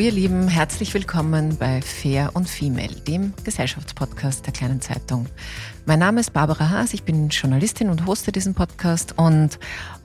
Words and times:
ihr 0.00 0.12
Lieben, 0.12 0.48
herzlich 0.48 0.94
willkommen 0.94 1.58
bei 1.58 1.82
Fair 1.82 2.30
und 2.34 2.48
Female, 2.48 2.94
dem 3.06 3.34
Gesellschaftspodcast 3.44 4.46
der 4.46 4.52
kleinen 4.52 4.80
Zeitung. 4.80 5.26
Mein 5.84 5.98
Name 5.98 6.20
ist 6.20 6.32
Barbara 6.32 6.70
Haas, 6.70 6.94
ich 6.94 7.02
bin 7.02 7.28
Journalistin 7.28 7.90
und 7.90 8.06
hoste 8.06 8.32
diesen 8.32 8.54
Podcast. 8.54 9.18
Und 9.18 9.58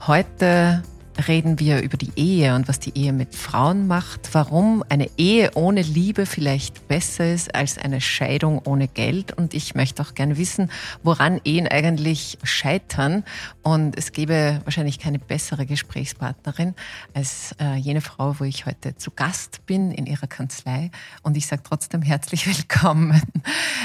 heute 0.06 0.82
reden 1.28 1.58
wir 1.58 1.82
über 1.82 1.96
die 1.96 2.12
Ehe 2.16 2.54
und 2.54 2.68
was 2.68 2.78
die 2.78 2.96
Ehe 2.96 3.12
mit 3.12 3.34
Frauen 3.34 3.86
macht, 3.86 4.34
warum 4.34 4.84
eine 4.88 5.08
Ehe 5.16 5.50
ohne 5.54 5.82
Liebe 5.82 6.26
vielleicht 6.26 6.88
besser 6.88 7.32
ist 7.32 7.54
als 7.54 7.78
eine 7.78 8.00
Scheidung 8.00 8.60
ohne 8.64 8.88
Geld. 8.88 9.36
Und 9.36 9.54
ich 9.54 9.74
möchte 9.74 10.02
auch 10.02 10.14
gerne 10.14 10.36
wissen, 10.36 10.70
woran 11.02 11.40
Ehen 11.44 11.66
eigentlich 11.68 12.38
scheitern. 12.42 13.24
Und 13.62 13.96
es 13.96 14.12
gäbe 14.12 14.60
wahrscheinlich 14.64 14.98
keine 14.98 15.18
bessere 15.18 15.66
Gesprächspartnerin 15.66 16.74
als 17.14 17.54
äh, 17.60 17.76
jene 17.76 18.00
Frau, 18.00 18.38
wo 18.38 18.44
ich 18.44 18.66
heute 18.66 18.96
zu 18.96 19.10
Gast 19.10 19.64
bin 19.66 19.90
in 19.90 20.06
ihrer 20.06 20.26
Kanzlei. 20.26 20.90
Und 21.22 21.36
ich 21.36 21.46
sage 21.46 21.62
trotzdem 21.64 22.02
herzlich 22.02 22.46
willkommen, 22.56 23.20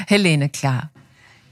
Helene 0.08 0.50
Klar. 0.50 0.92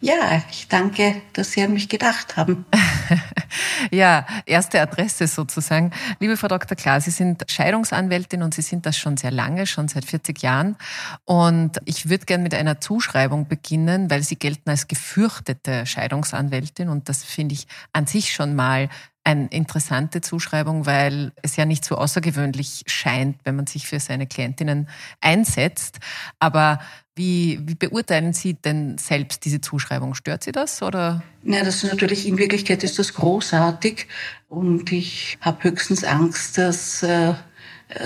Ja, 0.02 0.42
ich 0.50 0.70
danke, 0.70 1.22
dass 1.34 1.52
Sie 1.52 1.62
an 1.62 1.74
mich 1.74 1.90
gedacht 1.90 2.38
haben. 2.38 2.66
ja, 3.92 4.26
erste 4.46 4.80
Adresse 4.80 5.28
sozusagen. 5.28 5.92
Liebe 6.20 6.38
Frau 6.38 6.48
Dr. 6.48 6.78
Klar, 6.78 7.02
Sie 7.02 7.12
sind 7.12 7.44
Scheidungsanwältin 7.52 8.42
und 8.42 8.54
Sie 8.54 8.62
sind 8.62 8.86
das 8.86 8.98
schon 8.98 9.18
sehr 9.18 9.32
lange, 9.32 9.68
schon 9.68 9.90
seit 9.90 10.06
40 10.06 10.42
Jahren. 10.42 10.78
Und 11.26 11.80
ich 11.84 12.10
würde 12.10 12.26
gerne 12.26 12.44
mit 12.44 12.54
einer 12.54 12.80
Zuschreibung 12.80 13.50
beginnen, 13.50 14.10
weil 14.10 14.24
Sie 14.24 14.38
gelten 14.38 14.70
als 14.70 14.88
gefürchtete 14.88 15.86
Scheidungsanwältin 15.86 16.88
und 16.88 17.10
das 17.10 17.26
finde 17.26 17.56
ich 17.56 17.68
an 17.92 18.08
sich 18.08 18.32
schon 18.34 18.56
mal 18.56 18.88
eine 19.26 19.48
interessante 19.48 20.22
Zuschreibung, 20.22 20.86
weil 20.86 21.34
es 21.44 21.56
ja 21.58 21.66
nicht 21.66 21.84
so 21.84 21.98
außergewöhnlich 21.98 22.84
scheint, 22.88 23.38
wenn 23.44 23.58
man 23.58 23.68
sich 23.68 23.86
für 23.86 24.00
seine 24.00 24.28
Klientinnen 24.28 24.88
einsetzt. 25.22 26.00
Aber 26.40 26.80
wie, 27.20 27.60
wie 27.64 27.76
beurteilen 27.76 28.32
Sie 28.32 28.54
denn 28.54 28.98
selbst 28.98 29.44
diese 29.44 29.60
Zuschreibung? 29.60 30.16
Stört 30.16 30.42
Sie 30.42 30.54
das 30.54 30.82
oder? 30.82 31.22
Ja, 31.44 31.64
das 31.66 31.84
ist 31.84 31.92
natürlich 31.92 32.26
in 32.26 32.38
Wirklichkeit 32.38 32.82
ist 32.84 32.98
das 32.98 33.14
großartig 33.14 34.08
und 34.48 34.92
ich 34.94 35.38
habe 35.42 35.66
höchstens 35.66 36.06
Angst, 36.06 36.58
dass 36.58 37.04
äh, 37.04 37.34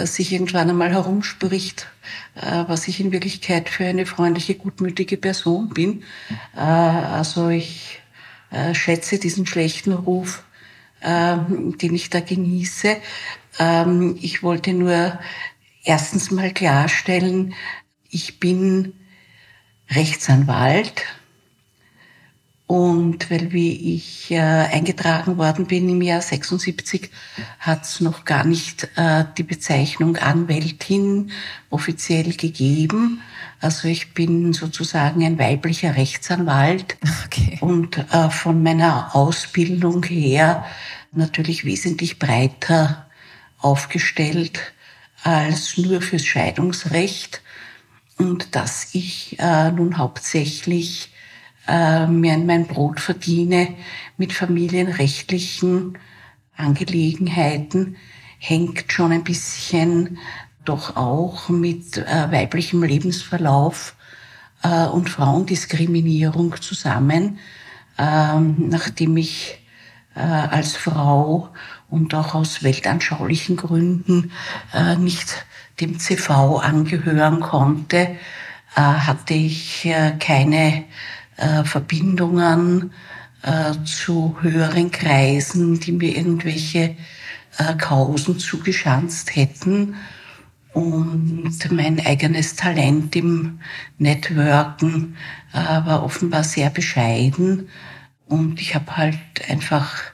sich 0.04 0.34
irgendwann 0.34 0.72
einmal 0.72 0.92
herumspricht, 0.92 1.88
äh, 2.36 2.64
was 2.68 2.88
ich 2.88 3.00
in 3.00 3.12
Wirklichkeit 3.12 3.70
für 3.70 3.86
eine 3.86 4.08
freundliche, 4.08 4.56
gutmütige 4.56 5.18
Person 5.18 5.70
bin. 5.70 6.04
Äh, 6.56 6.60
also 6.60 7.50
ich 7.50 8.00
äh, 8.50 8.74
schätze 8.74 9.20
diesen 9.20 9.46
schlechten 9.46 9.94
Ruf, 9.94 10.44
äh, 11.02 11.38
den 11.48 11.94
ich 11.94 12.10
da 12.10 12.20
genieße. 12.20 12.98
Ähm, 13.60 14.18
ich 14.20 14.42
wollte 14.42 14.74
nur 14.74 15.20
erstens 15.84 16.32
mal 16.32 16.52
klarstellen, 16.52 17.54
ich 18.10 18.40
bin 18.40 18.94
Rechtsanwalt. 19.96 21.04
Und 22.66 23.30
weil 23.30 23.52
wie 23.52 23.96
ich 23.96 24.32
äh, 24.32 24.40
eingetragen 24.40 25.38
worden 25.38 25.68
bin 25.68 25.90
im 25.90 26.02
Jahr 26.02 26.22
76, 26.22 27.12
hat 27.60 27.84
es 27.84 28.00
noch 28.00 28.26
gar 28.26 28.46
nicht 28.46 28.90
äh, 28.96 29.26
die 29.38 29.44
Bezeichnung 29.44 30.18
Anwältin 30.18 31.32
offiziell 31.70 32.34
gegeben. 32.34 33.22
Also 33.60 33.88
ich 33.88 34.14
bin 34.14 34.54
sozusagen 34.54 35.24
ein 35.24 35.38
weiblicher 35.38 35.96
Rechtsanwalt 35.96 36.98
okay. 37.26 37.60
und 37.62 37.98
äh, 38.12 38.30
von 38.30 38.64
meiner 38.64 39.16
Ausbildung 39.16 40.04
her 40.04 40.66
natürlich 41.12 41.66
wesentlich 41.66 42.18
breiter 42.18 43.06
aufgestellt 43.60 44.74
als 45.22 45.78
nur 45.78 46.02
fürs 46.02 46.26
Scheidungsrecht 46.26 47.43
und 48.18 48.56
dass 48.56 48.94
ich 48.94 49.38
äh, 49.40 49.72
nun 49.72 49.98
hauptsächlich 49.98 51.12
äh, 51.68 52.08
mir 52.08 52.38
mein 52.38 52.68
Brot 52.68 53.00
verdiene 53.00 53.76
mit 54.18 54.34
familienrechtlichen 54.34 55.98
Angelegenheiten, 56.56 57.96
hängt 58.40 58.92
schon 58.92 59.12
ein 59.12 59.24
bisschen 59.24 60.18
doch 60.66 60.96
auch 60.96 61.50
mit 61.50 61.98
äh, 61.98 62.32
weiblichem 62.32 62.84
Lebensverlauf 62.84 63.96
äh, 64.64 64.86
und 64.86 65.10
Frauendiskriminierung 65.10 66.62
zusammen, 66.62 67.40
ähm, 67.98 68.70
nachdem 68.70 69.18
ich 69.18 69.60
äh, 70.16 70.20
als 70.20 70.76
Frau 70.76 71.50
und 71.94 72.16
auch 72.16 72.34
aus 72.34 72.64
weltanschaulichen 72.64 73.56
Gründen 73.56 74.32
äh, 74.74 74.96
nicht 74.96 75.46
dem 75.80 76.00
CV 76.00 76.58
angehören 76.58 77.40
konnte, 77.40 78.18
äh, 78.76 78.82
hatte 78.82 79.36
ich 79.36 79.86
äh, 79.86 80.14
keine 80.20 80.86
äh, 81.38 81.64
Verbindungen 81.64 82.92
zu 83.84 84.38
höheren 84.40 84.90
Kreisen, 84.90 85.78
die 85.78 85.92
mir 85.92 86.16
irgendwelche 86.16 86.96
Kausen 87.78 88.40
zugeschanzt 88.40 89.36
hätten. 89.36 89.96
Und 90.72 91.70
mein 91.70 92.00
eigenes 92.06 92.56
Talent 92.56 93.18
im 93.18 93.60
Networken 93.98 95.18
war 95.52 96.06
offenbar 96.06 96.46
sehr 96.46 96.70
bescheiden. 96.70 97.68
Und 98.30 98.62
ich 98.62 98.76
habe 98.76 98.96
halt 98.96 99.20
einfach 99.50 100.13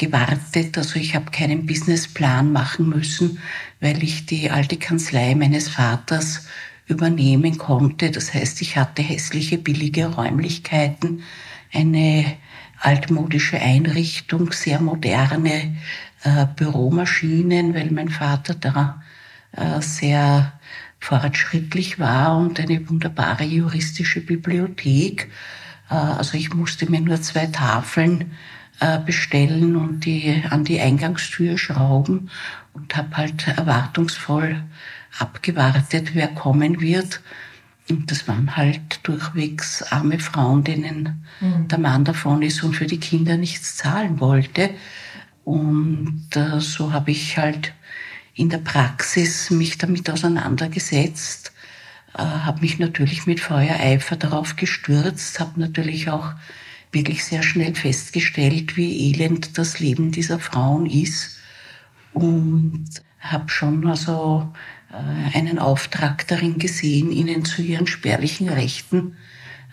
gewartet. 0.00 0.78
Also 0.78 0.98
ich 0.98 1.14
habe 1.14 1.30
keinen 1.30 1.66
Businessplan 1.66 2.50
machen 2.50 2.88
müssen, 2.88 3.38
weil 3.80 4.02
ich 4.02 4.26
die 4.26 4.50
alte 4.50 4.76
Kanzlei 4.76 5.34
meines 5.34 5.68
Vaters 5.68 6.46
übernehmen 6.86 7.58
konnte. 7.58 8.10
Das 8.10 8.32
heißt, 8.32 8.62
ich 8.62 8.76
hatte 8.76 9.02
hässliche, 9.02 9.58
billige 9.58 10.06
Räumlichkeiten, 10.06 11.22
eine 11.72 12.24
altmodische 12.80 13.60
Einrichtung, 13.60 14.52
sehr 14.52 14.80
moderne 14.80 15.76
äh, 16.24 16.46
Büromaschinen, 16.56 17.74
weil 17.74 17.90
mein 17.90 18.08
Vater 18.08 18.54
da 18.54 19.02
äh, 19.52 19.82
sehr 19.82 20.54
fortschrittlich 20.98 21.98
war 21.98 22.38
und 22.38 22.58
eine 22.58 22.88
wunderbare 22.88 23.44
juristische 23.44 24.22
Bibliothek. 24.22 25.30
Äh, 25.90 25.94
also 25.94 26.38
ich 26.38 26.54
musste 26.54 26.90
mir 26.90 27.02
nur 27.02 27.20
zwei 27.20 27.46
Tafeln 27.46 28.32
bestellen 29.04 29.76
und 29.76 30.06
die 30.06 30.42
an 30.48 30.64
die 30.64 30.80
Eingangstür 30.80 31.58
schrauben 31.58 32.30
und 32.72 32.96
habe 32.96 33.16
halt 33.16 33.46
erwartungsvoll 33.46 34.62
abgewartet, 35.18 36.14
wer 36.14 36.28
kommen 36.28 36.80
wird. 36.80 37.20
Und 37.88 38.10
das 38.10 38.28
waren 38.28 38.56
halt 38.56 39.00
durchwegs 39.02 39.82
arme 39.82 40.18
Frauen, 40.18 40.64
denen 40.64 41.24
mhm. 41.40 41.68
der 41.68 41.78
Mann 41.78 42.04
davon 42.04 42.42
ist 42.42 42.62
und 42.62 42.74
für 42.74 42.86
die 42.86 43.00
Kinder 43.00 43.36
nichts 43.36 43.76
zahlen 43.76 44.20
wollte. 44.20 44.70
Und 45.44 46.28
äh, 46.34 46.60
so 46.60 46.92
habe 46.92 47.10
ich 47.10 47.36
halt 47.36 47.72
in 48.34 48.48
der 48.48 48.58
Praxis 48.58 49.50
mich 49.50 49.76
damit 49.76 50.08
auseinandergesetzt, 50.08 51.52
äh, 52.14 52.22
habe 52.22 52.60
mich 52.60 52.78
natürlich 52.78 53.26
mit 53.26 53.40
Feuereifer 53.40 54.16
darauf 54.16 54.54
gestürzt, 54.54 55.40
habe 55.40 55.58
natürlich 55.58 56.08
auch 56.08 56.32
wirklich 56.92 57.24
sehr 57.24 57.42
schnell 57.42 57.74
festgestellt, 57.74 58.76
wie 58.76 59.10
elend 59.10 59.58
das 59.58 59.78
Leben 59.78 60.10
dieser 60.10 60.38
Frauen 60.38 60.86
ist 60.86 61.38
und 62.12 62.86
habe 63.20 63.48
schon 63.48 63.86
also 63.86 64.50
äh, 64.90 65.36
einen 65.36 65.58
Auftrag 65.58 66.26
darin 66.26 66.58
gesehen, 66.58 67.12
ihnen 67.12 67.44
zu 67.44 67.62
ihren 67.62 67.86
spärlichen 67.86 68.48
Rechten 68.48 69.16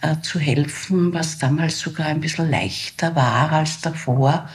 äh, 0.01 0.17
zu 0.21 0.39
helfen, 0.39 1.13
was 1.13 1.39
damals 1.39 1.79
sogar 1.79 2.07
ein 2.07 2.21
bisschen 2.21 2.51
leichter 2.51 3.15
war 3.15 3.51
als 3.51 3.81
davor, 3.81 4.49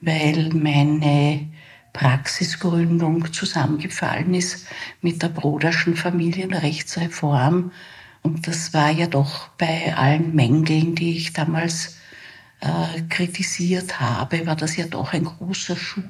weil 0.00 0.50
meine 0.50 1.48
Praxisgründung 1.92 3.32
zusammengefallen 3.32 4.32
ist 4.34 4.66
mit 5.02 5.22
der 5.22 5.28
Broderschen 5.28 5.96
Familienrechtsreform. 5.96 7.72
Und 8.22 8.46
das 8.46 8.72
war 8.72 8.90
ja 8.90 9.06
doch 9.06 9.48
bei 9.58 9.94
allen 9.96 10.34
Mängeln, 10.34 10.94
die 10.94 11.16
ich 11.16 11.32
damals 11.32 11.97
äh, 12.60 13.02
kritisiert 13.08 14.00
habe, 14.00 14.46
war 14.46 14.56
das 14.56 14.76
ja 14.76 14.86
doch 14.86 15.12
ein 15.12 15.24
großer 15.24 15.76
Schub, 15.76 16.04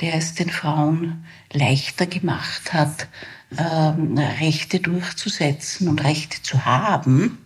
der 0.00 0.14
es 0.14 0.34
den 0.34 0.50
Frauen 0.50 1.24
leichter 1.52 2.06
gemacht 2.06 2.72
hat, 2.72 3.08
ähm, 3.56 4.18
Rechte 4.18 4.80
durchzusetzen 4.80 5.88
und 5.88 6.02
Rechte 6.02 6.42
zu 6.42 6.64
haben. 6.64 7.38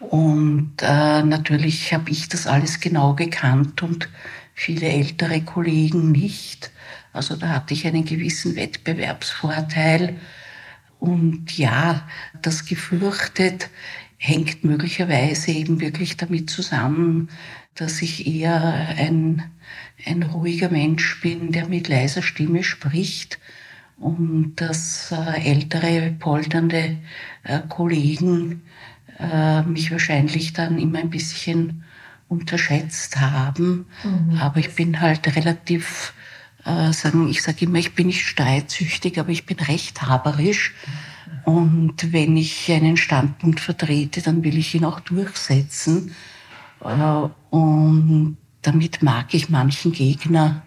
Und 0.00 0.74
äh, 0.82 1.22
natürlich 1.22 1.94
habe 1.94 2.10
ich 2.10 2.28
das 2.28 2.46
alles 2.46 2.80
genau 2.80 3.14
gekannt 3.14 3.82
und 3.82 4.08
viele 4.54 4.88
ältere 4.88 5.40
Kollegen 5.42 6.12
nicht. 6.12 6.70
Also 7.12 7.36
da 7.36 7.48
hatte 7.48 7.72
ich 7.72 7.86
einen 7.86 8.04
gewissen 8.04 8.56
Wettbewerbsvorteil. 8.56 10.20
Und 10.98 11.56
ja, 11.56 12.06
das 12.42 12.66
gefürchtet, 12.66 13.70
hängt 14.18 14.64
möglicherweise 14.64 15.52
eben 15.52 15.80
wirklich 15.80 16.16
damit 16.16 16.50
zusammen, 16.50 17.28
dass 17.74 18.00
ich 18.02 18.26
eher 18.26 18.62
ein, 18.96 19.42
ein 20.06 20.22
ruhiger 20.22 20.70
Mensch 20.70 21.20
bin, 21.20 21.52
der 21.52 21.68
mit 21.68 21.88
leiser 21.88 22.22
Stimme 22.22 22.64
spricht 22.64 23.38
und 23.98 24.56
dass 24.56 25.12
äh, 25.12 25.50
ältere, 25.50 26.14
polternde 26.18 26.98
äh, 27.44 27.60
Kollegen 27.68 28.62
äh, 29.18 29.62
mich 29.62 29.90
wahrscheinlich 29.90 30.52
dann 30.52 30.78
immer 30.78 30.98
ein 30.98 31.10
bisschen 31.10 31.84
unterschätzt 32.28 33.18
haben. 33.20 33.86
Mhm. 34.02 34.38
Aber 34.38 34.58
ich 34.58 34.74
bin 34.74 35.00
halt 35.00 35.36
relativ, 35.36 36.12
äh, 36.64 36.92
sagen, 36.92 37.28
ich 37.28 37.42
sage 37.42 37.64
immer, 37.64 37.78
ich 37.78 37.94
bin 37.94 38.08
nicht 38.08 38.26
streitsüchtig, 38.26 39.18
aber 39.18 39.30
ich 39.30 39.46
bin 39.46 39.58
rechthaberisch. 39.58 40.74
Und 41.46 42.12
wenn 42.12 42.36
ich 42.36 42.72
einen 42.72 42.96
Standpunkt 42.96 43.60
vertrete, 43.60 44.20
dann 44.20 44.42
will 44.42 44.58
ich 44.58 44.74
ihn 44.74 44.84
auch 44.84 44.98
durchsetzen. 44.98 46.10
Äh, 46.80 47.28
und 47.50 48.36
damit 48.62 49.00
mag 49.00 49.32
ich 49.32 49.48
manchen 49.48 49.92
Gegner 49.92 50.64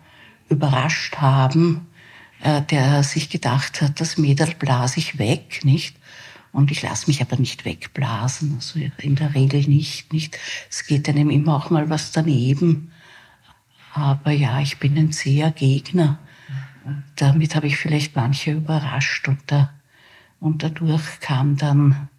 überrascht 0.47 1.17
haben, 1.17 1.87
äh, 2.41 2.61
der 2.61 3.03
sich 3.03 3.29
gedacht 3.29 3.81
hat, 3.81 3.99
das 3.99 4.17
Mädel 4.17 4.55
blase 4.57 4.99
ich 4.99 5.19
weg, 5.19 5.65
nicht? 5.65 5.97
Und 6.53 6.71
ich 6.71 6.81
lasse 6.81 7.07
mich 7.07 7.21
aber 7.21 7.35
nicht 7.35 7.65
wegblasen, 7.65 8.53
also 8.55 8.79
in 8.99 9.15
der 9.15 9.35
Regel 9.35 9.63
nicht, 9.67 10.13
nicht. 10.13 10.39
Es 10.69 10.87
geht 10.87 11.09
einem 11.09 11.29
immer 11.29 11.57
auch 11.57 11.71
mal 11.71 11.89
was 11.89 12.13
daneben. 12.13 12.93
Aber 13.93 14.31
ja, 14.31 14.61
ich 14.61 14.77
bin 14.77 14.97
ein 14.97 15.11
sehr 15.11 15.51
Gegner. 15.51 16.19
Damit 17.17 17.53
habe 17.55 17.67
ich 17.67 17.75
vielleicht 17.75 18.15
manche 18.15 18.53
überrascht 18.53 19.27
und, 19.27 19.39
da, 19.47 19.73
und 20.39 20.63
dadurch 20.63 21.19
kam 21.19 21.57
dann 21.57 22.09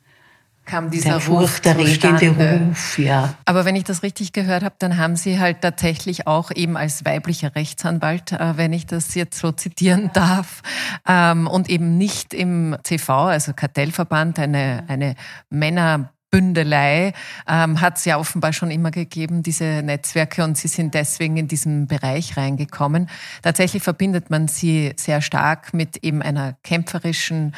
kam 0.70 0.90
dieser 0.90 1.10
der 1.10 1.20
furchterregende 1.20 2.60
Ruf, 2.68 2.96
ja. 2.98 3.34
Aber 3.44 3.64
wenn 3.64 3.74
ich 3.74 3.84
das 3.84 4.04
richtig 4.04 4.32
gehört 4.32 4.62
habe, 4.62 4.76
dann 4.78 4.98
haben 4.98 5.16
Sie 5.16 5.40
halt 5.40 5.62
tatsächlich 5.62 6.28
auch 6.28 6.52
eben 6.54 6.76
als 6.76 7.04
weiblicher 7.04 7.56
Rechtsanwalt, 7.56 8.32
äh, 8.32 8.56
wenn 8.56 8.72
ich 8.72 8.86
das 8.86 9.14
jetzt 9.16 9.38
so 9.38 9.50
zitieren 9.50 10.10
darf, 10.12 10.62
ähm, 11.08 11.48
und 11.48 11.68
eben 11.68 11.98
nicht 11.98 12.32
im 12.34 12.76
CV, 12.84 13.12
also 13.12 13.52
Kartellverband, 13.52 14.38
eine, 14.38 14.84
eine 14.86 15.16
Männer 15.48 16.10
Bündelei 16.30 17.12
ähm, 17.48 17.80
hat 17.80 17.98
es 17.98 18.04
ja 18.04 18.18
offenbar 18.18 18.52
schon 18.52 18.70
immer 18.70 18.90
gegeben, 18.90 19.42
diese 19.42 19.82
Netzwerke, 19.82 20.44
und 20.44 20.56
sie 20.56 20.68
sind 20.68 20.94
deswegen 20.94 21.36
in 21.36 21.48
diesen 21.48 21.88
Bereich 21.88 22.36
reingekommen. 22.36 23.08
Tatsächlich 23.42 23.82
verbindet 23.82 24.30
man 24.30 24.46
sie 24.46 24.92
sehr 24.96 25.20
stark 25.20 25.74
mit 25.74 25.98
eben 26.04 26.22
einer 26.22 26.56
kämpferischen 26.62 27.54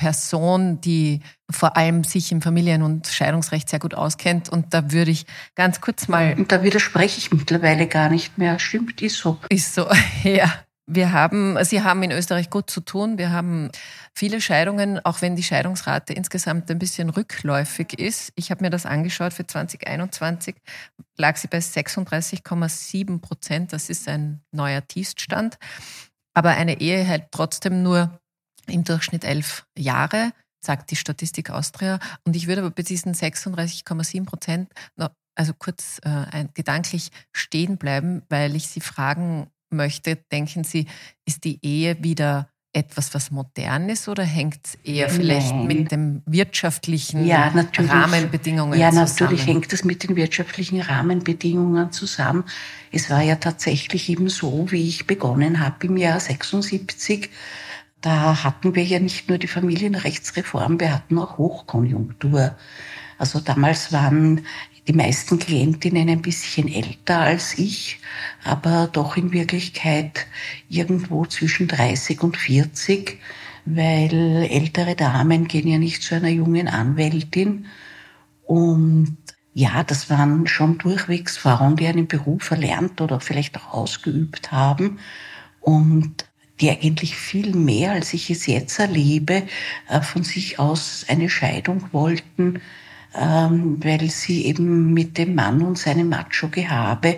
Person, 0.00 0.80
die 0.80 1.20
vor 1.50 1.76
allem 1.76 2.04
sich 2.04 2.32
im 2.32 2.40
Familien- 2.40 2.82
und 2.82 3.06
Scheidungsrecht 3.06 3.68
sehr 3.68 3.80
gut 3.80 3.92
auskennt. 3.94 4.48
Und 4.48 4.72
da 4.72 4.92
würde 4.92 5.10
ich 5.10 5.26
ganz 5.54 5.82
kurz 5.82 6.08
mal. 6.08 6.34
Und 6.38 6.50
da 6.50 6.62
widerspreche 6.62 7.18
ich 7.18 7.30
mittlerweile 7.32 7.86
gar 7.86 8.08
nicht 8.08 8.38
mehr. 8.38 8.58
Stimmt, 8.58 9.02
ist 9.02 9.18
so. 9.18 9.38
Ist 9.50 9.74
so, 9.74 9.86
ja. 10.24 10.50
Wir 10.86 11.12
haben, 11.12 11.62
Sie 11.64 11.82
haben 11.82 12.02
in 12.02 12.10
Österreich 12.12 12.48
gut 12.48 12.70
zu 12.70 12.80
tun. 12.80 13.18
Wir 13.18 13.30
haben 13.30 13.70
viele 14.14 14.40
Scheidungen, 14.40 15.04
auch 15.04 15.20
wenn 15.20 15.36
die 15.36 15.42
Scheidungsrate 15.42 16.14
insgesamt 16.14 16.70
ein 16.70 16.78
bisschen 16.78 17.10
rückläufig 17.10 17.96
ist. 17.98 18.32
Ich 18.34 18.50
habe 18.50 18.64
mir 18.64 18.70
das 18.70 18.86
angeschaut 18.86 19.34
für 19.34 19.46
2021, 19.46 20.56
lag 21.16 21.36
sie 21.36 21.46
bei 21.46 21.58
36,7 21.58 23.20
Prozent. 23.20 23.72
Das 23.72 23.90
ist 23.90 24.08
ein 24.08 24.40
neuer 24.50 24.84
Tiefststand. 24.84 25.58
Aber 26.34 26.50
eine 26.50 26.80
Ehe 26.80 27.04
hält 27.04 27.26
trotzdem 27.30 27.82
nur 27.82 28.19
im 28.70 28.84
Durchschnitt 28.84 29.24
elf 29.24 29.66
Jahre, 29.76 30.32
sagt 30.60 30.90
die 30.90 30.96
Statistik 30.96 31.50
Austria. 31.50 31.98
Und 32.24 32.36
ich 32.36 32.46
würde 32.46 32.62
aber 32.62 32.70
bei 32.70 32.82
diesen 32.82 33.14
36,7 33.14 34.24
Prozent 34.24 34.70
noch, 34.96 35.10
also 35.34 35.52
kurz 35.54 36.00
äh, 36.02 36.46
gedanklich 36.54 37.10
stehen 37.32 37.78
bleiben, 37.78 38.22
weil 38.28 38.56
ich 38.56 38.68
Sie 38.68 38.80
fragen 38.80 39.48
möchte, 39.70 40.16
denken 40.16 40.64
Sie, 40.64 40.86
ist 41.24 41.44
die 41.44 41.58
Ehe 41.64 42.02
wieder 42.02 42.48
etwas, 42.72 43.14
was 43.14 43.30
modern 43.32 43.88
ist 43.88 44.08
oder 44.08 44.22
hängt 44.22 44.60
es 44.64 44.74
eher 44.84 45.08
vielleicht 45.08 45.50
Nein. 45.50 45.66
mit 45.66 45.90
den 45.90 46.22
wirtschaftlichen 46.26 47.26
ja, 47.26 47.48
Rahmenbedingungen 47.48 48.78
ja, 48.78 48.90
zusammen? 48.90 49.06
Ja, 49.06 49.10
natürlich 49.10 49.46
hängt 49.46 49.72
es 49.72 49.84
mit 49.84 50.04
den 50.04 50.14
wirtschaftlichen 50.14 50.80
Rahmenbedingungen 50.80 51.90
zusammen. 51.90 52.44
Es 52.92 53.10
war 53.10 53.22
ja 53.22 53.36
tatsächlich 53.36 54.08
eben 54.08 54.28
so, 54.28 54.70
wie 54.70 54.88
ich 54.88 55.06
begonnen 55.08 55.58
habe 55.58 55.86
im 55.86 55.96
Jahr 55.96 56.20
76 56.20 57.28
da 58.00 58.44
hatten 58.44 58.74
wir 58.74 58.84
ja 58.84 58.98
nicht 58.98 59.28
nur 59.28 59.38
die 59.38 59.46
Familienrechtsreform, 59.46 60.80
wir 60.80 60.94
hatten 60.94 61.18
auch 61.18 61.38
Hochkonjunktur. 61.38 62.56
Also 63.18 63.40
damals 63.40 63.92
waren 63.92 64.46
die 64.88 64.92
meisten 64.94 65.38
Klientinnen 65.38 66.08
ein 66.08 66.22
bisschen 66.22 66.66
älter 66.66 67.20
als 67.20 67.58
ich, 67.58 68.00
aber 68.44 68.88
doch 68.90 69.16
in 69.16 69.32
Wirklichkeit 69.32 70.26
irgendwo 70.68 71.26
zwischen 71.26 71.68
30 71.68 72.22
und 72.22 72.36
40, 72.36 73.18
weil 73.66 74.48
ältere 74.50 74.96
Damen 74.96 75.46
gehen 75.46 75.68
ja 75.68 75.78
nicht 75.78 76.02
zu 76.02 76.14
einer 76.14 76.30
jungen 76.30 76.66
Anwältin. 76.66 77.66
Und 78.46 79.18
ja, 79.52 79.84
das 79.84 80.08
waren 80.08 80.46
schon 80.46 80.78
durchwegs 80.78 81.36
Frauen, 81.36 81.76
die 81.76 81.86
einen 81.86 82.08
Beruf 82.08 82.50
erlernt 82.50 83.00
oder 83.00 83.20
vielleicht 83.20 83.58
auch 83.58 83.74
ausgeübt 83.74 84.50
haben. 84.50 84.98
Und 85.60 86.29
die 86.60 86.70
eigentlich 86.70 87.16
viel 87.16 87.54
mehr, 87.54 87.92
als 87.92 88.12
ich 88.12 88.30
es 88.30 88.46
jetzt 88.46 88.78
erlebe, 88.78 89.42
äh, 89.88 90.00
von 90.00 90.24
sich 90.24 90.58
aus 90.58 91.04
eine 91.08 91.28
Scheidung 91.28 91.84
wollten, 91.92 92.60
ähm, 93.14 93.78
weil 93.82 94.10
sie 94.10 94.46
eben 94.46 94.92
mit 94.92 95.18
dem 95.18 95.34
Mann 95.34 95.62
und 95.62 95.78
seinem 95.78 96.08
Macho-Gehabe 96.10 97.16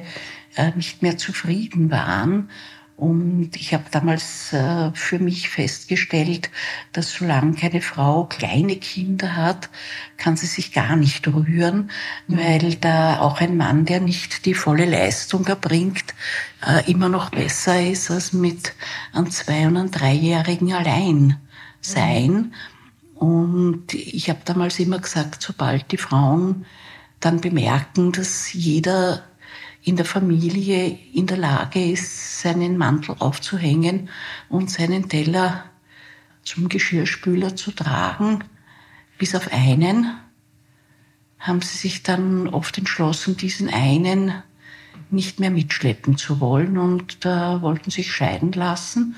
äh, 0.57 0.71
nicht 0.77 1.03
mehr 1.03 1.19
zufrieden 1.19 1.91
waren 1.91 2.49
und 2.97 3.57
ich 3.57 3.75
habe 3.75 3.85
damals 3.91 4.53
äh, 4.53 4.93
für 4.95 5.19
mich 5.19 5.49
festgestellt, 5.49 6.51
dass 6.93 7.13
solange 7.13 7.55
keine 7.55 7.81
Frau 7.81 8.25
kleine 8.25 8.77
Kinder 8.77 9.35
hat, 9.35 9.71
kann 10.19 10.37
sie 10.37 10.47
sich 10.47 10.73
gar 10.73 10.95
nicht 10.97 11.27
rühren, 11.27 11.91
mhm. 12.29 12.39
weil 12.39 12.75
da 12.77 13.21
auch 13.21 13.41
ein 13.41 13.57
Mann, 13.57 13.87
der 13.87 14.01
nicht 14.01 14.45
die 14.47 14.55
volle 14.55 14.85
Leistung 14.85 15.47
erbringt, 15.47 16.15
äh, 16.67 16.89
immer 16.91 17.09
noch 17.09 17.31
besser 17.31 17.83
ist 17.83 18.11
als 18.11 18.33
mit 18.33 18.75
einem 19.13 19.31
Zwei- 19.31 19.67
und 19.67 19.77
einem 19.77 19.91
Dreijährigen 19.91 20.73
allein 20.73 21.39
sein. 21.81 22.33
Mhm. 22.33 22.53
Und 23.17 23.95
ich 23.95 24.29
habe 24.29 24.41
damals 24.45 24.79
immer 24.79 24.99
gesagt, 24.99 25.43
sobald 25.43 25.91
die 25.93 25.97
Frauen 25.97 26.67
dann 27.21 27.41
bemerken, 27.41 28.13
dass 28.13 28.53
jeder 28.53 29.23
in 29.83 29.97
der 29.97 30.05
Familie 30.05 30.99
in 31.13 31.27
der 31.27 31.39
Lage 31.39 31.85
ist, 31.85 32.41
seinen 32.41 32.79
Mantel 32.79 33.17
aufzuhängen 33.19 34.09
und 34.49 34.71
seinen 34.71 35.09
Teller 35.09 35.65
zum 36.45 36.69
Geschirrspüler 36.69 37.57
zu 37.57 37.73
tragen, 37.73 38.45
bis 39.19 39.35
auf 39.35 39.53
einen, 39.53 40.17
haben 41.39 41.61
sie 41.61 41.77
sich 41.77 42.03
dann 42.03 42.49
oft 42.49 42.79
entschlossen, 42.79 43.37
diesen 43.37 43.69
einen 43.69 44.33
nicht 45.11 45.41
mehr 45.41 45.51
mitschleppen 45.51 46.17
zu 46.17 46.41
wollen 46.41 46.79
und 46.79 47.25
da 47.25 47.63
wollten 47.63 47.91
sich 47.91 48.13
scheiden 48.13 48.53
lassen. 48.53 49.17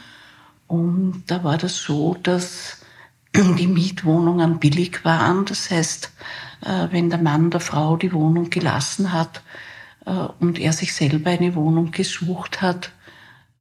Und 0.66 1.25
da 1.26 1.44
war 1.44 1.59
das 1.59 1.76
so, 1.76 2.16
dass 2.23 2.78
die 3.37 3.66
Mietwohnungen 3.66 4.59
billig 4.59 5.04
waren. 5.04 5.44
Das 5.44 5.71
heißt, 5.71 6.12
äh, 6.62 6.88
wenn 6.90 7.11
der 7.11 7.21
Mann 7.21 7.50
der 7.50 7.61
Frau 7.61 7.97
die 7.97 8.12
Wohnung 8.12 8.50
gelassen 8.50 9.12
hat, 9.12 9.42
und 10.04 10.58
er 10.58 10.73
sich 10.73 10.92
selber 10.92 11.30
eine 11.30 11.54
Wohnung 11.54 11.90
gesucht 11.90 12.62
hat, 12.62 12.92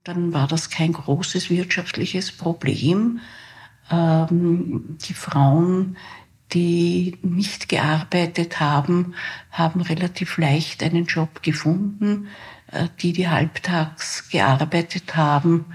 dann 0.03 0.33
war 0.33 0.47
das 0.47 0.69
kein 0.69 0.93
großes 0.93 1.49
wirtschaftliches 1.49 2.31
Problem. 2.31 3.21
Ähm, 3.89 4.97
die 5.07 5.13
Frauen, 5.13 5.97
die 6.51 7.17
nicht 7.21 7.69
gearbeitet 7.69 8.59
haben, 8.59 9.15
haben 9.51 9.81
relativ 9.81 10.37
leicht 10.37 10.83
einen 10.83 11.05
Job 11.05 11.41
gefunden. 11.41 12.27
Äh, 12.67 12.87
die, 12.99 13.13
die 13.13 13.29
halbtags 13.29 14.29
gearbeitet 14.29 15.15
haben, 15.15 15.65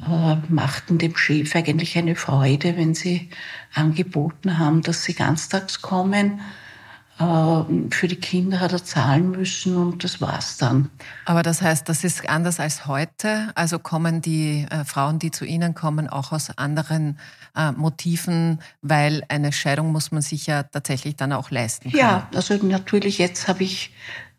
äh, 0.00 0.36
machten 0.48 0.98
dem 0.98 1.16
Chef 1.16 1.54
eigentlich 1.56 1.96
eine 1.98 2.16
Freude, 2.16 2.76
wenn 2.76 2.94
sie 2.94 3.30
angeboten 3.72 4.58
haben, 4.58 4.82
dass 4.82 5.04
sie 5.04 5.14
ganztags 5.14 5.82
kommen. 5.82 6.40
Ähm, 7.20 7.92
für 7.92 8.08
die 8.08 8.16
Kinder 8.16 8.58
hat 8.58 8.72
er 8.72 8.82
zahlen 8.82 9.30
müssen 9.30 9.76
und 9.76 10.02
das 10.02 10.20
war's 10.20 10.56
dann. 10.56 10.90
Aber 11.26 11.44
das 11.44 11.62
heißt, 11.62 11.88
das 11.88 12.02
ist 12.02 12.28
anders 12.28 12.58
als 12.58 12.86
heute. 12.86 13.52
Also 13.54 13.78
kommen 13.78 14.20
die 14.20 14.66
äh, 14.68 14.84
Frauen, 14.84 15.20
die 15.20 15.30
zu 15.30 15.44
Ihnen 15.44 15.74
kommen, 15.74 16.08
auch 16.08 16.32
aus 16.32 16.50
anderen 16.58 17.18
äh, 17.56 17.70
Motiven, 17.70 18.58
weil 18.82 19.22
eine 19.28 19.52
Scheidung 19.52 19.92
muss 19.92 20.10
man 20.10 20.22
sich 20.22 20.46
ja 20.46 20.64
tatsächlich 20.64 21.14
dann 21.14 21.32
auch 21.32 21.50
leisten 21.50 21.92
können. 21.92 22.00
Ja, 22.00 22.28
also 22.34 22.54
natürlich 22.56 23.18
jetzt 23.18 23.46
habe 23.46 23.62
ich 23.62 23.92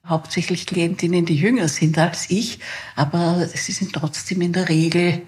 hauptsächlich 0.06 0.68
Klientinnen, 0.68 1.26
die 1.26 1.36
jünger 1.36 1.70
sind 1.70 1.98
als 1.98 2.30
ich, 2.30 2.60
aber 2.96 3.48
sie 3.48 3.72
sind 3.72 3.94
trotzdem 3.94 4.42
in 4.42 4.52
der 4.52 4.68
Regel 4.68 5.22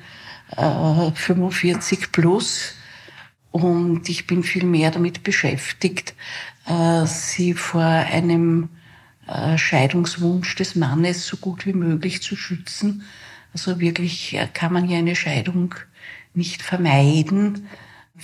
äh, 0.56 1.12
45 1.14 2.12
plus. 2.12 2.74
Und 3.58 4.08
ich 4.08 4.28
bin 4.28 4.44
viel 4.44 4.66
mehr 4.66 4.92
damit 4.92 5.24
beschäftigt, 5.24 6.14
äh, 6.68 7.08
sie 7.08 7.56
vor 7.56 7.82
einem 7.82 8.70
äh, 9.26 9.58
Scheidungswunsch 9.58 10.56
des 10.58 10.76
Mannes 10.76 11.26
so 11.26 11.38
gut 11.38 11.66
wie 11.66 11.74
möglich 11.74 12.22
zu 12.22 12.36
schützen. 12.36 13.02
Also 13.54 13.80
wirklich 13.80 14.38
kann 14.54 14.74
man 14.74 14.88
ja 14.88 15.00
eine 15.00 15.16
Scheidung 15.16 15.74
nicht 16.36 16.62
vermeiden, 16.62 17.68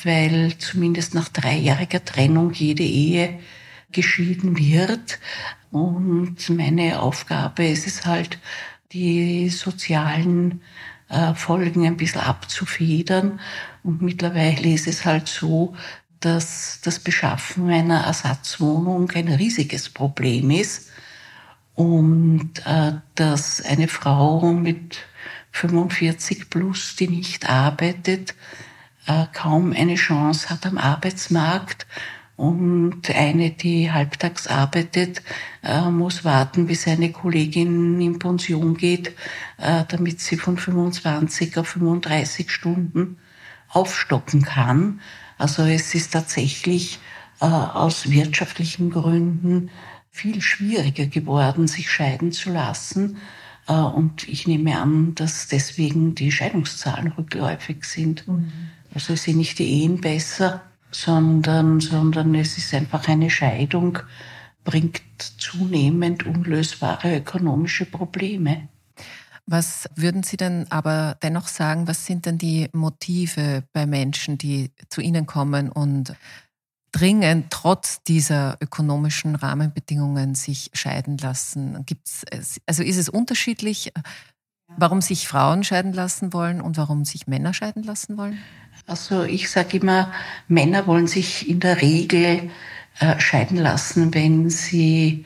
weil 0.04 0.56
zumindest 0.60 1.16
nach 1.16 1.30
dreijähriger 1.30 2.06
Trennung 2.06 2.54
jede 2.54 2.84
Ehe 2.84 3.40
geschieden 3.92 4.56
wird. 4.56 5.18
Und 5.72 6.48
meine 6.52 7.02
Aufgabe 7.02 7.66
ist 7.66 7.88
es 7.88 8.06
halt, 8.06 8.38
die 8.92 9.50
sozialen 9.50 10.62
äh, 11.10 11.34
Folgen 11.34 11.88
ein 11.88 11.98
bisschen 11.98 12.22
abzufedern. 12.22 13.40
Und 13.84 14.02
mittlerweile 14.02 14.74
ist 14.74 14.88
es 14.88 15.06
halt 15.06 15.28
so, 15.28 15.76
dass 16.22 16.80
das 16.82 17.00
Beschaffen 17.00 17.70
einer 17.70 18.02
Ersatzwohnung 18.02 19.12
ein 19.12 19.28
riesiges 19.28 19.90
Problem 19.90 20.52
ist. 20.52 20.90
Und 21.76 22.52
äh, 22.66 22.94
dass 23.16 23.62
eine 23.66 23.88
Frau 23.88 24.54
mit 24.54 25.00
45 25.52 26.50
plus, 26.50 26.96
die 26.96 27.08
nicht 27.08 27.50
arbeitet, 27.50 28.36
äh, 29.08 29.26
kaum 29.34 29.74
eine 29.74 29.96
Chance 29.96 30.50
hat 30.50 30.66
am 30.66 30.78
Arbeitsmarkt. 30.78 31.86
Und 32.36 33.10
eine, 33.12 33.52
die 33.52 33.92
halbtags 33.92 34.48
arbeitet, 34.48 35.22
äh, 35.62 35.90
muss 35.90 36.24
warten, 36.24 36.68
bis 36.68 36.88
eine 36.88 37.12
Kollegin 37.12 38.02
in 38.02 38.18
Pension 38.18 38.76
geht, 38.76 39.10
äh, 39.58 39.84
damit 39.88 40.20
sie 40.20 40.38
von 40.38 40.58
25 40.58 41.58
auf 41.58 41.68
35 41.68 42.50
Stunden 42.50 43.18
aufstocken 43.74 44.44
kann. 44.44 45.02
Also 45.38 45.64
es 45.64 45.94
ist 45.96 46.14
tatsächlich 46.14 47.00
äh, 47.42 47.46
aus 47.46 48.10
wirtschaftlichen 48.10 48.92
Gründen 48.92 49.70
viel 50.12 50.42
schwieriger 50.42 51.08
geworden, 51.08 51.68
sich 51.68 51.92
scheiden 51.92 52.32
zu 52.32 52.52
lassen. 52.52 53.18
Äh, 53.68 53.74
und 53.74 54.28
ich 54.28 54.48
nehme 54.48 54.80
an, 54.80 55.16
dass 55.16 55.48
deswegen 55.48 56.16
die 56.16 56.32
Scheidungszahlen 56.32 57.12
rückläufig 57.14 57.84
sind. 57.84 58.28
Mhm. 58.28 58.52
Also 58.94 59.14
es 59.14 59.24
sind 59.24 59.38
nicht 59.38 59.60
die 59.60 59.84
Ehen 59.84 60.00
besser, 60.02 60.62
sondern, 60.92 61.80
sondern 61.80 62.36
es 62.36 62.58
ist 62.58 62.74
einfach 62.74 63.08
eine 63.08 63.30
Scheidung, 63.30 64.00
bringt 64.64 65.02
zunehmend 65.38 66.26
unlösbare 66.26 67.18
ökonomische 67.18 67.86
Probleme. 67.86 68.70
Was 69.46 69.90
würden 69.96 70.24
Sie 70.24 70.38
denn 70.38 70.68
aber 70.70 71.18
dennoch 71.22 71.48
sagen, 71.48 71.88
was 71.88 72.06
sind 72.06 72.26
denn 72.26 72.38
die 72.38 72.70
Motive 72.72 73.64
bei 73.74 73.86
Menschen, 73.86 74.38
die 74.38 74.72
zu 74.90 75.02
Ihnen 75.02 75.26
kommen 75.26 75.70
und 75.70 76.16
dringend 76.94 77.48
trotz 77.50 78.02
dieser 78.04 78.58
ökonomischen 78.62 79.36
Rahmenbedingungen 79.36 80.36
sich 80.36 80.70
scheiden 80.74 81.18
lassen? 81.18 81.86
Gibt's, 81.86 82.24
also 82.66 82.84
ist 82.84 82.98
es 82.98 83.10
unterschiedlich, 83.10 83.92
warum 84.78 85.02
sich 85.02 85.28
Frauen 85.28 85.66
scheiden 85.66 85.92
lassen 85.92 86.32
wollen 86.32 86.62
und 86.62 86.78
warum 86.78 87.04
sich 87.04 87.28
Männer 87.28 87.54
scheiden 87.54 87.84
lassen 87.84 88.18
wollen? 88.18 88.38
Also 88.88 89.24
ich 89.24 89.50
sage 89.50 89.78
immer, 89.78 90.12
Männer 90.48 90.88
wollen 90.88 91.08
sich 91.08 91.50
in 91.50 91.60
der 91.60 91.82
Regel 91.82 92.50
äh, 93.00 93.20
scheiden 93.20 93.58
lassen, 93.58 94.14
wenn 94.14 94.50
sie 94.50 95.26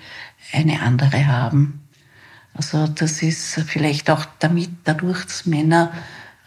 eine 0.54 0.82
andere 0.82 1.28
haben. 1.28 1.87
Also 2.58 2.88
das 2.88 3.22
ist 3.22 3.54
vielleicht 3.68 4.10
auch 4.10 4.26
damit, 4.40 4.72
dadurch, 4.84 5.24
dass 5.26 5.46
Männer 5.46 5.92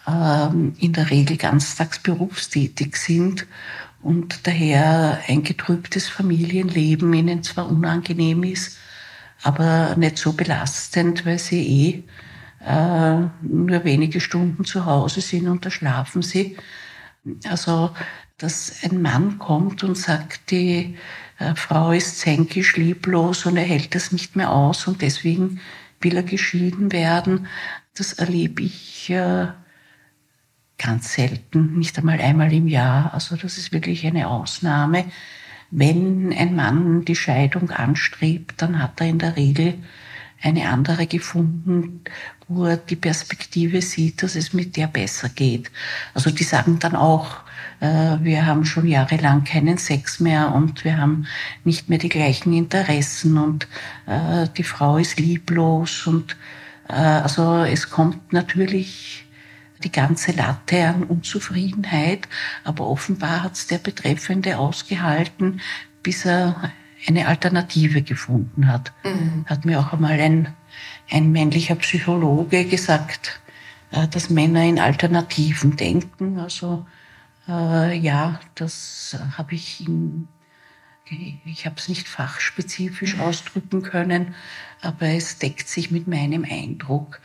ähm, 0.07 0.75
in 0.79 0.93
der 0.93 1.09
Regel 1.11 1.37
ganztags 1.37 2.00
berufstätig 2.00 2.97
sind 2.97 3.47
und 4.02 4.47
daher 4.47 5.21
ein 5.29 5.45
getrübtes 5.45 6.09
Familienleben 6.09 7.12
ihnen 7.14 7.45
zwar 7.45 7.71
unangenehm 7.71 8.43
ist, 8.43 8.79
aber 9.43 9.95
nicht 9.97 10.19
so 10.19 10.33
belastend, 10.33 11.25
weil 11.25 11.38
sie 11.38 12.05
eh 12.61 12.67
äh, 12.67 13.21
nur 13.43 13.85
wenige 13.85 14.21
Stunden 14.21 14.64
zu 14.64 14.85
Hause 14.87 15.21
sind 15.21 15.49
und 15.49 15.64
da 15.64 15.71
schlafen 15.71 16.23
sie. 16.23 16.57
Also, 17.49 17.90
dass 18.37 18.83
ein 18.83 19.00
Mann 19.00 19.38
kommt 19.38 19.85
und 19.85 19.97
sagt, 19.97 20.50
die 20.50 20.97
äh, 21.38 21.55
Frau 21.55 21.93
ist 21.93 22.19
zänkisch, 22.19 22.76
lieblos 22.76 23.47
und 23.47 23.57
er 23.57 23.64
hält 23.64 23.95
das 23.95 24.12
nicht 24.12 24.35
mehr 24.35 24.50
aus 24.50 24.87
und 24.87 25.02
deswegen 25.02 25.61
will 26.00 26.16
er 26.16 26.23
geschieden 26.23 26.92
werden, 26.92 27.47
das 27.95 28.14
erlebe 28.14 28.62
ich 28.62 29.11
äh, 29.11 29.49
ganz 30.78 31.12
selten, 31.12 31.78
nicht 31.78 31.99
einmal 31.99 32.21
einmal 32.21 32.52
im 32.52 32.69
Jahr. 32.69 33.12
Also 33.12 33.37
das 33.37 33.59
ist 33.59 33.73
wirklich 33.73 34.07
eine 34.07 34.28
Ausnahme. 34.28 35.04
Wenn 35.71 36.33
ein 36.33 36.57
Mann 36.57 37.04
die 37.04 37.16
Scheidung 37.16 37.71
anstrebt, 37.71 38.62
dann 38.62 38.83
hat 38.83 39.00
er 39.00 39.09
in 39.09 39.19
der 39.19 39.37
Regel 39.37 39.78
eine 40.42 40.71
andere 40.71 41.07
gefunden, 41.07 42.02
wo 42.49 42.64
er 42.64 42.78
die 42.78 42.97
Perspektive 42.97 43.83
sieht, 43.83 44.23
dass 44.23 44.35
es 44.35 44.52
mit 44.52 44.76
der 44.76 44.87
besser 44.87 45.28
geht. 45.28 45.71
Also 46.14 46.30
die 46.30 46.45
sagen 46.45 46.78
dann 46.78 46.97
auch, 46.97 47.42
wir 47.80 48.46
haben 48.46 48.64
schon 48.66 48.87
jahrelang 48.87 49.44
keinen 49.44 49.78
Sex 49.78 50.20
mehr 50.20 50.52
und 50.54 50.84
wir 50.84 50.99
haben 50.99 51.26
nicht 51.64 51.88
mehr 51.88 51.99
die 51.99 52.10
gleichen 52.10 52.52
Interessen 52.52 53.38
und 53.38 53.68
äh, 54.06 54.46
die 54.56 54.64
Frau 54.64 54.99
ist 54.99 55.18
lieblos 55.18 56.06
und 56.06 56.37
äh, 56.88 56.92
also 56.92 57.64
es 57.64 57.88
kommt 57.88 58.32
natürlich 58.32 59.25
die 59.82 59.92
ganze 59.92 60.32
Latte 60.32 60.88
an 60.88 61.04
Unzufriedenheit, 61.04 62.28
aber 62.64 62.87
offenbar 62.87 63.44
hat 63.44 63.54
es 63.54 63.66
der 63.66 63.78
Betreffende 63.78 64.58
ausgehalten, 64.58 65.60
bis 66.02 66.26
er 66.26 66.72
eine 67.06 67.28
Alternative 67.28 68.02
gefunden 68.02 68.68
hat. 68.68 68.92
Mhm. 69.04 69.46
Hat 69.46 69.64
mir 69.64 69.80
auch 69.80 69.92
einmal 69.92 70.20
ein, 70.20 70.54
ein 71.10 71.32
männlicher 71.32 71.76
Psychologe 71.76 72.66
gesagt, 72.66 73.40
äh, 73.90 74.06
dass 74.08 74.30
Männer 74.30 74.64
in 74.64 74.78
Alternativen 74.78 75.76
denken. 75.76 76.38
Also 76.38 76.87
äh, 77.50 77.97
ja, 77.97 78.40
das 78.54 79.19
habe 79.37 79.54
ich 79.54 79.87
in, 79.87 80.28
ich 81.45 81.66
habe 81.66 81.76
es 81.76 81.88
nicht 81.88 82.09
fachspezifisch 82.09 83.16
mhm. 83.16 83.23
ausdrücken 83.23 83.83
können, 83.83 84.35
aber 84.80 85.09
es 85.09 85.38
deckt 85.38 85.69
sich 85.69 85.90
mit 85.90 86.07
meinem 86.07 86.45
Eindruck. 86.45 87.21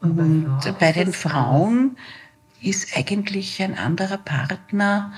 Und 0.00 0.60
bei 0.78 0.92
den 0.92 1.12
Frauen 1.12 1.96
ist 2.60 2.96
eigentlich 2.96 3.62
ein 3.62 3.76
anderer 3.76 4.18
Partner 4.18 5.12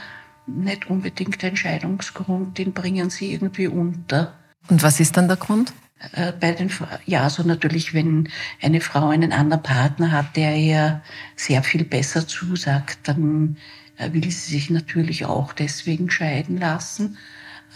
nicht 0.47 0.89
unbedingt 0.89 1.43
der 1.43 1.51
Entscheidungsgrund, 1.51 2.57
den 2.59 2.73
bringen 2.73 3.11
sie 3.11 3.33
irgendwie 3.33 3.67
unter. 3.67 4.35
Und 4.69 4.83
was 4.83 5.01
ist 5.01 5.17
dann 5.17 5.29
der 5.29 5.37
Grund? 5.37 5.73
Äh, 6.13 6.33
bei 6.33 6.53
den, 6.53 6.71
ja, 7.07 7.21
so 7.21 7.25
also 7.25 7.43
natürlich, 7.43 7.93
wenn 7.93 8.29
eine 8.63 8.81
Frau 8.81 9.09
einen 9.09 9.33
anderen 9.33 9.63
Partner 9.63 10.13
hat, 10.13 10.37
der 10.37 10.57
ihr 10.57 11.03
sehr 11.37 11.63
viel 11.63 11.85
besser 11.85 12.27
zusagt, 12.27 13.01
dann 13.09 13.57
äh, 13.57 13.78
will 13.99 14.31
sie 14.31 14.53
sich 14.53 14.71
natürlich 14.71 15.25
auch 15.25 15.53
deswegen 15.53 16.11
scheiden 16.11 16.59
lassen. 16.59 17.19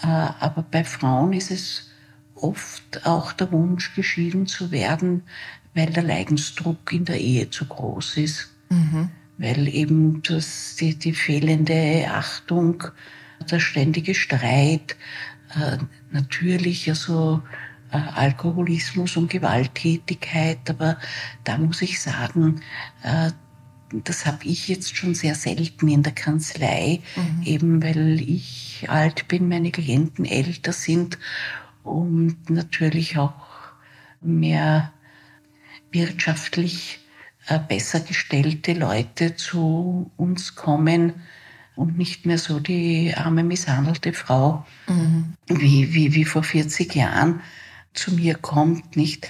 Äh, 0.03 0.07
aber 0.07 0.65
bei 0.71 0.85
Frauen 0.85 1.33
ist 1.33 1.51
es 1.51 1.91
oft 2.35 3.07
auch 3.07 3.33
der 3.33 3.53
Wunsch, 3.53 3.95
geschieden 3.95 4.47
zu 4.47 4.71
werden, 4.71 5.23
weil 5.75 5.91
der 5.91 6.03
Leidensdruck 6.03 6.93
in 6.93 7.05
der 7.05 7.21
Ehe 7.21 7.51
zu 7.51 7.67
groß 7.67 8.17
ist. 8.17 8.51
Mhm 8.71 9.11
weil 9.39 9.69
eben 9.69 10.23
das, 10.23 10.77
die, 10.77 10.95
die 10.95 11.13
fehlende 11.13 12.07
Achtung, 12.09 12.85
der 13.51 13.59
ständige 13.59 14.15
Streit, 14.15 14.97
äh, 15.55 15.79
natürlich 16.13 16.89
also 16.89 17.43
Alkoholismus 17.91 19.17
und 19.17 19.31
Gewalttätigkeit, 19.31 20.71
aber 20.71 20.97
da 21.45 21.59
muss 21.59 21.83
ich 21.83 22.01
sagen, 22.01 22.63
das 23.93 24.27
habe 24.27 24.45
ich 24.45 24.69
jetzt 24.69 24.97
schon 24.97 25.15
sehr 25.15 25.35
selten 25.35 25.89
in 25.89 26.03
der 26.03 26.13
Kanzlei, 26.13 27.01
mhm. 27.17 27.43
eben 27.45 27.83
weil 27.83 28.21
ich 28.21 28.87
alt 28.89 29.29
bin, 29.29 29.49
meine 29.49 29.71
Klienten 29.71 30.25
älter 30.25 30.73
sind 30.73 31.19
und 31.83 32.51
natürlich 32.51 33.19
auch 33.19 33.35
mehr 34.21 34.93
wirtschaftlich 35.91 37.01
äh, 37.47 37.59
besser 37.59 38.01
gestellte 38.01 38.73
Leute 38.73 39.37
zu 39.37 40.11
uns 40.17 40.55
kommen 40.55 41.15
und 41.75 41.99
nicht 41.99 42.27
mehr 42.27 42.39
so 42.39 42.61
die 42.61 43.15
arme 43.17 43.43
misshandelte 43.43 44.13
Frau 44.13 44.67
mhm. 44.89 45.35
wie, 45.49 45.95
wie, 45.95 46.15
wie 46.15 46.25
vor 46.25 46.43
40 46.43 46.95
Jahren 46.95 47.41
zu 47.95 48.13
mir 48.13 48.35
kommt, 48.35 48.97
nicht? 48.97 49.29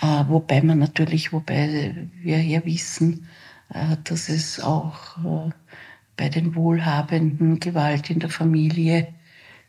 Äh, 0.00 0.24
wobei 0.28 0.62
man 0.62 0.78
natürlich, 0.78 1.32
wobei 1.32 2.08
wir 2.22 2.42
ja 2.42 2.64
wissen, 2.64 3.28
dass 4.04 4.28
es 4.28 4.60
auch 4.60 5.16
bei 6.16 6.28
den 6.28 6.54
Wohlhabenden 6.54 7.58
Gewalt 7.58 8.10
in 8.10 8.18
der 8.18 8.30
Familie 8.30 9.08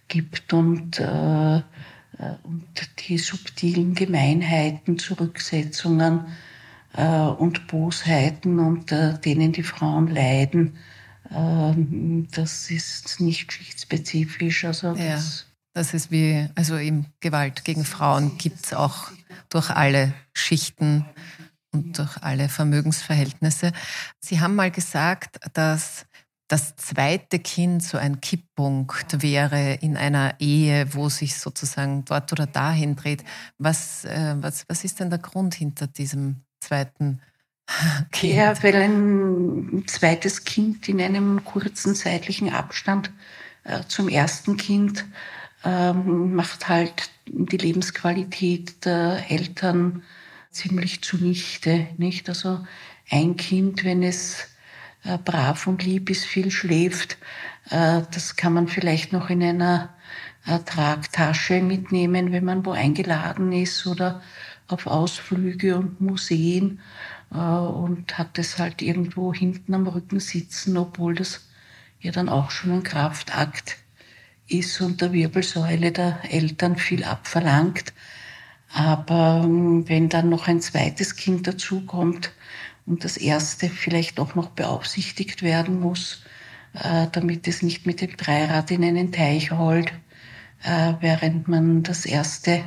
gibt 0.07 0.53
und, 0.53 0.99
und 0.99 2.89
die 3.07 3.17
subtilen 3.17 3.95
Gemeinheiten, 3.95 4.99
Zurücksetzungen, 4.99 6.25
äh, 6.95 7.07
und 7.07 7.67
Bosheiten, 7.67 8.59
unter 8.59 9.13
denen 9.13 9.51
die 9.51 9.63
Frauen 9.63 10.07
leiden, 10.07 10.77
äh, 11.29 11.73
das 12.31 12.69
ist 12.69 13.19
nicht 13.19 13.51
schichtspezifisch. 13.51 14.65
Also 14.65 14.93
ja, 14.93 15.19
das 15.73 15.93
ist 15.93 16.11
wie, 16.11 16.47
also 16.55 16.77
eben 16.77 17.07
Gewalt 17.19 17.65
gegen 17.65 17.83
Frauen 17.83 18.37
gibt 18.37 18.65
es 18.65 18.73
auch 18.73 19.11
durch 19.49 19.69
alle 19.71 20.13
Schichten 20.33 21.05
und 21.73 21.97
durch 21.97 22.17
alle 22.21 22.49
Vermögensverhältnisse. 22.49 23.71
Sie 24.19 24.39
haben 24.39 24.55
mal 24.55 24.71
gesagt, 24.71 25.39
dass 25.53 26.05
das 26.47 26.75
zweite 26.75 27.39
Kind 27.39 27.83
so 27.83 27.97
ein 27.97 28.21
Kipppunkt 28.21 29.23
wäre 29.23 29.73
in 29.81 29.97
einer 29.97 30.35
Ehe, 30.39 30.93
wo 30.93 31.09
sich 31.09 31.35
sozusagen 31.35 32.05
dort 32.05 32.31
oder 32.31 32.45
dahin 32.45 32.95
dreht. 32.95 33.23
Was, 33.57 34.05
äh, 34.05 34.35
was, 34.37 34.65
was 34.67 34.83
ist 34.83 34.99
denn 34.99 35.09
der 35.09 35.19
Grund 35.19 35.55
hinter 35.55 35.87
diesem 35.87 36.41
zweiten 36.59 37.21
Kind? 38.11 38.35
Ja, 38.35 38.61
weil 38.61 38.75
ein 38.75 39.83
zweites 39.87 40.43
Kind 40.43 40.87
in 40.89 41.01
einem 41.01 41.43
kurzen 41.43 41.95
zeitlichen 41.95 42.53
Abstand 42.53 43.11
äh, 43.63 43.81
zum 43.87 44.09
ersten 44.09 44.57
Kind 44.57 45.05
ähm, 45.63 46.35
macht 46.35 46.67
halt 46.67 47.09
die 47.25 47.57
Lebensqualität 47.57 48.85
der 48.85 49.23
Eltern 49.29 50.03
ziemlich 50.53 51.01
zunichte. 51.01 51.87
Nicht? 51.97 52.29
Also 52.29 52.65
ein 53.09 53.35
Kind, 53.35 53.83
wenn 53.83 54.03
es 54.03 54.47
äh, 55.03 55.17
brav 55.17 55.67
und 55.67 55.83
lieb 55.83 56.09
ist, 56.09 56.25
viel 56.25 56.51
schläft, 56.51 57.17
äh, 57.69 58.01
das 58.11 58.35
kann 58.35 58.53
man 58.53 58.67
vielleicht 58.67 59.11
noch 59.13 59.29
in 59.29 59.43
einer 59.43 59.93
äh, 60.45 60.59
Tragtasche 60.59 61.61
mitnehmen, 61.61 62.31
wenn 62.31 62.45
man 62.45 62.65
wo 62.65 62.71
eingeladen 62.71 63.51
ist 63.51 63.85
oder 63.87 64.21
auf 64.67 64.87
Ausflüge 64.87 65.77
und 65.77 66.01
Museen 66.01 66.79
äh, 67.31 67.37
und 67.37 68.17
hat 68.17 68.39
es 68.39 68.59
halt 68.59 68.81
irgendwo 68.81 69.33
hinten 69.33 69.73
am 69.73 69.87
Rücken 69.87 70.19
sitzen, 70.19 70.77
obwohl 70.77 71.15
das 71.15 71.47
ja 71.99 72.11
dann 72.11 72.29
auch 72.29 72.51
schon 72.51 72.71
ein 72.71 72.83
Kraftakt 72.83 73.77
ist 74.47 74.81
und 74.81 75.01
der 75.01 75.13
Wirbelsäule 75.13 75.91
der 75.91 76.19
Eltern 76.29 76.75
viel 76.75 77.03
abverlangt. 77.03 77.93
Aber 78.73 79.41
ähm, 79.43 79.87
wenn 79.87 80.09
dann 80.09 80.29
noch 80.29 80.47
ein 80.47 80.59
zweites 80.59 81.15
Kind 81.15 81.47
dazukommt 81.47 82.31
und 82.87 83.03
das 83.03 83.17
erste 83.17 83.69
vielleicht 83.69 84.19
auch 84.19 84.33
noch 84.33 84.49
beaufsichtigt 84.49 85.43
werden 85.43 85.79
muss, 85.79 86.23
äh, 86.73 87.07
damit 87.11 87.47
es 87.47 87.61
nicht 87.61 87.85
mit 87.85 88.01
dem 88.01 88.17
Dreirad 88.17 88.71
in 88.71 88.83
einen 88.83 89.11
Teich 89.11 89.51
rollt, 89.51 89.93
äh, 90.63 90.93
während 91.01 91.47
man 91.47 91.83
das 91.83 92.05
erste 92.05 92.63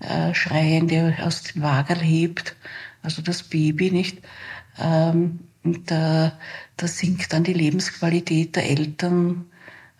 äh, 0.00 0.32
Schreiende 0.32 1.14
aus 1.20 1.42
dem 1.42 1.60
Wagen 1.62 2.00
hebt, 2.00 2.56
also 3.02 3.20
das 3.20 3.42
Baby 3.42 3.90
nicht. 3.90 4.22
Ähm, 4.78 5.40
und 5.62 5.90
da, 5.90 6.38
da 6.78 6.86
sinkt 6.86 7.32
dann 7.34 7.44
die 7.44 7.52
Lebensqualität 7.52 8.56
der 8.56 8.68
Eltern 8.68 9.46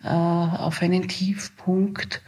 auf 0.03 0.83
einen 0.83 1.07
Tiefpunkt 1.07 2.21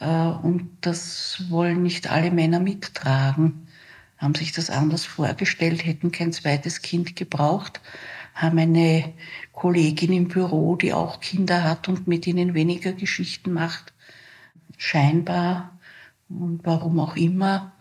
und 0.00 0.70
das 0.80 1.44
wollen 1.48 1.82
nicht 1.82 2.10
alle 2.10 2.30
Männer 2.30 2.60
mittragen. 2.60 3.66
Haben 4.18 4.34
sich 4.34 4.52
das 4.52 4.70
anders 4.70 5.04
vorgestellt, 5.04 5.84
hätten 5.84 6.12
kein 6.12 6.32
zweites 6.32 6.82
Kind 6.82 7.16
gebraucht, 7.16 7.80
haben 8.34 8.58
eine 8.58 9.12
Kollegin 9.52 10.12
im 10.12 10.28
Büro, 10.28 10.76
die 10.76 10.92
auch 10.92 11.20
Kinder 11.20 11.62
hat 11.62 11.88
und 11.88 12.06
mit 12.06 12.26
ihnen 12.26 12.54
weniger 12.54 12.92
Geschichten 12.92 13.52
macht. 13.52 13.92
Scheinbar 14.76 15.78
und 16.28 16.60
warum 16.64 16.98
auch 17.00 17.16
immer. 17.16 17.72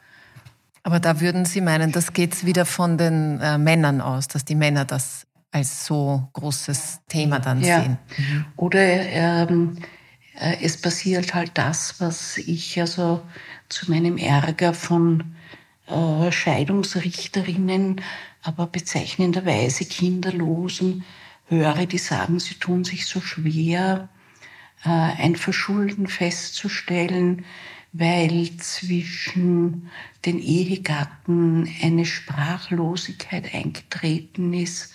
Aber 0.84 1.00
da 1.00 1.22
würden 1.22 1.46
Sie 1.46 1.62
meinen, 1.62 1.92
das 1.92 2.14
geht 2.14 2.46
wieder 2.46 2.66
von 2.66 2.98
den 2.98 3.40
äh, 3.40 3.58
Männern 3.58 4.02
aus, 4.02 4.28
dass 4.28 4.44
die 4.44 4.56
Männer 4.56 4.86
das 4.86 5.26
als 5.52 5.86
so 5.86 6.28
großes 6.34 7.02
Thema 7.08 7.40
dann 7.40 7.62
ja. 7.62 7.82
sehen. 7.82 7.98
Mhm. 8.18 8.46
Oder 8.58 8.80
ähm, 8.82 9.78
äh, 9.78 9.82
es 10.36 10.78
passiert 10.78 11.34
halt 11.34 11.52
das, 11.56 12.00
was 12.00 12.38
ich 12.38 12.80
also 12.80 13.22
zu 13.70 13.92
meinem 13.92 14.18
Ärger 14.18 14.74
von 14.74 15.36
äh, 15.88 16.32
Scheidungsrichterinnen, 16.32 18.02
aber 18.42 18.68
bezeichnenderweise 18.68 19.86
Kinderlosen 19.86 21.04
höre, 21.48 21.86
die 21.86 21.98
sagen, 21.98 22.40
sie 22.40 22.56
tun 22.56 22.84
sich 22.84 23.06
so 23.06 23.22
schwer, 23.22 24.10
äh, 24.84 24.90
ein 24.90 25.36
Verschulden 25.36 26.08
festzustellen, 26.08 27.46
weil 27.94 28.50
zwischen 28.58 29.90
den 30.26 30.40
Ehegatten 30.40 31.70
eine 31.82 32.06
Sprachlosigkeit 32.06 33.54
eingetreten 33.54 34.54
ist 34.54 34.94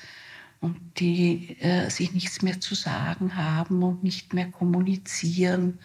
und 0.60 0.76
die 0.98 1.56
äh, 1.60 1.88
sich 1.88 2.12
nichts 2.12 2.42
mehr 2.42 2.60
zu 2.60 2.74
sagen 2.74 3.36
haben 3.36 3.82
und 3.82 4.02
nicht 4.02 4.34
mehr 4.34 4.50
kommunizieren. 4.50 5.78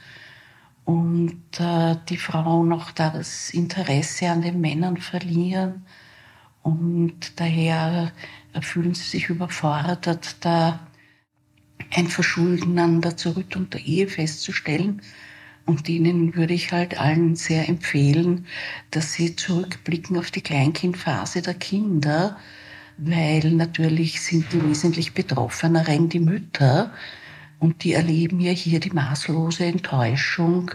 Und 0.86 1.60
äh, 1.60 1.96
die 2.10 2.18
Frauen 2.18 2.74
auch 2.74 2.92
da 2.92 3.10
das 3.10 3.52
Interesse 3.52 4.30
an 4.30 4.42
den 4.42 4.60
Männern 4.60 4.98
verlieren. 4.98 5.86
Und 6.62 7.40
daher 7.40 8.12
äh, 8.54 8.62
fühlen 8.62 8.94
sie 8.94 9.04
sich 9.04 9.30
überfordert, 9.30 10.38
da 10.42 10.80
ein 11.92 12.08
Verschulden 12.08 12.80
an 12.80 13.02
der 13.02 13.18
Zerrüttung 13.18 13.70
der 13.70 13.82
Ehe 13.82 14.08
festzustellen. 14.08 15.02
Und 15.66 15.88
ihnen 15.88 16.36
würde 16.36 16.54
ich 16.54 16.72
halt 16.74 17.00
allen 17.00 17.36
sehr 17.36 17.70
empfehlen, 17.70 18.48
dass 18.92 19.14
sie 19.14 19.36
zurückblicken 19.36 20.18
auf 20.18 20.32
die 20.32 20.42
Kleinkindphase 20.42 21.42
der 21.42 21.54
Kinder, 21.54 22.38
weil 22.98 23.52
natürlich 23.52 24.22
sind 24.22 24.52
die 24.54 24.64
wesentlich 24.64 25.14
Betroffeneren 25.14 26.10
die 26.10 26.20
Mütter. 26.20 26.92
Und 27.60 27.84
die 27.84 27.94
erleben 27.94 28.40
ja 28.42 28.52
hier 28.52 28.80
die 28.80 28.92
maßlose 28.92 29.66
Enttäuschung 29.66 30.72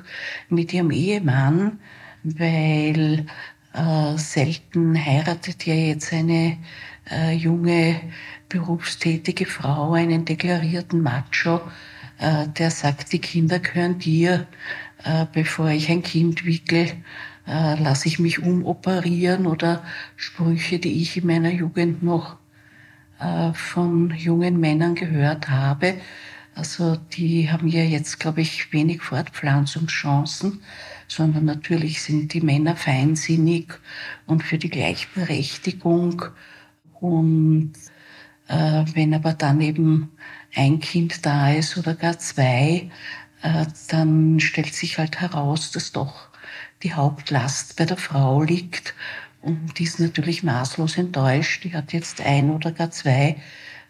mit 0.48 0.72
ihrem 0.72 0.90
Ehemann, 0.90 1.80
weil 2.22 3.26
äh, 3.74 4.16
selten 4.16 4.96
heiratet 4.96 5.66
ja 5.66 5.74
jetzt 5.74 6.12
eine 6.12 6.56
äh, 7.10 7.32
junge 7.34 8.00
berufstätige 8.48 9.44
Frau 9.46 9.92
einen 9.92 10.24
deklarierten 10.24 11.02
Macho, 11.02 11.60
äh, 12.18 12.48
der 12.48 12.70
sagt, 12.70 13.12
die 13.12 13.18
Kinder 13.18 13.58
gehören 13.58 13.98
dir, 13.98 14.46
äh, 15.04 15.26
bevor 15.32 15.68
ich 15.68 15.90
ein 15.90 16.02
Kind 16.02 16.44
wickel 16.44 16.92
äh, 17.48 17.82
lasse 17.82 18.08
ich 18.08 18.18
mich 18.18 18.40
umoperieren 18.40 19.46
oder 19.46 19.82
Sprüche, 20.16 20.78
die 20.78 21.00
ich 21.00 21.16
in 21.16 21.26
meiner 21.26 21.50
Jugend 21.50 22.02
noch 22.02 22.36
äh, 23.20 23.52
von 23.54 24.14
jungen 24.16 24.60
Männern 24.60 24.94
gehört 24.94 25.48
habe. 25.48 25.94
Also 26.54 26.96
die 26.96 27.50
haben 27.50 27.68
ja 27.68 27.82
jetzt, 27.82 28.18
glaube 28.20 28.40
ich, 28.40 28.72
wenig 28.72 29.02
Fortpflanzungschancen, 29.02 30.60
sondern 31.06 31.44
natürlich 31.44 32.02
sind 32.02 32.34
die 32.34 32.40
Männer 32.40 32.76
feinsinnig 32.76 33.68
und 34.26 34.42
für 34.42 34.58
die 34.58 34.68
Gleichberechtigung. 34.68 36.24
Und 37.00 37.72
äh, 38.48 38.84
wenn 38.94 39.14
aber 39.14 39.34
dann 39.34 39.60
eben 39.60 40.10
ein 40.54 40.80
Kind 40.80 41.24
da 41.24 41.52
ist 41.52 41.78
oder 41.78 41.94
gar 41.94 42.18
zwei, 42.18 42.90
äh, 43.42 43.66
dann 43.88 44.40
stellt 44.40 44.74
sich 44.74 44.98
halt 44.98 45.20
heraus, 45.20 45.70
dass 45.70 45.92
doch 45.92 46.27
die 46.82 46.94
Hauptlast 46.94 47.76
bei 47.76 47.84
der 47.84 47.96
Frau 47.96 48.42
liegt. 48.42 48.94
Und 49.42 49.78
die 49.78 49.84
ist 49.84 50.00
natürlich 50.00 50.42
maßlos 50.42 50.98
enttäuscht. 50.98 51.64
Die 51.64 51.74
hat 51.74 51.92
jetzt 51.92 52.20
ein 52.20 52.50
oder 52.50 52.72
gar 52.72 52.90
zwei 52.90 53.36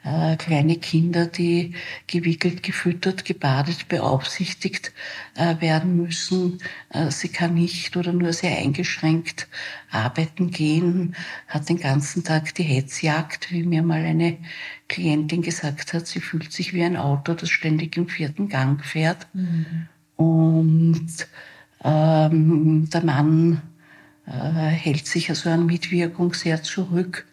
äh, 0.04 0.36
kleine 0.36 0.76
Kinder, 0.76 1.26
die 1.26 1.74
gewickelt, 2.06 2.62
gefüttert, 2.62 3.24
gebadet, 3.24 3.88
beaufsichtigt 3.88 4.92
äh, 5.34 5.60
werden 5.60 5.96
müssen. 5.96 6.60
Äh, 6.90 7.10
sie 7.10 7.28
kann 7.28 7.54
nicht 7.54 7.96
oder 7.96 8.12
nur 8.12 8.32
sehr 8.32 8.56
eingeschränkt 8.56 9.48
arbeiten 9.90 10.50
gehen, 10.50 11.16
hat 11.48 11.68
den 11.68 11.78
ganzen 11.78 12.22
Tag 12.22 12.54
die 12.54 12.62
Hetzjagd, 12.62 13.50
wie 13.50 13.64
mir 13.64 13.82
mal 13.82 14.04
eine 14.04 14.38
Klientin 14.88 15.42
gesagt 15.42 15.92
hat. 15.92 16.06
Sie 16.06 16.20
fühlt 16.20 16.52
sich 16.52 16.74
wie 16.74 16.84
ein 16.84 16.96
Auto, 16.96 17.34
das 17.34 17.50
ständig 17.50 17.96
im 17.96 18.08
vierten 18.08 18.48
Gang 18.48 18.84
fährt. 18.84 19.26
Mhm. 19.34 19.88
Und 20.16 21.26
ähm, 21.84 22.88
der 22.92 23.04
Mann 23.04 23.62
äh, 24.26 24.30
hält 24.30 25.06
sich 25.06 25.30
also 25.30 25.50
an 25.50 25.66
Mitwirkung 25.66 26.34
sehr 26.34 26.62
zurück. 26.62 27.26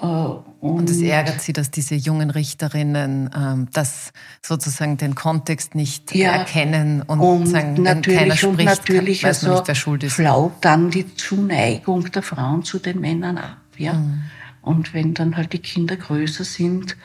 Äh, 0.00 0.06
und, 0.06 0.90
es 0.90 1.00
ärgert 1.00 1.40
Sie, 1.40 1.52
dass 1.52 1.70
diese 1.70 1.94
jungen 1.94 2.30
Richterinnen 2.30 3.30
ähm, 3.36 3.68
das 3.72 4.12
sozusagen 4.42 4.96
den 4.96 5.14
Kontext 5.14 5.74
nicht 5.74 6.14
ja, 6.14 6.32
erkennen 6.32 7.02
und, 7.02 7.20
und 7.20 7.46
sagen, 7.46 7.82
natürlich, 7.82 8.18
keiner 8.18 8.36
spricht, 8.36 8.58
und 8.58 8.64
natürlich 8.64 9.22
weiß 9.22 9.44
also 9.44 9.54
nicht, 9.54 9.68
wer 9.68 9.74
schuld 9.74 10.02
ist. 10.02 10.14
flaut 10.14 10.52
dann 10.62 10.90
die 10.90 11.14
Zuneigung 11.14 12.10
der 12.10 12.22
Frauen 12.22 12.64
zu 12.64 12.78
den 12.78 13.00
Männern 13.00 13.38
ab. 13.38 13.58
Ja? 13.76 13.94
Mhm. 13.94 14.22
Und 14.62 14.94
wenn 14.94 15.14
dann 15.14 15.36
halt 15.36 15.52
die 15.52 15.58
Kinder 15.58 15.96
größer 15.96 16.44
sind, 16.44 16.96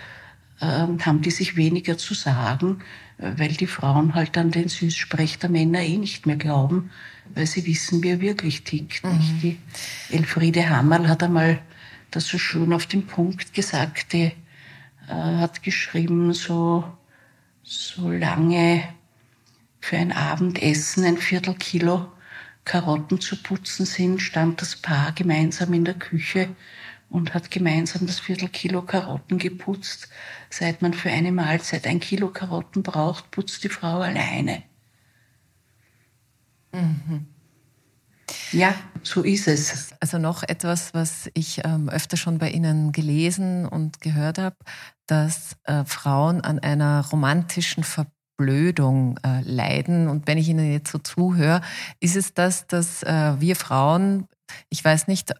haben 0.61 1.21
die 1.21 1.31
sich 1.31 1.55
weniger 1.55 1.97
zu 1.97 2.13
sagen, 2.13 2.79
weil 3.17 3.49
die 3.49 3.67
Frauen 3.67 4.15
halt 4.15 4.37
an 4.37 4.51
den 4.51 4.67
Süßsprech 4.67 5.39
der 5.39 5.49
Männer 5.49 5.81
eh 5.81 5.97
nicht 5.97 6.25
mehr 6.25 6.35
glauben, 6.35 6.91
weil 7.33 7.45
sie 7.45 7.65
wissen, 7.65 8.03
wie 8.03 8.09
er 8.09 8.21
wirklich 8.21 8.63
tickt. 8.63 9.03
Mhm. 9.03 9.39
Die 9.41 9.57
Elfriede 10.09 10.69
Hammerl 10.69 11.07
hat 11.07 11.23
einmal 11.23 11.59
das 12.11 12.27
so 12.27 12.37
schön 12.37 12.73
auf 12.73 12.85
den 12.85 13.05
Punkt 13.05 13.53
gesagt, 13.53 14.13
die 14.13 14.31
äh, 15.07 15.13
hat 15.13 15.63
geschrieben, 15.63 16.33
so, 16.33 16.83
so 17.63 18.09
lange 18.09 18.83
für 19.79 19.97
ein 19.97 20.11
Abendessen 20.11 21.05
ein 21.05 21.17
Viertelkilo 21.17 22.11
Karotten 22.65 23.19
zu 23.19 23.35
putzen 23.41 23.85
sind, 23.85 24.21
stand 24.21 24.61
das 24.61 24.75
Paar 24.75 25.11
gemeinsam 25.13 25.73
in 25.73 25.85
der 25.85 25.95
Küche 25.95 26.49
und 27.09 27.33
hat 27.33 27.51
gemeinsam 27.51 28.05
das 28.05 28.19
Viertelkilo 28.19 28.83
Karotten 28.83 29.37
geputzt. 29.37 30.09
Seit 30.49 30.81
man 30.81 30.93
für 30.93 31.09
eine 31.09 31.31
Mahlzeit 31.31 31.87
ein 31.87 31.99
Kilo 31.99 32.29
Karotten 32.29 32.83
braucht, 32.83 33.31
putzt 33.31 33.63
die 33.63 33.69
Frau 33.69 33.99
alleine. 33.99 34.63
Mhm. 36.71 37.25
Ja, 38.51 38.75
so 39.03 39.23
ist 39.23 39.47
es. 39.47 39.91
Also 39.99 40.17
noch 40.17 40.43
etwas, 40.43 40.93
was 40.93 41.29
ich 41.33 41.61
ähm, 41.65 41.89
öfter 41.89 42.17
schon 42.17 42.37
bei 42.37 42.49
Ihnen 42.51 42.91
gelesen 42.91 43.65
und 43.65 44.01
gehört 44.01 44.37
habe, 44.37 44.55
dass 45.07 45.55
äh, 45.63 45.83
Frauen 45.85 46.41
an 46.41 46.59
einer 46.59 47.05
romantischen 47.11 47.83
Verblödung 47.83 49.19
äh, 49.23 49.41
leiden. 49.41 50.07
Und 50.07 50.27
wenn 50.27 50.37
ich 50.37 50.47
Ihnen 50.47 50.71
jetzt 50.71 50.91
so 50.91 50.99
zuhöre, 50.99 51.61
ist 51.99 52.15
es 52.15 52.33
das, 52.33 52.67
dass 52.67 53.01
äh, 53.03 53.33
wir 53.39 53.55
Frauen 53.55 54.27
ich 54.69 54.83
weiß 54.83 55.07
nicht, 55.07 55.33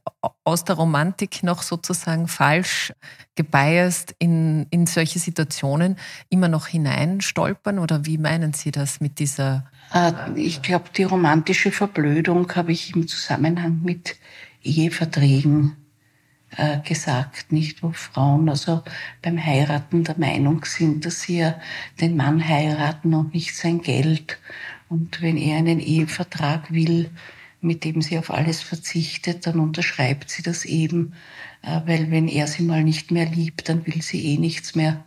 aus 0.44 0.64
der 0.66 0.76
Romantik 0.76 1.44
noch 1.44 1.62
sozusagen 1.62 2.28
falsch 2.28 2.94
gebiased 3.36 4.16
in, 4.20 4.68
in 4.70 4.86
solche 4.86 5.20
Situationen 5.20 5.98
immer 6.30 6.48
noch 6.48 6.68
hineinstolpern? 6.68 7.80
Oder 7.80 8.06
wie 8.06 8.18
meinen 8.18 8.54
Sie 8.54 8.72
das 8.72 9.00
mit 9.00 9.20
dieser? 9.20 9.66
Äh, 9.94 10.12
ich 10.36 10.62
glaube, 10.62 10.90
die 10.96 11.04
romantische 11.04 11.72
Verblödung 11.72 12.54
habe 12.56 12.72
ich 12.72 12.96
im 12.96 13.08
Zusammenhang 13.08 13.82
mit 13.84 14.16
Eheverträgen 14.62 15.76
äh, 16.58 16.80
gesagt, 16.80 17.52
nicht 17.52 17.84
wo 17.84 17.92
Frauen 17.92 18.50
also 18.50 18.84
beim 19.22 19.44
Heiraten 19.44 20.04
der 20.04 20.18
Meinung 20.18 20.66
sind, 20.66 21.06
dass 21.06 21.22
sie 21.22 21.40
ja 21.40 21.56
den 22.02 22.16
Mann 22.16 22.46
heiraten 22.46 23.14
und 23.14 23.34
nicht 23.34 23.56
sein 23.56 23.82
Geld. 23.82 24.40
Und 24.90 25.22
wenn 25.22 25.38
er 25.38 25.58
einen 25.58 25.80
Ehevertrag 25.80 26.72
will, 26.72 27.12
mit 27.62 27.84
dem 27.84 28.02
sie 28.02 28.18
auf 28.18 28.32
alles 28.32 28.62
verzichtet, 28.62 29.46
dann 29.46 29.60
unterschreibt 29.60 30.30
sie 30.30 30.44
das 30.44 30.66
eben, 30.66 31.14
äh, 31.62 31.82
weil 31.86 32.12
wenn 32.12 32.28
er 32.28 32.48
sie 32.48 32.64
mal 32.64 32.84
nicht 32.84 33.12
mehr 33.12 33.26
liebt, 33.26 33.70
dann 33.70 33.86
will 33.86 34.02
sie 34.02 34.34
eh 34.34 34.38
nichts 34.38 34.76
mehr 34.76 35.04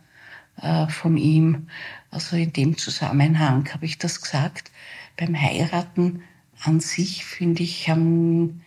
äh, 0.61 0.87
von 0.87 1.17
ihm. 1.17 1.67
Also 2.11 2.35
in 2.35 2.53
dem 2.53 2.77
Zusammenhang 2.77 3.73
habe 3.73 3.85
ich 3.85 3.97
das 3.97 4.21
gesagt. 4.21 4.71
Beim 5.17 5.39
Heiraten 5.39 6.23
an 6.63 6.79
sich, 6.79 7.25
finde 7.25 7.63
ich, 7.63 7.89
haben 7.89 8.61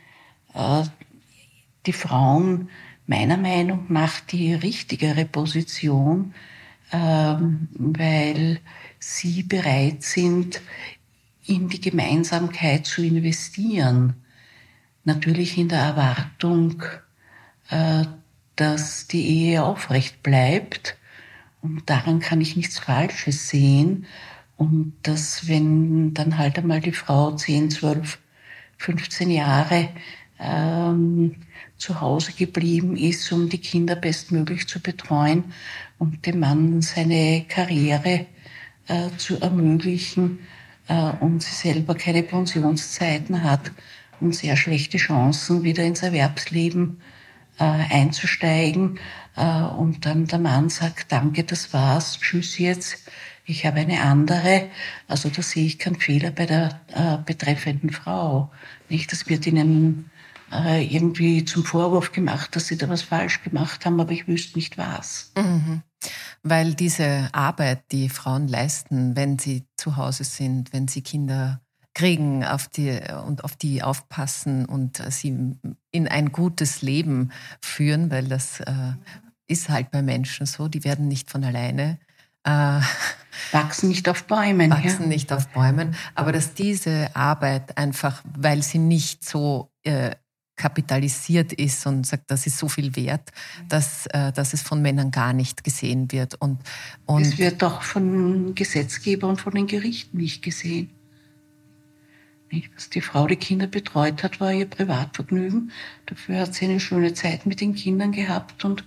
äh, 0.55 0.85
die 1.87 1.93
Frauen 1.93 2.69
meiner 3.07 3.37
Meinung 3.37 3.87
nach 3.89 4.21
die 4.21 4.53
richtigere 4.53 5.25
Position, 5.25 6.35
ähm, 6.93 7.69
weil 7.73 8.61
sie 8.99 9.43
bereit 9.43 10.03
sind, 10.03 10.61
in 11.47 11.69
die 11.69 11.81
Gemeinsamkeit 11.81 12.87
zu 12.87 13.03
investieren. 13.03 14.15
Natürlich 15.05 15.57
in 15.57 15.69
der 15.69 15.81
Erwartung, 15.81 16.83
äh, 17.71 18.05
dass 18.57 19.07
die 19.07 19.27
Ehe 19.27 19.63
aufrecht 19.63 20.23
bleibt. 20.23 20.97
Und 21.63 21.89
daran 21.89 22.21
kann 22.21 22.41
ich 22.41 22.57
nichts 22.57 22.79
Falsches 22.79 23.49
sehen. 23.49 24.07
Und 24.57 24.95
dass 25.03 25.49
wenn 25.49 26.15
dann 26.15 26.39
halt 26.39 26.59
einmal 26.59 26.81
die 26.81 26.93
Frau 26.93 27.33
10, 27.33 27.71
12, 27.71 28.19
15 28.79 29.31
Jahre 29.31 29.91
ähm, 30.39 31.37
zu 31.77 32.01
Hause 32.01 32.33
geblieben 32.33 32.97
ist, 32.97 33.31
um 33.33 33.49
die 33.49 33.61
Kinder 33.61 33.97
bestmöglich 33.97 34.67
zu 34.67 34.81
betreuen 34.81 35.45
und 35.99 36.27
dem 36.27 36.41
Mann 36.41 36.83
seine 36.83 37.45
Karriere 37.49 38.27
äh, 38.89 39.11
zu 39.19 39.41
ermöglichen, 39.41 40.39
und 40.89 41.43
sie 41.43 41.55
selber 41.55 41.95
keine 41.95 42.23
Pensionszeiten 42.23 43.43
hat 43.43 43.73
und 44.21 44.35
sehr 44.35 44.57
schlechte 44.57 44.99
Chancen, 44.99 45.63
wieder 45.63 45.83
ins 45.83 46.03
Erwerbsleben 46.03 47.01
äh, 47.59 47.65
einzusteigen. 47.65 48.99
Äh, 49.37 49.63
und 49.63 50.07
dann 50.07 50.27
der 50.27 50.39
Mann 50.39 50.69
sagt, 50.69 51.13
danke, 51.13 51.45
das 51.45 51.73
war's, 51.73 52.19
tschüss 52.21 52.59
jetzt, 52.59 52.99
ich 53.45 53.65
habe 53.65 53.81
eine 53.81 54.01
andere. 54.03 54.69
Also 55.09 55.29
da 55.29 55.43
sehe 55.43 55.67
ich 55.67 55.79
keinen 55.79 55.97
Fehler 55.97 56.31
bei 56.31 56.47
der 56.47 56.81
äh, 56.89 57.19
betreffenden 57.25 57.91
Frau. 57.91 58.51
Nicht, 58.89 59.13
das 59.13 59.29
wird 59.29 59.47
ihnen 59.47 60.11
äh, 60.53 60.85
irgendwie 60.85 61.45
zum 61.45 61.65
Vorwurf 61.65 62.13
gemacht, 62.13 62.57
dass 62.57 62.67
sie 62.67 62.77
da 62.77 62.89
was 62.89 63.03
falsch 63.03 63.43
gemacht 63.43 63.87
haben, 63.87 64.01
aber 64.01 64.13
ich 64.13 64.27
wüsste 64.27 64.59
nicht 64.59 64.79
was. 64.79 65.33
Mhm. 65.37 65.83
Weil 66.43 66.75
diese 66.75 67.29
Arbeit, 67.33 67.85
die 67.93 68.09
Frauen 68.09 68.49
leisten, 68.49 69.17
wenn 69.17 69.39
sie 69.39 69.65
zu 69.77 69.97
Hause 69.97 70.25
sind, 70.25 70.73
wenn 70.73 70.89
sie 70.89 71.03
Kinder 71.03 71.61
kriegen 71.95 72.45
auf 72.45 72.69
die, 72.69 73.01
und 73.27 73.45
auf 73.45 73.57
die 73.57 73.83
aufpassen 73.83 74.67
und 74.67 75.03
sie 75.11 75.57
in 75.91 76.09
ein 76.09 76.31
gutes 76.31 76.83
Leben 76.83 77.33
führen, 77.63 78.11
weil 78.11 78.29
das 78.29 78.61
äh, 78.61 78.93
ist 79.47 79.71
halt 79.71 79.91
bei 79.91 80.03
Menschen 80.03 80.47
so, 80.47 80.69
die 80.69 80.85
werden 80.85 81.09
nicht 81.09 81.31
von 81.31 81.43
alleine 81.43 81.99
äh, 82.47 82.81
wachsen 83.53 83.89
nicht 83.89 84.09
auf 84.09 84.25
Bäumen. 84.25 84.71
Wachsen 84.71 85.03
ja. 85.03 85.09
nicht 85.09 85.33
auf 85.33 85.49
Bäumen. 85.49 85.97
Aber 86.15 86.33
dass 86.33 86.55
diese 86.55 87.15
Arbeit 87.15 87.77
einfach, 87.77 88.23
weil 88.39 88.63
sie 88.63 88.79
nicht 88.79 89.29
so 89.29 89.71
äh, 89.83 90.13
kapitalisiert 90.57 91.53
ist 91.53 91.87
und 91.87 92.07
sagt, 92.07 92.31
das 92.31 92.47
ist 92.47 92.59
so 92.59 92.69
viel 92.69 92.97
wert, 92.97 93.31
dass, 93.69 94.07
äh, 94.07 94.33
dass 94.33 94.55
es 94.55 94.63
von 94.63 94.83
Männern 94.83 95.11
gar 95.11 95.33
nicht 95.33 95.65
gesehen 95.65 96.11
wird. 96.13 96.35
Und, 96.37 96.59
und 97.05 97.23
es 97.23 97.39
wird 97.39 97.63
doch 97.63 97.83
von 97.83 98.55
Gesetzgeber 98.55 99.29
und 99.29 99.41
von 99.41 99.55
den 99.55 99.67
Gerichten 99.67 100.17
nicht 100.17 100.43
gesehen. 100.43 100.91
Nicht? 102.51 102.75
Dass 102.75 102.91
die 102.91 103.01
Frau 103.01 103.27
die 103.27 103.37
Kinder 103.37 103.67
betreut 103.67 104.23
hat, 104.23 104.41
war 104.41 104.53
ihr 104.53 104.67
Privatvergnügen. 104.67 105.73
Dafür 106.07 106.41
hat 106.41 106.55
sie 106.55 106.67
eine 106.67 106.81
schöne 106.81 107.13
Zeit 107.13 107.47
mit 107.47 107.61
den 107.61 107.75
Kindern 107.75 108.13
gehabt 108.13 108.65
und 108.65 108.85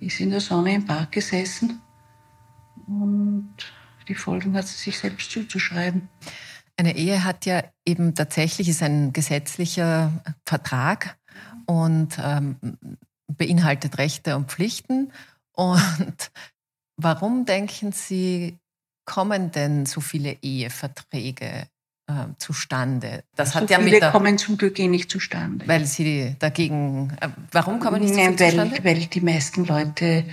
ist 0.00 0.20
in 0.20 0.30
der 0.30 0.40
Sonne 0.40 0.74
im 0.74 0.84
Park 0.84 1.12
gesessen. 1.12 1.80
Und 2.86 3.54
die 4.08 4.14
Folgen 4.14 4.54
hat 4.54 4.66
sie 4.66 4.76
sich 4.76 4.98
selbst 4.98 5.30
zuzuschreiben. 5.30 6.08
Eine 6.76 6.96
Ehe 6.96 7.24
hat 7.24 7.46
ja 7.46 7.62
eben 7.86 8.14
tatsächlich, 8.14 8.68
ist 8.68 8.82
ein 8.82 9.12
gesetzlicher 9.12 10.12
Vertrag 10.44 11.16
und 11.66 12.18
ähm, 12.22 12.56
beinhaltet 13.28 13.98
Rechte 13.98 14.36
und 14.36 14.50
Pflichten. 14.50 15.12
Und 15.52 16.30
warum 16.96 17.44
denken 17.44 17.92
Sie, 17.92 18.58
kommen 19.04 19.50
denn 19.50 19.86
so 19.86 20.00
viele 20.00 20.36
Eheverträge 20.42 21.68
äh, 22.06 22.12
zustande? 22.38 23.22
Das 23.36 23.52
so 23.52 23.60
hat 23.60 23.70
ja 23.70 23.78
viele 23.78 23.92
mit 23.92 24.02
der, 24.02 24.10
kommen 24.10 24.38
zum 24.38 24.56
Glück 24.56 24.78
eh 24.78 24.88
nicht 24.88 25.10
zustande. 25.10 25.66
Weil 25.68 25.84
Sie 25.86 26.34
dagegen, 26.38 27.12
äh, 27.20 27.28
warum 27.52 27.78
kommen 27.78 28.00
nicht 28.00 28.14
so 28.14 28.20
Nein, 28.20 28.38
weil, 28.40 28.50
zustande? 28.50 28.84
Weil 28.84 29.06
die 29.06 29.20
meisten 29.20 29.64
Leute 29.64 30.24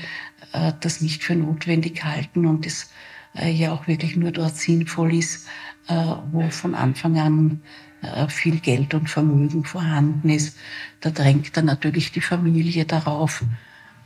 äh, 0.54 0.74
das 0.80 1.02
nicht 1.02 1.24
für 1.24 1.36
notwendig 1.36 2.04
halten 2.04 2.46
und 2.46 2.66
es 2.66 2.90
äh, 3.36 3.52
ja 3.52 3.72
auch 3.72 3.88
wirklich 3.88 4.16
nur 4.16 4.32
dort 4.32 4.56
sinnvoll 4.56 5.14
ist, 5.16 5.48
wo 5.88 6.50
von 6.50 6.76
Anfang 6.76 7.20
an 7.20 7.62
äh, 8.02 8.28
viel 8.28 8.60
Geld 8.60 8.94
und 8.94 9.10
Vermögen 9.10 9.64
vorhanden 9.64 10.30
ist. 10.30 10.58
Da 11.02 11.12
drängt 11.12 11.56
dann 11.56 11.66
natürlich 11.66 12.12
die 12.12 12.22
Familie 12.22 12.86
darauf, 12.86 13.44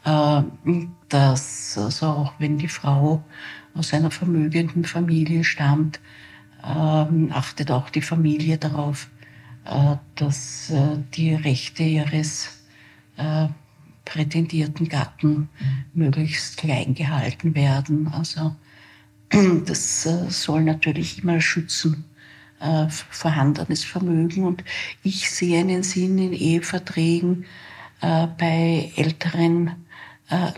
äh, 0.03 0.41
dass 1.09 1.77
also 1.77 2.07
auch 2.07 2.33
wenn 2.39 2.57
die 2.57 2.67
Frau 2.67 3.23
aus 3.73 3.93
einer 3.93 4.11
vermögenden 4.11 4.85
Familie 4.85 5.43
stammt, 5.43 5.99
achtet 6.61 7.69
auch 7.69 7.89
die 7.91 8.01
Familie 8.01 8.57
darauf, 8.57 9.09
dass 10.15 10.73
die 11.13 11.35
Rechte 11.35 11.83
ihres 11.83 12.63
prätendierten 14.05 14.87
Gatten 14.87 15.49
möglichst 15.93 16.57
klein 16.57 16.95
gehalten 16.95 17.53
werden. 17.53 18.07
Also 18.07 18.55
das 19.65 20.05
äh, 20.05 20.29
soll 20.29 20.63
natürlich 20.63 21.21
immer 21.21 21.41
schützen, 21.41 22.05
äh, 22.59 22.87
vorhandenes 22.89 23.83
Vermögen. 23.83 24.45
Und 24.45 24.63
ich 25.03 25.29
sehe 25.29 25.59
einen 25.59 25.83
Sinn 25.83 26.17
in 26.17 26.33
Eheverträgen 26.33 27.45
äh, 28.01 28.27
bei 28.27 28.91
älteren 28.95 29.71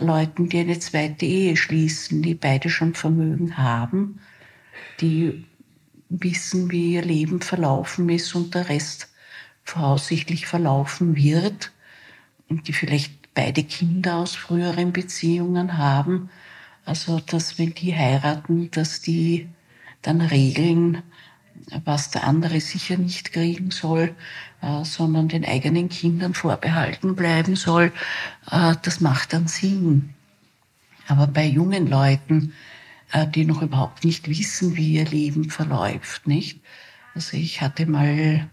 Leuten, 0.00 0.48
die 0.48 0.60
eine 0.60 0.78
zweite 0.78 1.26
Ehe 1.26 1.54
schließen, 1.54 2.22
die 2.22 2.34
beide 2.34 2.70
schon 2.70 2.94
Vermögen 2.94 3.58
haben, 3.58 4.18
die 4.98 5.44
wissen, 6.08 6.70
wie 6.70 6.94
ihr 6.94 7.02
Leben 7.02 7.42
verlaufen 7.42 8.08
ist 8.08 8.34
und 8.34 8.54
der 8.54 8.70
Rest 8.70 9.12
voraussichtlich 9.64 10.46
verlaufen 10.46 11.16
wird 11.16 11.70
und 12.48 12.66
die 12.66 12.72
vielleicht 12.72 13.34
beide 13.34 13.62
Kinder 13.62 14.16
aus 14.16 14.34
früheren 14.34 14.94
Beziehungen 14.94 15.76
haben 15.76 16.30
also, 16.88 17.20
dass 17.20 17.58
wenn 17.58 17.74
die 17.74 17.94
heiraten, 17.94 18.70
dass 18.70 19.02
die 19.02 19.46
dann 20.00 20.22
regeln, 20.22 21.02
was 21.84 22.10
der 22.10 22.24
andere 22.24 22.60
sicher 22.60 22.96
nicht 22.96 23.34
kriegen 23.34 23.70
soll, 23.70 24.14
äh, 24.62 24.84
sondern 24.84 25.28
den 25.28 25.44
eigenen 25.44 25.90
Kindern 25.90 26.32
vorbehalten 26.32 27.14
bleiben 27.14 27.56
soll, 27.56 27.92
äh, 28.50 28.74
das 28.80 29.02
macht 29.02 29.34
dann 29.34 29.48
Sinn. 29.48 30.14
Aber 31.08 31.26
bei 31.26 31.44
jungen 31.44 31.88
Leuten, 31.88 32.54
äh, 33.12 33.26
die 33.26 33.44
noch 33.44 33.60
überhaupt 33.60 34.04
nicht 34.04 34.26
wissen, 34.28 34.76
wie 34.76 34.94
ihr 34.94 35.04
Leben 35.04 35.50
verläuft, 35.50 36.26
nicht? 36.26 36.58
Also 37.14 37.36
ich 37.36 37.60
hatte 37.60 37.84
mal 37.84 38.48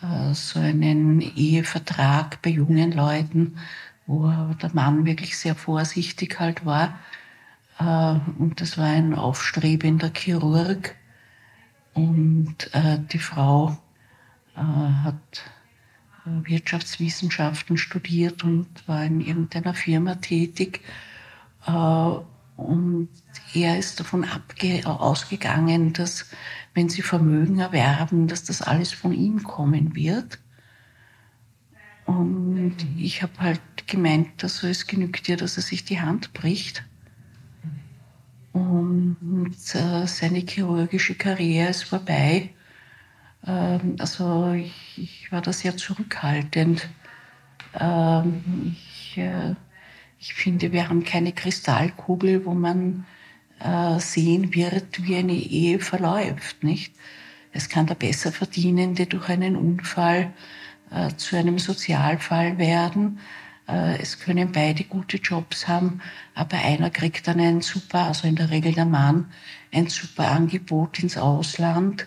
äh, 0.00 0.34
so 0.34 0.60
einen 0.60 1.20
Ehevertrag 1.20 2.40
bei 2.40 2.50
jungen 2.50 2.92
Leuten, 2.92 3.58
wo 4.06 4.28
der 4.62 4.70
Mann 4.74 5.06
wirklich 5.06 5.36
sehr 5.36 5.56
vorsichtig 5.56 6.38
halt 6.38 6.64
war. 6.64 7.00
Äh, 7.78 8.16
und 8.38 8.60
das 8.60 8.78
war 8.78 8.86
ein 8.86 9.14
aufstrebender 9.14 10.10
Chirurg. 10.14 10.94
Und 11.92 12.70
äh, 12.72 12.98
die 13.12 13.18
Frau 13.18 13.76
äh, 14.56 14.60
hat 14.60 15.42
Wirtschaftswissenschaften 16.24 17.76
studiert 17.76 18.44
und 18.44 18.66
war 18.88 19.04
in 19.04 19.20
irgendeiner 19.20 19.74
Firma 19.74 20.14
tätig. 20.14 20.80
Und 21.66 23.08
er 23.52 23.78
ist 23.78 24.00
davon 24.00 24.26
ausgegangen, 24.84 25.92
dass 25.92 26.24
wenn 26.72 26.88
sie 26.88 27.02
Vermögen 27.02 27.58
erwerben, 27.58 28.26
dass 28.26 28.42
das 28.42 28.62
alles 28.62 28.90
von 28.90 29.12
ihm 29.12 29.42
kommen 29.42 29.94
wird. 29.94 30.38
Und 32.06 32.76
ich 32.96 33.22
habe 33.22 33.38
halt 33.38 33.86
gemeint, 33.86 34.42
also 34.42 34.66
es 34.66 34.86
genügt 34.86 35.28
ja, 35.28 35.36
dass 35.36 35.58
er 35.58 35.62
sich 35.62 35.84
die 35.84 36.00
Hand 36.00 36.32
bricht. 36.32 36.84
Und 38.54 39.56
äh, 39.74 40.06
seine 40.06 40.38
chirurgische 40.38 41.16
Karriere 41.16 41.70
ist 41.70 41.82
vorbei. 41.82 42.50
Ähm, 43.44 43.96
also 43.98 44.52
ich, 44.52 44.96
ich, 44.96 45.32
war 45.32 45.42
da 45.42 45.52
sehr 45.52 45.76
zurückhaltend. 45.76 46.88
Ähm, 47.78 48.76
ich, 48.88 49.18
äh, 49.18 49.56
ich 50.20 50.34
finde, 50.34 50.70
wir 50.70 50.88
haben 50.88 51.02
keine 51.02 51.32
Kristallkugel, 51.32 52.46
wo 52.46 52.54
man 52.54 53.06
äh, 53.58 53.98
sehen 53.98 54.54
wird, 54.54 55.02
wie 55.02 55.16
eine 55.16 55.34
Ehe 55.34 55.80
verläuft, 55.80 56.62
nicht? 56.62 56.94
Es 57.52 57.68
kann 57.68 57.86
der 57.86 57.96
Besserverdienende 57.96 59.06
durch 59.06 59.28
einen 59.30 59.56
Unfall 59.56 60.32
äh, 60.92 61.08
zu 61.16 61.36
einem 61.36 61.58
Sozialfall 61.58 62.58
werden. 62.58 63.18
Äh, 63.68 63.98
es 64.00 64.18
können 64.18 64.52
beide 64.52 64.84
gute 64.84 65.16
Jobs 65.18 65.68
haben, 65.68 66.00
aber 66.34 66.58
einer 66.58 66.90
kriegt 66.90 67.26
dann 67.28 67.40
ein 67.40 67.60
super, 67.60 68.04
also 68.06 68.28
in 68.28 68.36
der 68.36 68.50
Regel 68.50 68.72
der 68.72 68.84
Mann, 68.84 69.30
ein 69.72 69.88
super 69.88 70.30
Angebot 70.30 70.98
ins 70.98 71.16
Ausland 71.16 72.06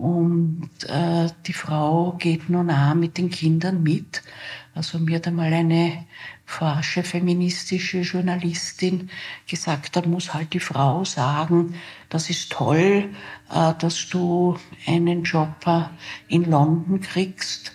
und 0.00 0.70
äh, 0.88 1.28
die 1.46 1.52
Frau 1.52 2.12
geht 2.18 2.48
nun 2.48 2.70
auch 2.70 2.94
mit 2.94 3.18
den 3.18 3.28
Kindern 3.28 3.82
mit. 3.82 4.22
Also 4.74 4.98
mir 4.98 5.16
hat 5.16 5.26
einmal 5.26 5.52
eine 5.52 6.06
forsche 6.46 7.02
feministische 7.02 8.00
Journalistin 8.00 9.10
gesagt, 9.46 9.96
da 9.96 10.02
muss 10.06 10.32
halt 10.32 10.54
die 10.54 10.60
Frau 10.60 11.04
sagen, 11.04 11.74
das 12.08 12.30
ist 12.30 12.50
toll, 12.50 13.10
äh, 13.52 13.74
dass 13.78 14.08
du 14.08 14.56
einen 14.86 15.22
Job 15.24 15.54
in 16.28 16.50
London 16.50 17.00
kriegst 17.02 17.72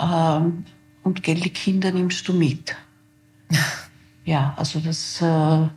ähm, 0.00 0.64
und 1.04 1.22
gell, 1.22 1.38
die 1.38 1.50
Kinder 1.50 1.92
nimmst 1.92 2.26
du 2.26 2.32
mit. 2.32 2.74
ja, 4.24 4.54
also 4.56 4.80
das, 4.80 5.20
äh, 5.22 5.62
äh, 5.64 5.68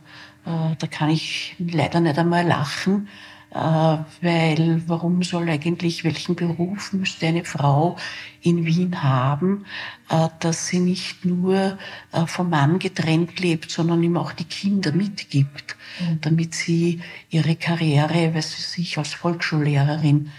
da 0.44 0.86
kann 0.90 1.10
ich 1.10 1.54
leider 1.58 2.00
nicht 2.00 2.18
einmal 2.18 2.46
lachen, 2.46 3.08
äh, 3.50 3.56
weil 3.56 4.82
warum 4.86 5.22
soll 5.22 5.48
eigentlich, 5.48 6.04
welchen 6.04 6.34
Beruf 6.34 6.92
müsste 6.92 7.26
eine 7.26 7.44
Frau 7.44 7.96
in 8.42 8.66
Wien 8.66 9.02
haben, 9.02 9.64
äh, 10.08 10.28
dass 10.40 10.68
sie 10.68 10.80
nicht 10.80 11.24
nur 11.24 11.78
äh, 12.12 12.26
vom 12.26 12.50
Mann 12.50 12.78
getrennt 12.78 13.40
lebt, 13.40 13.70
sondern 13.70 14.02
ihm 14.02 14.16
auch 14.16 14.32
die 14.32 14.44
Kinder 14.44 14.92
mitgibt, 14.92 15.76
mhm. 16.00 16.20
damit 16.20 16.54
sie 16.54 17.00
ihre 17.30 17.56
Karriere, 17.56 18.34
weiß 18.34 18.58
ich, 18.58 18.66
sich 18.66 18.98
als 18.98 19.14
Volksschullehrerin 19.14 20.30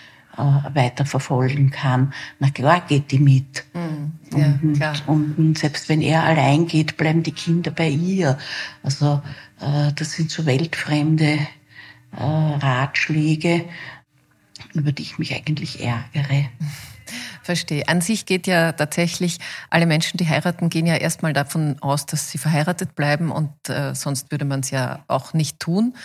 weiterverfolgen 0.73 1.71
kann. 1.71 2.13
Na 2.39 2.49
klar 2.49 2.81
geht 2.87 3.11
die 3.11 3.19
mit. 3.19 3.65
Mhm. 3.73 4.13
Ja, 4.37 4.59
und, 4.61 4.73
klar. 4.73 4.95
und, 5.07 5.57
selbst 5.57 5.89
wenn 5.89 6.01
er 6.01 6.23
allein 6.23 6.67
geht, 6.67 6.97
bleiben 6.97 7.23
die 7.23 7.31
Kinder 7.31 7.71
bei 7.71 7.89
ihr. 7.89 8.37
Also 8.83 9.21
äh, 9.59 9.91
das 9.93 10.13
sind 10.13 10.31
so 10.31 10.45
weltfremde 10.45 11.39
äh, 12.17 12.23
Ratschläge, 12.23 13.65
über 14.73 14.91
die 14.91 15.03
ich 15.03 15.19
mich 15.19 15.35
eigentlich 15.35 15.83
ärgere. 15.83 16.49
Verstehe. 17.41 17.87
An 17.87 18.01
sich 18.01 18.27
geht 18.27 18.45
ja 18.45 18.73
tatsächlich, 18.73 19.39
alle 19.71 19.87
Menschen, 19.87 20.17
die 20.17 20.27
heiraten, 20.27 20.69
gehen 20.69 20.85
ja 20.85 20.95
erstmal 20.95 21.33
davon 21.33 21.77
aus, 21.81 22.05
dass 22.05 22.29
sie 22.29 22.37
verheiratet 22.37 22.93
bleiben 22.93 23.31
und 23.31 23.51
äh, 23.67 23.95
sonst 23.95 24.31
würde 24.31 24.45
man 24.45 24.59
es 24.59 24.69
ja 24.69 25.03
auch 25.07 25.33
nicht 25.33 25.59
tun. 25.59 25.95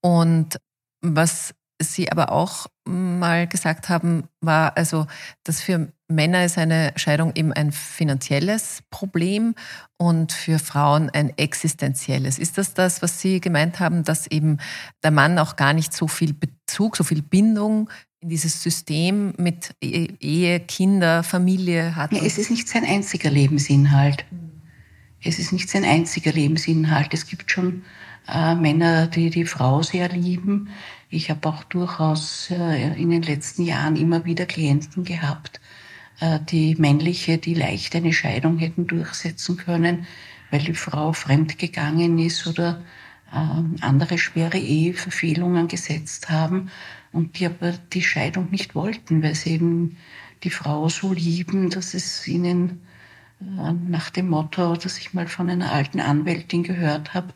Und 0.00 0.58
was 1.02 1.54
Sie 1.80 2.10
aber 2.10 2.32
auch 2.32 2.66
mal 2.88 3.46
gesagt 3.46 3.88
haben, 3.88 4.24
war 4.40 4.76
also, 4.76 5.06
dass 5.44 5.60
für 5.60 5.92
Männer 6.08 6.44
ist 6.44 6.56
eine 6.56 6.92
Scheidung 6.96 7.32
eben 7.34 7.52
ein 7.52 7.70
finanzielles 7.70 8.82
Problem 8.90 9.54
und 9.98 10.32
für 10.32 10.58
Frauen 10.58 11.10
ein 11.10 11.36
existenzielles. 11.36 12.38
Ist 12.38 12.56
das 12.56 12.72
das, 12.72 13.02
was 13.02 13.20
Sie 13.20 13.40
gemeint 13.40 13.78
haben, 13.78 14.04
dass 14.04 14.26
eben 14.26 14.58
der 15.02 15.10
Mann 15.10 15.38
auch 15.38 15.56
gar 15.56 15.74
nicht 15.74 15.92
so 15.92 16.08
viel 16.08 16.32
Bezug, 16.32 16.96
so 16.96 17.04
viel 17.04 17.20
Bindung 17.20 17.90
in 18.20 18.30
dieses 18.30 18.62
System 18.62 19.34
mit 19.36 19.74
e-, 19.82 20.08
Ehe, 20.18 20.60
Kinder, 20.60 21.22
Familie 21.22 21.94
hat? 21.94 22.12
Es 22.12 22.38
ist 22.38 22.50
nicht 22.50 22.68
sein 22.68 22.84
einziger 22.84 23.30
Lebensinhalt. 23.30 24.24
Es 25.22 25.38
ist 25.38 25.52
nicht 25.52 25.68
sein 25.68 25.84
einziger 25.84 26.32
Lebensinhalt. 26.32 27.12
Es 27.12 27.26
gibt 27.26 27.50
schon 27.50 27.82
äh, 28.28 28.54
Männer, 28.54 29.08
die 29.08 29.30
die 29.30 29.44
Frau 29.44 29.82
sehr 29.82 30.08
lieben. 30.08 30.70
Ich 31.10 31.30
habe 31.30 31.48
auch 31.48 31.64
durchaus 31.64 32.50
äh, 32.50 32.92
in 33.00 33.10
den 33.10 33.22
letzten 33.22 33.62
Jahren 33.62 33.96
immer 33.96 34.26
wieder 34.26 34.44
Klienten 34.44 35.04
gehabt, 35.04 35.60
äh, 36.20 36.38
die 36.50 36.74
männliche, 36.76 37.38
die 37.38 37.54
leicht 37.54 37.96
eine 37.96 38.12
Scheidung 38.12 38.58
hätten 38.58 38.86
durchsetzen 38.86 39.56
können, 39.56 40.06
weil 40.50 40.60
die 40.60 40.74
Frau 40.74 41.12
fremdgegangen 41.12 42.18
ist 42.18 42.46
oder 42.46 42.82
ähm, 43.34 43.76
andere 43.80 44.18
schwere 44.18 44.58
Eheverfehlungen 44.58 45.68
gesetzt 45.68 46.28
haben 46.28 46.70
und 47.12 47.38
die 47.38 47.46
aber 47.46 47.72
die 47.72 48.02
Scheidung 48.02 48.50
nicht 48.50 48.74
wollten, 48.74 49.22
weil 49.22 49.34
sie 49.34 49.52
eben 49.52 49.96
die 50.42 50.50
Frau 50.50 50.88
so 50.90 51.12
lieben, 51.12 51.70
dass 51.70 51.94
es 51.94 52.28
ihnen 52.28 52.82
äh, 53.40 53.72
nach 53.72 54.10
dem 54.10 54.28
Motto, 54.28 54.76
das 54.76 54.98
ich 54.98 55.14
mal 55.14 55.26
von 55.26 55.48
einer 55.48 55.72
alten 55.72 56.00
Anwältin 56.00 56.64
gehört 56.64 57.14
habe, 57.14 57.32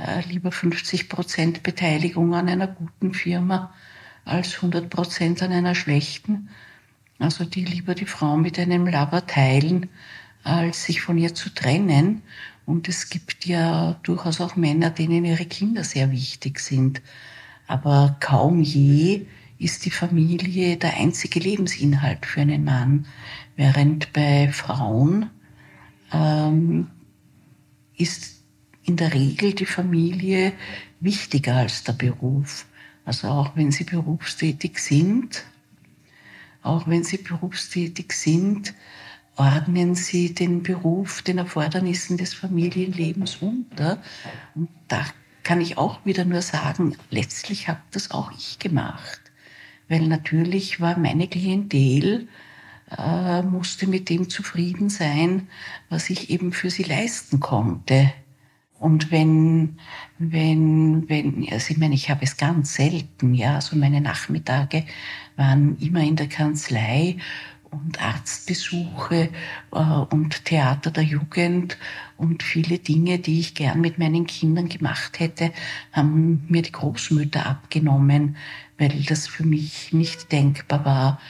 äh, 0.00 0.22
lieber 0.28 0.52
50 0.52 1.08
Prozent 1.08 1.62
Beteiligung 1.62 2.34
an 2.34 2.48
einer 2.48 2.66
guten 2.66 3.12
Firma 3.14 3.72
als 4.24 4.56
100 4.56 4.88
Prozent 4.90 5.42
an 5.42 5.52
einer 5.52 5.74
schlechten. 5.74 6.48
Also 7.18 7.44
die 7.44 7.64
lieber 7.64 7.94
die 7.94 8.06
Frau 8.06 8.36
mit 8.36 8.58
einem 8.58 8.86
Lover 8.86 9.26
teilen, 9.26 9.90
als 10.42 10.84
sich 10.84 11.02
von 11.02 11.18
ihr 11.18 11.34
zu 11.34 11.50
trennen. 11.50 12.22
Und 12.64 12.88
es 12.88 13.10
gibt 13.10 13.46
ja 13.46 13.98
durchaus 14.02 14.40
auch 14.40 14.56
Männer, 14.56 14.90
denen 14.90 15.24
ihre 15.24 15.44
Kinder 15.44 15.84
sehr 15.84 16.10
wichtig 16.10 16.60
sind. 16.60 17.02
Aber 17.66 18.16
kaum 18.20 18.62
je 18.62 19.26
ist 19.58 19.84
die 19.84 19.90
Familie 19.90 20.76
der 20.78 20.96
einzige 20.96 21.40
Lebensinhalt 21.40 22.24
für 22.24 22.40
einen 22.40 22.64
Mann, 22.64 23.06
während 23.56 24.12
bei 24.14 24.50
Frauen 24.50 25.28
ähm, 26.12 26.88
ist 27.96 28.39
in 28.90 28.96
der 28.96 29.14
Regel 29.14 29.54
die 29.54 29.66
Familie 29.66 30.52
wichtiger 30.98 31.54
als 31.54 31.84
der 31.84 31.92
Beruf. 31.92 32.66
Also 33.04 33.28
auch 33.28 33.54
wenn 33.54 33.70
sie 33.70 33.84
berufstätig 33.84 34.80
sind, 34.80 35.44
auch 36.62 36.88
wenn 36.88 37.04
sie 37.04 37.18
berufstätig 37.18 38.12
sind, 38.12 38.74
ordnen 39.36 39.94
sie 39.94 40.34
den 40.34 40.64
Beruf 40.64 41.22
den 41.22 41.38
Erfordernissen 41.38 42.16
des 42.16 42.34
Familienlebens 42.34 43.36
unter. 43.36 44.02
Und 44.56 44.68
da 44.88 45.06
kann 45.44 45.60
ich 45.60 45.78
auch 45.78 46.04
wieder 46.04 46.24
nur 46.24 46.42
sagen, 46.42 46.96
letztlich 47.10 47.68
habe 47.68 47.80
das 47.92 48.10
auch 48.10 48.32
ich 48.32 48.58
gemacht. 48.58 49.20
Weil 49.88 50.08
natürlich 50.08 50.80
war 50.80 50.98
meine 50.98 51.28
Klientel, 51.28 52.26
äh, 52.98 53.42
musste 53.42 53.86
mit 53.86 54.08
dem 54.08 54.28
zufrieden 54.28 54.90
sein, 54.90 55.46
was 55.88 56.10
ich 56.10 56.30
eben 56.30 56.52
für 56.52 56.70
sie 56.70 56.82
leisten 56.82 57.38
konnte. 57.38 58.12
Und 58.80 59.10
wenn, 59.10 59.76
wenn, 60.18 61.06
wenn, 61.10 61.46
also 61.52 61.70
ich 61.70 61.76
meine, 61.76 61.94
ich 61.94 62.08
habe 62.08 62.24
es 62.24 62.38
ganz 62.38 62.74
selten, 62.74 63.34
ja, 63.34 63.56
also 63.56 63.76
meine 63.76 64.00
Nachmittage 64.00 64.84
waren 65.36 65.76
immer 65.80 66.00
in 66.00 66.16
der 66.16 66.28
Kanzlei 66.28 67.18
und 67.70 68.00
Arztbesuche 68.02 69.28
äh, 69.72 69.76
und 69.76 70.46
Theater 70.46 70.90
der 70.90 71.02
Jugend 71.02 71.76
und 72.16 72.42
viele 72.42 72.78
Dinge, 72.78 73.18
die 73.18 73.40
ich 73.40 73.54
gern 73.54 73.82
mit 73.82 73.98
meinen 73.98 74.26
Kindern 74.26 74.70
gemacht 74.70 75.20
hätte, 75.20 75.52
haben 75.92 76.46
mir 76.48 76.62
die 76.62 76.72
Großmütter 76.72 77.44
abgenommen, 77.44 78.38
weil 78.78 79.02
das 79.02 79.26
für 79.26 79.44
mich 79.44 79.92
nicht 79.92 80.32
denkbar 80.32 80.86
war. 80.86 81.20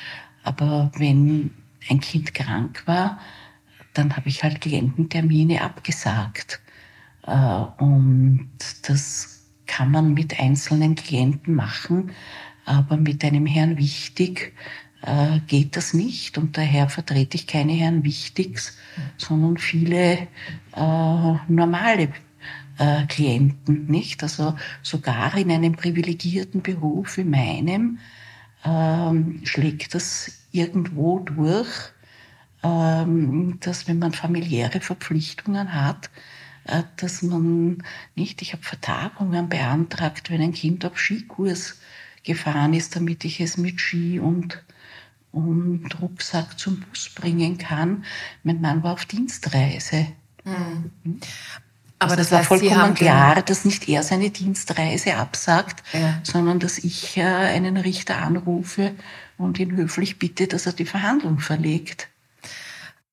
Aber 0.44 0.92
wenn 0.96 1.50
ein 1.88 1.98
Kind 1.98 2.32
krank 2.32 2.84
war, 2.86 3.18
dann 3.92 4.16
habe 4.16 4.28
ich 4.28 4.44
halt 4.44 4.60
Kliententermine 4.60 5.62
abgesagt. 5.62 6.60
Äh, 7.30 7.82
und 7.82 8.50
das 8.82 9.44
kann 9.66 9.92
man 9.92 10.14
mit 10.14 10.38
einzelnen 10.40 10.96
Klienten 10.96 11.54
machen, 11.54 12.10
aber 12.64 12.96
mit 12.96 13.24
einem 13.24 13.46
Herrn 13.46 13.78
Wichtig 13.78 14.52
äh, 15.02 15.38
geht 15.46 15.76
das 15.76 15.94
nicht 15.94 16.38
und 16.38 16.56
daher 16.56 16.88
vertrete 16.88 17.36
ich 17.36 17.46
keine 17.46 17.72
Herren 17.72 18.02
Wichtigs, 18.02 18.76
sondern 19.16 19.58
viele 19.58 20.28
äh, 20.76 21.34
normale 21.48 22.08
Klienten, 23.08 23.88
nicht? 23.88 24.22
Also 24.22 24.54
sogar 24.80 25.36
in 25.36 25.50
einem 25.50 25.74
privilegierten 25.74 26.62
Beruf 26.62 27.18
wie 27.18 27.24
meinem 27.24 27.98
ähm, 28.64 29.42
schlägt 29.44 29.94
das 29.94 30.46
irgendwo 30.50 31.18
durch, 31.18 31.68
ähm, 32.62 33.58
dass 33.60 33.86
wenn 33.86 33.98
man 33.98 34.12
familiäre 34.12 34.80
Verpflichtungen 34.80 35.74
hat, 35.74 36.08
dass 36.96 37.22
man 37.22 37.82
nicht, 38.14 38.42
ich 38.42 38.52
habe 38.52 38.62
Vertagungen 38.62 39.48
beantragt, 39.48 40.30
wenn 40.30 40.40
ein 40.40 40.52
Kind 40.52 40.84
auf 40.84 40.98
Skikurs 40.98 41.78
gefahren 42.22 42.74
ist, 42.74 42.96
damit 42.96 43.24
ich 43.24 43.40
es 43.40 43.56
mit 43.56 43.80
Ski 43.80 44.20
und, 44.20 44.62
und 45.32 45.88
Rucksack 46.00 46.58
zum 46.58 46.80
Bus 46.80 47.10
bringen 47.14 47.58
kann. 47.58 48.04
Mein 48.42 48.60
Mann 48.60 48.82
war 48.82 48.92
auf 48.92 49.06
Dienstreise. 49.06 50.06
Mhm. 50.44 50.90
Aber 51.98 52.12
also 52.12 52.16
das, 52.16 52.30
das 52.30 52.38
war 52.38 52.44
vollkommen 52.44 52.94
klar, 52.94 53.42
dass 53.42 53.66
nicht 53.66 53.88
er 53.88 54.02
seine 54.02 54.30
Dienstreise 54.30 55.16
absagt, 55.16 55.82
ja. 55.92 56.18
sondern 56.22 56.58
dass 56.58 56.78
ich 56.78 57.18
äh, 57.18 57.22
einen 57.22 57.76
Richter 57.76 58.18
anrufe 58.18 58.92
und 59.36 59.58
ihn 59.58 59.76
höflich 59.76 60.18
bitte, 60.18 60.46
dass 60.46 60.64
er 60.64 60.72
die 60.72 60.86
Verhandlung 60.86 61.40
verlegt. 61.40 62.08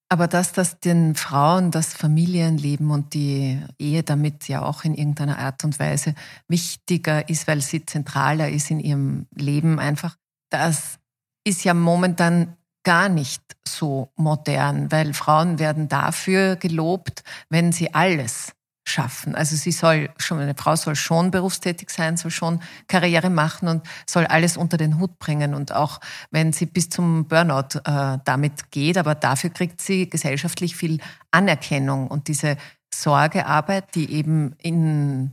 Aber 0.09 0.27
dass 0.27 0.53
das 0.53 0.79
den 0.79 1.15
Frauen 1.15 1.71
das 1.71 1.93
Familienleben 1.93 2.91
und 2.91 3.13
die 3.13 3.61
Ehe 3.77 4.03
damit 4.03 4.47
ja 4.47 4.63
auch 4.63 4.85
in 4.85 4.95
irgendeiner 4.95 5.37
Art 5.37 5.65
und 5.65 5.79
Weise 5.79 6.15
wichtiger 6.47 7.27
ist, 7.27 7.47
weil 7.47 7.61
sie 7.61 7.85
zentraler 7.85 8.49
ist 8.49 8.71
in 8.71 8.79
ihrem 8.79 9.27
Leben 9.35 9.79
einfach, 9.79 10.15
das 10.49 10.99
ist 11.45 11.65
ja 11.65 11.73
momentan 11.73 12.55
gar 12.83 13.09
nicht 13.09 13.41
so 13.67 14.09
modern, 14.15 14.89
weil 14.93 15.13
Frauen 15.13 15.59
werden 15.59 15.89
dafür 15.89 16.55
gelobt, 16.55 17.23
wenn 17.49 17.73
sie 17.73 17.93
alles 17.93 18.53
schaffen. 18.87 19.35
Also 19.35 19.55
sie 19.55 19.71
soll 19.71 20.09
schon, 20.17 20.39
eine 20.39 20.55
Frau 20.55 20.75
soll 20.75 20.95
schon 20.95 21.31
berufstätig 21.31 21.89
sein, 21.89 22.17
soll 22.17 22.31
schon 22.31 22.61
Karriere 22.87 23.29
machen 23.29 23.67
und 23.67 23.83
soll 24.07 24.25
alles 24.25 24.57
unter 24.57 24.77
den 24.77 24.99
Hut 24.99 25.19
bringen. 25.19 25.53
Und 25.53 25.73
auch 25.73 25.99
wenn 26.31 26.53
sie 26.53 26.65
bis 26.65 26.89
zum 26.89 27.27
Burnout 27.27 27.79
äh, 27.83 28.17
damit 28.23 28.71
geht, 28.71 28.97
aber 28.97 29.15
dafür 29.15 29.49
kriegt 29.49 29.81
sie 29.81 30.09
gesellschaftlich 30.09 30.75
viel 30.75 30.99
Anerkennung. 31.31 32.07
Und 32.07 32.27
diese 32.29 32.57
Sorgearbeit, 32.93 33.93
die 33.93 34.11
eben 34.11 34.55
in, 34.61 35.31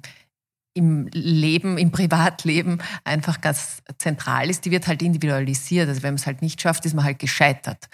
im 0.75 1.07
Leben, 1.13 1.79
im 1.79 1.93
Privatleben 1.93 2.83
einfach 3.05 3.41
ganz 3.41 3.83
zentral 3.99 4.51
ist, 4.51 4.65
die 4.65 4.73
wird 4.73 4.89
halt 4.89 5.01
individualisiert. 5.01 5.89
Also 5.89 6.03
wenn 6.03 6.15
man 6.15 6.19
es 6.19 6.27
halt 6.27 6.43
nicht 6.43 6.61
schafft, 6.61 6.85
ist 6.87 6.95
man 6.95 7.05
halt 7.05 7.21
gescheitert. 7.21 7.89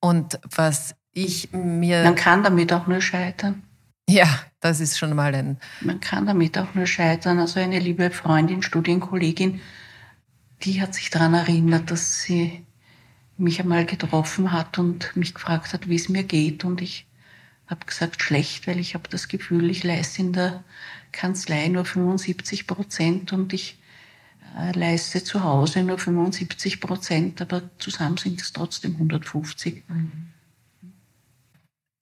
Und 0.00 0.40
was 0.56 0.94
ich 1.12 1.52
mir... 1.52 2.02
Man 2.02 2.14
kann 2.14 2.42
damit 2.42 2.72
auch 2.72 2.86
nur 2.86 3.02
scheitern. 3.02 3.62
Ja, 4.08 4.26
das 4.60 4.80
ist 4.80 4.98
schon 4.98 5.14
mal 5.14 5.34
ein. 5.34 5.58
Man 5.80 6.00
kann 6.00 6.26
damit 6.26 6.58
auch 6.58 6.74
nur 6.74 6.86
scheitern. 6.86 7.38
Also 7.38 7.60
eine 7.60 7.78
liebe 7.78 8.10
Freundin, 8.10 8.62
Studienkollegin, 8.62 9.60
die 10.62 10.80
hat 10.80 10.94
sich 10.94 11.10
daran 11.10 11.34
erinnert, 11.34 11.90
dass 11.90 12.22
sie 12.22 12.64
mich 13.36 13.60
einmal 13.60 13.86
getroffen 13.86 14.52
hat 14.52 14.78
und 14.78 15.16
mich 15.16 15.34
gefragt 15.34 15.72
hat, 15.72 15.88
wie 15.88 15.96
es 15.96 16.08
mir 16.08 16.24
geht. 16.24 16.64
Und 16.64 16.80
ich 16.80 17.06
habe 17.66 17.86
gesagt, 17.86 18.22
schlecht, 18.22 18.66
weil 18.66 18.78
ich 18.78 18.94
habe 18.94 19.08
das 19.08 19.28
Gefühl, 19.28 19.70
ich 19.70 19.82
leiste 19.82 20.22
in 20.22 20.32
der 20.32 20.64
Kanzlei 21.10 21.68
nur 21.68 21.84
75 21.84 22.66
Prozent 22.66 23.32
und 23.32 23.52
ich 23.52 23.78
äh, 24.58 24.72
leiste 24.78 25.24
zu 25.24 25.42
Hause 25.42 25.82
nur 25.82 25.98
75 25.98 26.80
Prozent, 26.80 27.40
aber 27.40 27.62
zusammen 27.78 28.16
sind 28.16 28.40
es 28.40 28.52
trotzdem 28.52 28.92
150. 28.92 29.84
Mhm. 29.88 30.31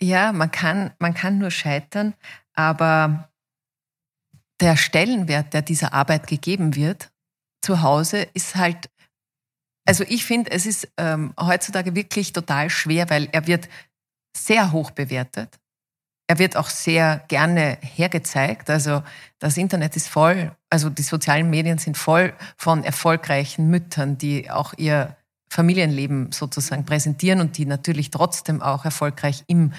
Ja, 0.03 0.33
man 0.33 0.51
kann, 0.51 0.93
man 0.99 1.15
kann 1.15 1.39
nur 1.39 1.51
scheitern, 1.51 2.15
aber 2.55 3.31
der 4.61 4.77
Stellenwert, 4.77 5.53
der 5.53 5.63
dieser 5.63 5.93
Arbeit 5.93 6.27
gegeben 6.27 6.75
wird, 6.75 7.11
zu 7.63 7.83
Hause, 7.83 8.23
ist 8.35 8.57
halt, 8.57 8.91
also 9.87 10.05
ich 10.05 10.25
finde, 10.25 10.51
es 10.51 10.67
ist 10.67 10.89
ähm, 10.97 11.35
heutzutage 11.39 11.95
wirklich 11.95 12.33
total 12.33 12.71
schwer, 12.71 13.11
weil 13.11 13.29
er 13.33 13.47
wird 13.47 13.69
sehr 14.37 14.73
hoch 14.73 14.91
bewertet. 14.91 15.59
Er 16.29 16.39
wird 16.39 16.57
auch 16.57 16.69
sehr 16.69 17.25
gerne 17.29 17.79
hergezeigt. 17.81 18.71
Also 18.71 19.03
das 19.41 19.57
Internet 19.57 19.97
ist 19.97 20.09
voll, 20.09 20.55
also 20.71 20.89
die 20.89 21.03
sozialen 21.03 21.51
Medien 21.51 21.79
sind 21.79 21.99
voll 21.99 22.33
von 22.57 22.85
erfolgreichen 22.85 23.69
Müttern, 23.69 24.17
die 24.17 24.51
auch 24.51 24.73
ihr 24.77 25.17
Familienleben 25.53 26.31
sozusagen 26.31 26.85
präsentieren 26.85 27.41
und 27.41 27.59
die 27.59 27.67
natürlich 27.67 28.11
trotzdem 28.11 28.63
auch 28.63 28.85
erfolgreich 28.85 29.43
im 29.49 29.73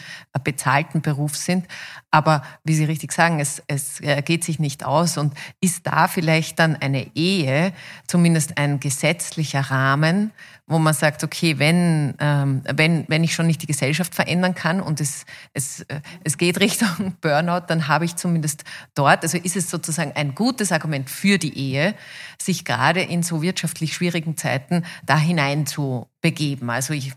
bezahlten 0.44 1.02
Beruf 1.02 1.38
sind. 1.38 1.66
Aber 2.12 2.44
wie 2.66 2.76
Sie 2.76 2.84
richtig 2.84 3.14
sagen, 3.14 3.40
es, 3.40 3.64
es 3.68 4.02
geht 4.26 4.44
sich 4.44 4.60
nicht 4.60 4.84
aus 4.84 5.18
und 5.18 5.34
ist 5.62 5.88
da 5.88 6.10
vielleicht 6.10 6.60
dann 6.60 6.76
eine 6.76 7.16
Ehe, 7.16 7.72
zumindest 8.06 8.58
ein 8.58 8.82
gesetzlicher 8.82 9.62
Rahmen, 9.62 10.32
wo 10.72 10.80
man 10.80 10.94
sagt, 10.94 11.24
okay, 11.24 11.60
wenn, 11.60 12.16
ähm, 12.20 12.62
wenn, 12.74 13.06
wenn 13.08 13.24
ich 13.24 13.34
schon 13.34 13.46
nicht 13.46 13.62
die 13.62 13.68
Gesellschaft 13.68 14.16
verändern 14.16 14.56
kann 14.56 14.82
und 14.82 15.02
es, 15.02 15.26
es, 15.54 15.82
äh, 15.82 16.02
es 16.24 16.38
geht 16.38 16.60
Richtung 16.60 17.16
Burnout, 17.22 17.66
dann 17.68 17.88
habe 17.88 18.06
ich 18.06 18.16
zumindest 18.16 18.64
dort, 18.96 19.24
also 19.24 19.38
ist 19.38 19.58
es 19.58 19.70
sozusagen 19.70 20.14
ein 20.16 20.34
gutes 20.34 20.72
Argument 20.72 21.10
für 21.10 21.38
die 21.38 21.58
Ehe, 21.58 21.94
sich 22.42 22.64
gerade 22.64 23.02
in 23.02 23.22
so 23.22 23.42
wirtschaftlich 23.42 23.94
schwierigen 23.94 24.38
Zeiten 24.38 24.86
da 25.06 25.18
hinein 25.18 25.66
zu 25.66 26.08
begeben. 26.22 26.70
Also 26.70 26.94
ich 26.94 27.12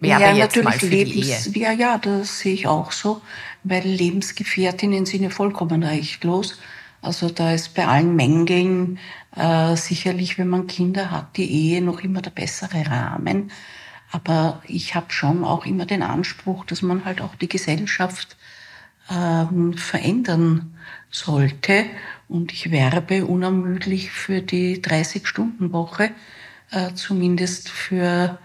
werbe 0.00 0.24
ja, 0.24 0.32
jetzt 0.32 0.62
mal 0.62 0.72
für 0.72 0.86
Lebens, 0.86 1.44
die 1.44 1.60
Ehe. 1.60 1.66
Ja, 1.66 1.72
ja, 1.72 1.98
das 1.98 2.40
sehe 2.40 2.54
ich 2.54 2.66
auch 2.66 2.90
so, 2.90 3.22
weil 3.62 3.82
Lebensgefährtinnen 3.82 5.06
sind 5.06 5.22
ja 5.22 5.30
vollkommen 5.30 5.82
rechtlos. 5.82 6.58
Also 7.02 7.30
da 7.30 7.52
ist 7.52 7.74
bei 7.74 7.86
allen 7.86 8.14
Mängeln 8.14 8.98
äh, 9.34 9.74
sicherlich, 9.76 10.38
wenn 10.38 10.48
man 10.48 10.66
Kinder 10.66 11.10
hat, 11.10 11.36
die 11.36 11.50
Ehe 11.50 11.82
noch 11.82 12.00
immer 12.00 12.20
der 12.20 12.30
bessere 12.30 12.86
Rahmen. 12.86 13.50
Aber 14.12 14.62
ich 14.66 14.94
habe 14.94 15.06
schon 15.10 15.44
auch 15.44 15.64
immer 15.64 15.86
den 15.86 16.02
Anspruch, 16.02 16.64
dass 16.64 16.82
man 16.82 17.04
halt 17.04 17.20
auch 17.20 17.34
die 17.36 17.48
Gesellschaft 17.48 18.36
ähm, 19.10 19.74
verändern 19.74 20.74
sollte. 21.10 21.86
Und 22.28 22.52
ich 22.52 22.70
werbe 22.70 23.24
unermüdlich 23.24 24.10
für 24.10 24.42
die 24.42 24.82
30-Stunden-Woche, 24.82 26.10
äh, 26.70 26.92
zumindest 26.94 27.70
für 27.70 28.38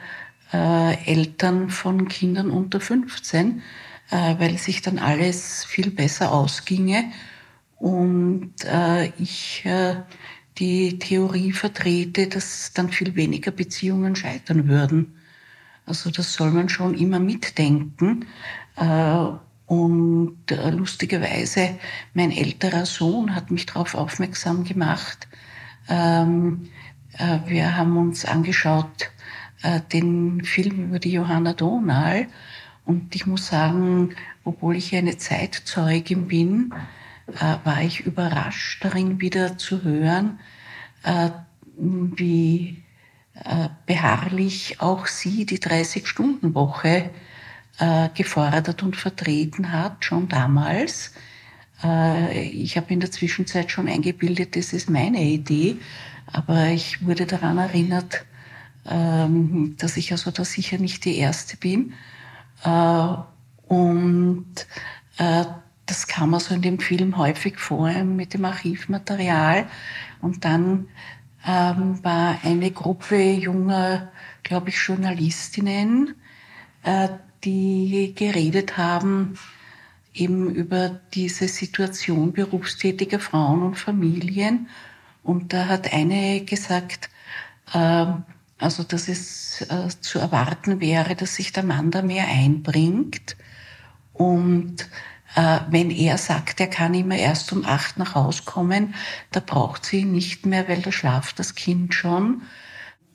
äh, 0.53 1.05
Eltern 1.05 1.69
von 1.69 2.07
Kindern 2.07 2.51
unter 2.51 2.79
15, 2.79 3.61
äh, 4.11 4.35
weil 4.39 4.57
sich 4.57 4.81
dann 4.81 4.99
alles 4.99 5.65
viel 5.65 5.91
besser 5.91 6.31
ausginge 6.31 7.11
und 7.77 8.53
äh, 8.65 9.07
ich 9.19 9.63
äh, 9.65 9.95
die 10.57 10.99
Theorie 10.99 11.51
vertrete, 11.51 12.27
dass 12.27 12.71
dann 12.73 12.89
viel 12.89 13.15
weniger 13.15 13.51
Beziehungen 13.51 14.15
scheitern 14.15 14.67
würden. 14.67 15.15
Also 15.85 16.09
das 16.09 16.33
soll 16.33 16.51
man 16.51 16.69
schon 16.69 16.95
immer 16.95 17.19
mitdenken. 17.19 18.25
Äh, 18.77 19.25
und 19.67 20.37
äh, 20.51 20.69
lustigerweise, 20.69 21.77
mein 22.13 22.31
älterer 22.31 22.85
Sohn 22.85 23.35
hat 23.35 23.51
mich 23.51 23.65
darauf 23.65 23.95
aufmerksam 23.95 24.63
gemacht. 24.63 25.27
Ähm, 25.89 26.69
äh, 27.17 27.39
wir 27.47 27.75
haben 27.75 27.97
uns 27.97 28.25
angeschaut 28.25 29.11
äh, 29.63 29.81
den 29.91 30.43
Film 30.43 30.85
über 30.85 30.99
die 30.99 31.11
Johanna 31.11 31.53
Donal. 31.53 32.27
Und 32.85 33.15
ich 33.15 33.25
muss 33.25 33.47
sagen, 33.47 34.15
obwohl 34.43 34.75
ich 34.75 34.95
eine 34.95 35.17
Zeitzeugin 35.17 36.27
bin, 36.27 36.73
war 37.27 37.81
ich 37.81 38.01
überrascht 38.01 38.83
darin 38.83 39.19
wieder 39.19 39.57
zu 39.57 39.83
hören, 39.83 40.39
äh, 41.03 41.29
wie 41.77 42.83
äh, 43.43 43.69
beharrlich 43.85 44.79
auch 44.79 45.07
sie 45.07 45.45
die 45.45 45.59
30-Stunden-Woche 45.59 47.09
äh, 47.79 48.09
gefordert 48.13 48.83
und 48.83 48.95
vertreten 48.95 49.71
hat, 49.71 50.05
schon 50.05 50.27
damals. 50.27 51.13
Äh, 51.83 52.47
ich 52.47 52.77
habe 52.77 52.93
in 52.93 52.99
der 52.99 53.11
Zwischenzeit 53.11 53.71
schon 53.71 53.87
eingebildet, 53.87 54.55
das 54.55 54.71
ist 54.71 54.89
meine 54.89 55.21
Idee, 55.21 55.77
aber 56.27 56.67
ich 56.67 57.05
wurde 57.05 57.25
daran 57.25 57.57
erinnert, 57.57 58.25
ähm, 58.85 59.75
dass 59.77 59.97
ich 59.97 60.11
also 60.11 60.31
da 60.31 60.45
sicher 60.45 60.77
nicht 60.77 61.05
die 61.05 61.17
Erste 61.17 61.57
bin. 61.57 61.93
Äh, 62.63 63.15
und 63.67 64.45
äh, 65.17 65.45
das 65.85 66.07
kam 66.07 66.33
also 66.33 66.55
in 66.55 66.61
dem 66.61 66.79
Film 66.79 67.17
häufig 67.17 67.59
vor 67.59 67.89
mit 68.03 68.33
dem 68.33 68.45
Archivmaterial. 68.45 69.67
Und 70.21 70.45
dann 70.45 70.87
ähm, 71.45 72.03
war 72.03 72.39
eine 72.43 72.71
Gruppe 72.71 73.33
junger, 73.33 74.11
glaube 74.43 74.69
ich, 74.69 74.77
Journalistinnen, 74.77 76.15
äh, 76.83 77.09
die 77.43 78.13
geredet 78.15 78.77
haben 78.77 79.37
eben 80.13 80.49
über 80.55 81.01
diese 81.13 81.47
Situation 81.47 82.31
berufstätiger 82.33 83.19
Frauen 83.19 83.61
und 83.63 83.75
Familien. 83.75 84.69
Und 85.23 85.53
da 85.53 85.67
hat 85.67 85.93
eine 85.93 86.45
gesagt, 86.45 87.09
äh, 87.73 88.05
Also 88.57 88.83
dass 88.83 89.09
es 89.09 89.61
äh, 89.69 89.89
zu 90.01 90.19
erwarten 90.19 90.79
wäre, 90.79 91.15
dass 91.15 91.35
sich 91.35 91.51
der 91.51 91.63
Mann 91.63 91.91
da 91.91 92.01
mehr 92.01 92.27
einbringt. 92.27 93.35
Und 94.13 94.89
wenn 95.35 95.91
er 95.91 96.17
sagt, 96.17 96.61
er 96.61 96.67
kann 96.67 96.93
immer 96.93 97.17
erst 97.17 97.51
um 97.51 97.65
acht 97.65 97.97
nach 97.97 98.15
Hause 98.15 98.43
kommen, 98.45 98.95
da 99.31 99.41
braucht 99.41 99.85
sie 99.85 99.99
ihn 99.99 100.13
nicht 100.13 100.45
mehr, 100.45 100.69
weil 100.69 100.81
da 100.81 100.91
schlaft 100.91 101.39
das 101.39 101.55
Kind 101.55 101.93
schon. 101.93 102.43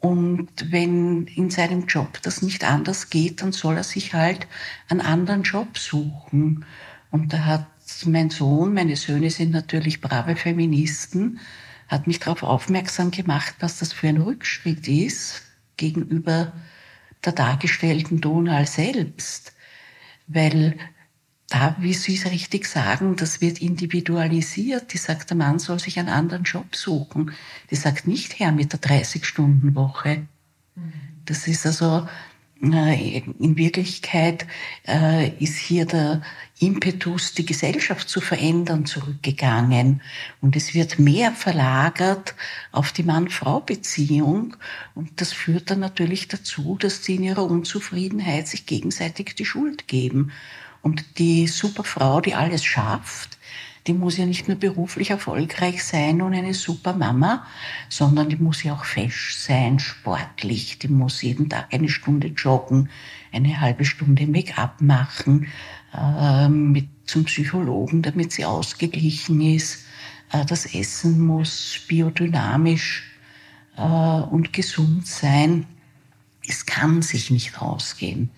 Und 0.00 0.48
wenn 0.70 1.26
in 1.26 1.50
seinem 1.50 1.86
Job 1.86 2.20
das 2.22 2.42
nicht 2.42 2.64
anders 2.64 3.10
geht, 3.10 3.42
dann 3.42 3.52
soll 3.52 3.76
er 3.76 3.84
sich 3.84 4.14
halt 4.14 4.46
einen 4.88 5.00
anderen 5.00 5.42
Job 5.42 5.78
suchen. 5.78 6.64
Und 7.10 7.32
da 7.32 7.44
hat 7.44 7.66
mein 8.06 8.30
Sohn, 8.30 8.72
meine 8.74 8.96
Söhne 8.96 9.30
sind 9.30 9.50
natürlich 9.50 10.00
brave 10.00 10.36
Feministen, 10.36 11.40
hat 11.88 12.06
mich 12.06 12.18
darauf 12.18 12.42
aufmerksam 12.42 13.10
gemacht, 13.10 13.56
was 13.60 13.78
das 13.78 13.92
für 13.92 14.08
ein 14.08 14.18
Rückschritt 14.18 14.88
ist 14.88 15.42
gegenüber 15.76 16.52
der 17.24 17.32
dargestellten 17.32 18.20
Donau 18.20 18.64
selbst. 18.64 19.52
Weil 20.26 20.78
da, 21.50 21.76
wie 21.80 21.92
Sie 21.92 22.14
es 22.14 22.26
richtig 22.26 22.66
sagen, 22.66 23.16
das 23.16 23.40
wird 23.40 23.60
individualisiert. 23.60 24.92
Die 24.92 24.98
sagt, 24.98 25.30
der 25.30 25.36
Mann 25.36 25.58
soll 25.58 25.80
sich 25.80 25.98
einen 25.98 26.08
anderen 26.08 26.44
Job 26.44 26.76
suchen. 26.76 27.32
Die 27.70 27.76
sagt 27.76 28.06
nicht 28.06 28.38
her 28.38 28.52
mit 28.52 28.72
der 28.72 28.80
30-Stunden-Woche. 28.80 30.26
Mhm. 30.76 30.92
Das 31.26 31.46
ist 31.48 31.66
also, 31.66 32.06
in 32.60 33.56
Wirklichkeit 33.56 34.46
äh, 34.86 35.30
ist 35.42 35.56
hier 35.56 35.86
der 35.86 36.22
Impetus, 36.58 37.32
die 37.32 37.46
Gesellschaft 37.46 38.08
zu 38.08 38.20
verändern, 38.20 38.84
zurückgegangen. 38.84 40.02
Und 40.42 40.56
es 40.56 40.74
wird 40.74 40.98
mehr 40.98 41.32
verlagert 41.32 42.34
auf 42.70 42.92
die 42.92 43.02
Mann-Frau-Beziehung. 43.02 44.56
Und 44.94 45.20
das 45.20 45.32
führt 45.32 45.70
dann 45.70 45.80
natürlich 45.80 46.28
dazu, 46.28 46.76
dass 46.78 47.02
sie 47.02 47.16
in 47.16 47.24
ihrer 47.24 47.44
Unzufriedenheit 47.44 48.46
sich 48.46 48.66
gegenseitig 48.66 49.34
die 49.34 49.46
Schuld 49.46 49.88
geben. 49.88 50.30
Und 50.82 51.18
die 51.18 51.46
Superfrau, 51.46 52.20
die 52.20 52.34
alles 52.34 52.64
schafft, 52.64 53.38
die 53.86 53.94
muss 53.94 54.18
ja 54.18 54.26
nicht 54.26 54.46
nur 54.46 54.58
beruflich 54.58 55.10
erfolgreich 55.10 55.82
sein 55.84 56.20
und 56.20 56.34
eine 56.34 56.54
super 56.54 56.92
Mama, 56.92 57.46
sondern 57.88 58.28
die 58.28 58.36
muss 58.36 58.62
ja 58.62 58.74
auch 58.74 58.84
fesch 58.84 59.34
sein, 59.36 59.78
sportlich. 59.78 60.78
Die 60.78 60.88
muss 60.88 61.22
jeden 61.22 61.48
Tag 61.48 61.72
eine 61.72 61.88
Stunde 61.88 62.28
joggen, 62.28 62.90
eine 63.32 63.60
halbe 63.60 63.84
Stunde 63.84 64.26
Make-up 64.26 64.80
machen, 64.82 65.48
äh, 65.96 66.48
mit 66.48 66.88
zum 67.06 67.24
Psychologen, 67.24 68.02
damit 68.02 68.32
sie 68.32 68.44
ausgeglichen 68.44 69.40
ist. 69.40 69.86
Äh, 70.30 70.44
das 70.44 70.66
Essen 70.66 71.18
muss 71.26 71.80
biodynamisch 71.88 73.10
äh, 73.76 73.82
und 73.82 74.52
gesund 74.52 75.06
sein. 75.06 75.66
Es 76.46 76.66
kann 76.66 77.02
sich 77.02 77.30
nicht 77.30 77.60
ausgehen. 77.60 78.30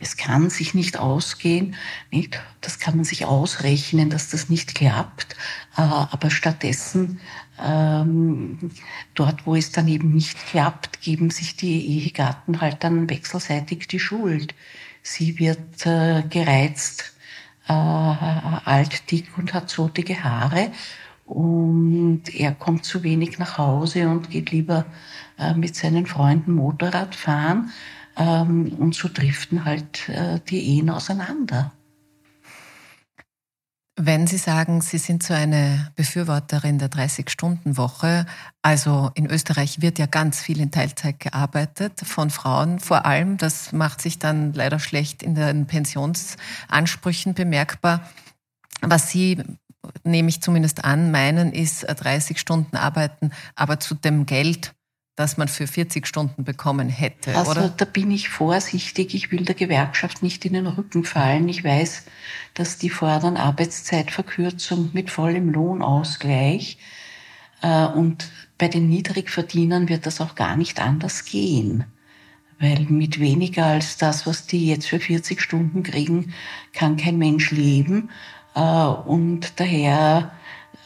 Es 0.00 0.16
kann 0.16 0.50
sich 0.50 0.74
nicht 0.74 0.98
ausgehen, 0.98 1.76
nicht? 2.10 2.40
Das 2.60 2.78
kann 2.78 2.96
man 2.96 3.04
sich 3.04 3.24
ausrechnen, 3.24 4.10
dass 4.10 4.28
das 4.30 4.50
nicht 4.50 4.74
klappt. 4.74 5.34
Äh, 5.76 5.82
aber 5.82 6.30
stattdessen, 6.30 7.20
ähm, 7.62 8.70
dort, 9.14 9.46
wo 9.46 9.54
es 9.54 9.70
dann 9.70 9.86
eben 9.88 10.12
nicht 10.12 10.36
klappt, 10.46 11.00
geben 11.00 11.30
sich 11.30 11.56
die 11.56 11.86
Ehegatten 11.86 12.60
halt 12.60 12.82
dann 12.82 13.08
wechselseitig 13.08 13.86
die 13.86 14.00
Schuld. 14.00 14.54
Sie 15.02 15.38
wird 15.38 15.86
äh, 15.86 16.22
gereizt, 16.28 17.14
äh, 17.68 17.72
alt, 17.72 19.10
dick 19.10 19.38
und 19.38 19.54
hat 19.54 19.70
zotige 19.70 20.24
Haare. 20.24 20.72
Und 21.24 22.34
er 22.34 22.52
kommt 22.52 22.84
zu 22.84 23.02
wenig 23.02 23.38
nach 23.38 23.56
Hause 23.56 24.08
und 24.08 24.28
geht 24.30 24.50
lieber 24.50 24.84
mit 25.56 25.74
seinen 25.74 26.04
Freunden 26.04 26.52
Motorrad 26.52 27.14
fahren. 27.14 27.70
Ähm, 28.16 28.74
und 28.78 28.94
so 28.94 29.08
driften 29.12 29.64
halt 29.64 30.08
äh, 30.08 30.40
die 30.48 30.76
Ehen 30.76 30.90
auseinander. 30.90 31.72
Wenn 33.96 34.26
Sie 34.26 34.38
sagen, 34.38 34.80
Sie 34.80 34.98
sind 34.98 35.22
so 35.22 35.34
eine 35.34 35.92
Befürworterin 35.94 36.80
der 36.80 36.90
30-Stunden-Woche, 36.90 38.26
also 38.60 39.12
in 39.14 39.26
Österreich 39.26 39.82
wird 39.82 40.00
ja 40.00 40.06
ganz 40.06 40.40
viel 40.40 40.60
in 40.60 40.72
Teilzeit 40.72 41.20
gearbeitet, 41.20 42.00
von 42.00 42.30
Frauen 42.30 42.80
vor 42.80 43.06
allem. 43.06 43.36
Das 43.36 43.70
macht 43.70 44.00
sich 44.00 44.18
dann 44.18 44.52
leider 44.52 44.80
schlecht 44.80 45.22
in 45.22 45.36
den 45.36 45.66
Pensionsansprüchen 45.66 47.34
bemerkbar. 47.34 48.00
Was 48.80 49.10
Sie, 49.10 49.40
nehme 50.02 50.28
ich 50.28 50.42
zumindest 50.42 50.84
an, 50.84 51.12
meinen, 51.12 51.52
ist 51.52 51.84
30 51.84 52.40
Stunden 52.40 52.76
arbeiten, 52.76 53.30
aber 53.54 53.78
zu 53.78 53.94
dem 53.94 54.26
Geld, 54.26 54.74
das 55.16 55.36
man 55.36 55.46
für 55.46 55.66
40 55.66 56.06
Stunden 56.06 56.42
bekommen 56.42 56.88
hätte, 56.88 57.36
also, 57.36 57.52
oder? 57.52 57.68
da 57.68 57.84
bin 57.84 58.10
ich 58.10 58.28
vorsichtig. 58.28 59.14
Ich 59.14 59.30
will 59.30 59.44
der 59.44 59.54
Gewerkschaft 59.54 60.22
nicht 60.22 60.44
in 60.44 60.54
den 60.54 60.66
Rücken 60.66 61.04
fallen. 61.04 61.48
Ich 61.48 61.62
weiß, 61.62 62.04
dass 62.54 62.78
die 62.78 62.90
fordern 62.90 63.36
Arbeitszeitverkürzung 63.36 64.90
mit 64.92 65.10
vollem 65.10 65.50
Lohnausgleich. 65.50 66.78
Äh, 67.62 67.86
und 67.86 68.28
bei 68.58 68.66
den 68.66 68.88
Niedrigverdienern 68.88 69.88
wird 69.88 70.06
das 70.06 70.20
auch 70.20 70.34
gar 70.34 70.56
nicht 70.56 70.80
anders 70.80 71.24
gehen. 71.24 71.84
Weil 72.58 72.80
mit 72.88 73.20
weniger 73.20 73.66
als 73.66 73.96
das, 73.96 74.26
was 74.26 74.46
die 74.46 74.68
jetzt 74.68 74.88
für 74.88 75.00
40 75.00 75.40
Stunden 75.40 75.84
kriegen, 75.84 76.34
kann 76.72 76.96
kein 76.96 77.18
Mensch 77.18 77.52
leben. 77.52 78.10
Äh, 78.56 78.60
und 78.60 79.60
daher 79.60 80.32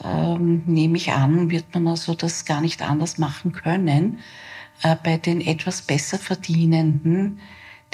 ähm, 0.05 0.62
nehme 0.66 0.96
ich 0.96 1.12
an, 1.12 1.51
wird 1.51 1.74
man 1.74 1.88
also 1.88 2.14
das 2.14 2.44
gar 2.44 2.61
nicht 2.61 2.82
anders 2.82 3.18
machen 3.18 3.53
können. 3.53 4.20
Äh, 4.82 4.96
bei 5.03 5.16
den 5.16 5.40
etwas 5.40 5.82
besser 5.82 6.18
verdienenden, 6.18 7.40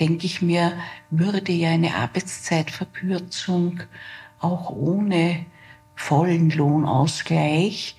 denke 0.01 0.27
ich 0.27 0.43
mir, 0.43 0.73
würde 1.11 1.53
ja 1.53 1.71
eine 1.71 1.95
Arbeitszeitverkürzung 1.95 3.81
auch 4.41 4.71
ohne 4.71 5.47
vollen 5.95 6.51
Lohnausgleich 6.51 7.97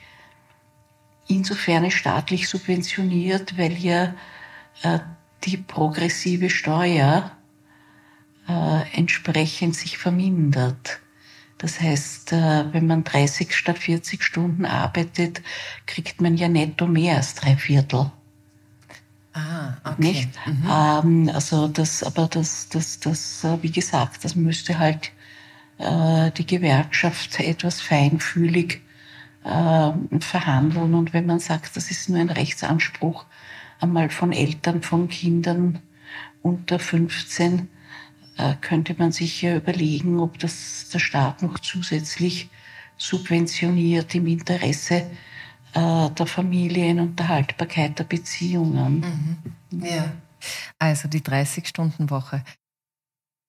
insofern 1.28 1.90
staatlich 1.90 2.48
subventioniert, 2.48 3.58
weil 3.58 3.74
ja 3.74 4.14
äh, 4.84 5.00
die 5.44 5.58
progressive 5.58 6.50
Steuer 6.50 7.32
äh, 8.48 8.98
entsprechend 8.98 9.76
sich 9.76 9.98
vermindert. 9.98 11.00
Das 11.66 11.82
heißt, 11.82 12.32
äh, 12.32 12.72
wenn 12.74 12.86
man 12.86 13.04
30 13.04 13.52
statt 13.52 13.80
40 13.80 14.22
Stunden 14.22 14.66
arbeitet, 14.66 15.42
kriegt 15.88 16.22
man 16.22 16.38
ja 16.38 16.48
netto 16.48 16.86
mehr 16.86 17.16
als 17.16 17.34
drei 17.34 17.58
Viertel. 17.58 18.12
Ah, 19.34 19.74
okay. 19.84 19.96
Nicht? 19.98 20.30
Mhm. 20.46 20.70
Ähm, 20.70 21.32
also 21.34 21.68
das, 21.68 22.04
aber 22.04 22.28
das, 22.28 22.70
das, 22.70 23.00
das, 23.00 23.44
äh, 23.44 23.58
wie 23.64 23.72
gesagt, 23.72 24.24
das 24.24 24.36
müsste 24.36 24.78
halt 24.78 25.12
äh, 25.80 26.30
die 26.38 26.46
Gewerkschaft 26.46 27.40
etwas 27.40 27.82
feinfühlig 27.82 28.84
äh, 29.44 29.92
verhandeln. 30.20 30.94
Und 30.94 31.14
wenn 31.14 31.26
man 31.26 31.40
sagt, 31.40 31.76
das 31.76 31.90
ist 31.90 32.10
nur 32.10 32.20
ein 32.20 32.30
Rechtsanspruch, 32.30 33.26
einmal 33.80 34.12
von 34.12 34.34
Eltern 34.34 34.84
von 34.84 35.10
Kindern 35.10 35.80
unter 36.44 36.78
15, 36.78 37.58
äh, 37.58 37.75
könnte 38.62 38.96
man 38.98 39.12
sich 39.12 39.42
ja 39.42 39.56
überlegen, 39.56 40.20
ob 40.20 40.40
das 40.40 40.90
der 40.92 41.00
Staat 41.00 41.42
noch 41.42 41.60
zusätzlich 41.60 42.50
subventioniert 42.98 44.16
im 44.16 44.28
Interesse 44.28 45.06
äh, 45.74 46.10
der 46.10 46.26
Familien 46.26 47.00
und 47.00 47.20
der 47.20 47.28
Haltbarkeit 47.28 48.00
der 48.00 48.06
Beziehungen. 48.06 49.40
Mhm. 49.72 49.86
Ja, 49.86 50.14
also 50.80 51.08
die 51.08 51.22
30-Stunden-Woche. 51.22 52.44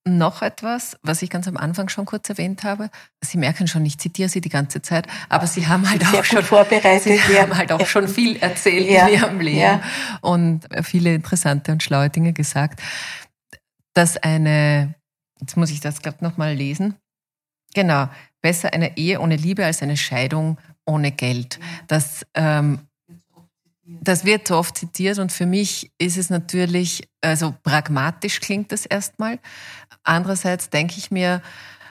Noch 0.09 0.43
etwas, 0.43 0.97
was 1.03 1.23
ich 1.23 1.31
ganz 1.31 1.49
am 1.49 1.57
Anfang 1.57 1.89
schon 1.89 2.05
kurz 2.05 2.29
erwähnt 2.29 2.63
habe. 2.63 2.91
Sie 3.21 3.39
merken 3.39 3.67
schon, 3.67 3.85
ich 3.85 3.99
zitiere 3.99 4.29
Sie 4.29 4.41
die 4.41 4.49
ganze 4.49 4.81
Zeit, 4.81 5.09
aber 5.29 5.49
Sie 5.49 5.67
haben 5.67 5.89
halt 5.91 6.07
Sehr 6.07 6.21
auch 6.21 6.25
schon 6.25 6.45
vorbereitet. 6.45 7.21
Sie 7.27 7.33
ja. 7.33 7.43
haben 7.43 7.57
halt 7.57 7.73
auch 7.73 7.81
ja. 7.81 7.87
schon 7.87 8.07
viel 8.07 8.37
erzählt 8.37 8.89
ja. 8.89 9.09
in 9.09 9.15
Ihrem 9.15 9.41
Leben 9.41 9.81
und 10.21 10.69
viele 10.83 11.13
interessante 11.13 11.73
und 11.73 11.83
schlaue 11.83 12.09
Dinge 12.09 12.33
gesagt 12.33 12.81
dass 13.97 14.19
eine, 14.19 14.95
jetzt 15.41 15.57
muss 15.57 15.71
ich 15.71 15.81
das 15.81 16.03
glaube 16.03 16.19
nochmal 16.21 16.55
lesen, 16.55 16.97
genau, 17.75 18.09
besser 18.43 18.73
eine 18.75 18.97
Ehe 18.99 19.21
ohne 19.21 19.37
Liebe 19.37 19.65
als 19.65 19.83
eine 19.83 19.97
Scheidung 19.97 20.59
ohne 20.85 21.13
Geld. 21.13 21.59
Das, 21.87 22.27
ähm, 22.35 22.81
das 23.85 24.25
wird 24.27 24.49
so 24.49 24.57
oft 24.57 24.77
zitiert 24.77 25.19
und 25.19 25.33
für 25.33 25.47
mich 25.47 25.91
ist 25.99 26.19
es 26.19 26.29
natürlich, 26.29 27.09
also 27.23 27.55
pragmatisch 27.63 28.41
klingt 28.41 28.71
das 28.71 28.85
erstmal. 28.85 29.39
Andererseits 30.03 30.69
denke 30.69 30.97
ich 30.99 31.11
mir 31.11 31.41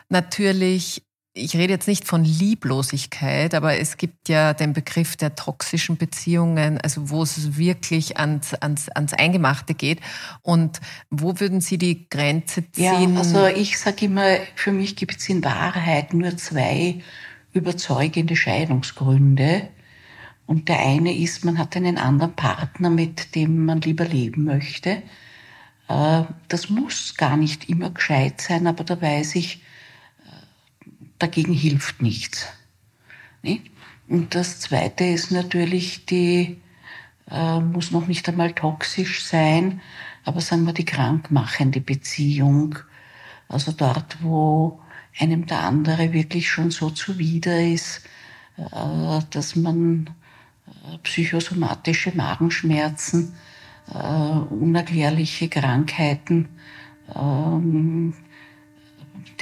natürlich, 0.09 1.04
ich 1.37 1.55
rede 1.57 1.73
jetzt 1.73 1.87
nicht 1.87 2.07
von 2.07 2.23
Lieblosigkeit, 2.23 3.53
aber 3.53 3.77
es 3.77 3.97
gibt 3.97 4.29
ja 4.29 4.53
den 4.53 4.71
Begriff 4.71 5.17
der 5.17 5.35
toxischen 5.35 5.97
Beziehungen, 5.97 6.79
also 6.79 7.09
wo 7.09 7.23
es 7.23 7.57
wirklich 7.57 8.17
ans, 8.17 8.53
ans, 8.53 8.87
ans 8.89 9.11
Eingemachte 9.11 9.73
geht. 9.73 9.99
Und 10.43 10.79
wo 11.09 11.37
würden 11.41 11.59
Sie 11.59 11.77
die 11.77 12.09
Grenze 12.09 12.71
ziehen? 12.71 13.13
Ja, 13.15 13.19
also 13.19 13.47
ich 13.47 13.77
sage 13.77 14.05
immer, 14.05 14.37
für 14.55 14.71
mich 14.71 14.95
gibt 14.95 15.17
es 15.17 15.27
in 15.27 15.43
Wahrheit 15.43 16.13
nur 16.13 16.37
zwei 16.37 17.01
überzeugende 17.51 18.37
Scheidungsgründe. 18.37 19.67
Und 20.45 20.69
der 20.69 20.79
eine 20.79 21.13
ist, 21.13 21.43
man 21.43 21.57
hat 21.57 21.75
einen 21.75 21.97
anderen 21.97 22.33
Partner, 22.33 22.89
mit 22.89 23.35
dem 23.35 23.65
man 23.65 23.81
lieber 23.81 24.05
leben 24.05 24.45
möchte. 24.45 25.01
Äh, 25.89 26.23
das 26.47 26.69
muss 26.69 27.15
gar 27.17 27.35
nicht 27.35 27.67
immer 27.67 27.89
gescheit 27.89 28.39
sein, 28.39 28.67
aber 28.67 28.85
da 28.85 29.01
weiß 29.01 29.35
ich, 29.35 29.64
dagegen 31.19 31.53
hilft 31.53 32.01
nichts. 32.01 32.47
Und 34.07 34.35
das 34.35 34.59
Zweite 34.59 35.05
ist 35.05 35.31
natürlich, 35.31 36.05
die 36.05 36.61
äh, 37.29 37.59
muss 37.59 37.91
noch 37.91 38.07
nicht 38.07 38.27
einmal 38.27 38.53
toxisch 38.53 39.23
sein, 39.23 39.81
aber 40.23 40.41
sagen 40.41 40.65
wir 40.65 40.73
die 40.73 40.85
krankmachende 40.85 41.81
Beziehung. 41.81 42.75
Also 43.47 43.71
dort, 43.71 44.17
wo 44.23 44.79
einem 45.19 45.45
der 45.45 45.61
andere 45.61 46.13
wirklich 46.13 46.49
schon 46.49 46.71
so 46.71 46.89
zuwider 46.89 47.61
ist, 47.61 48.01
dass 49.29 49.55
man 49.55 50.09
psychosomatische 51.03 52.15
Magenschmerzen, 52.15 53.33
äh, 53.93 53.97
unerklärliche 53.97 55.49
Krankheiten, 55.49 56.49
ähm, 57.13 58.13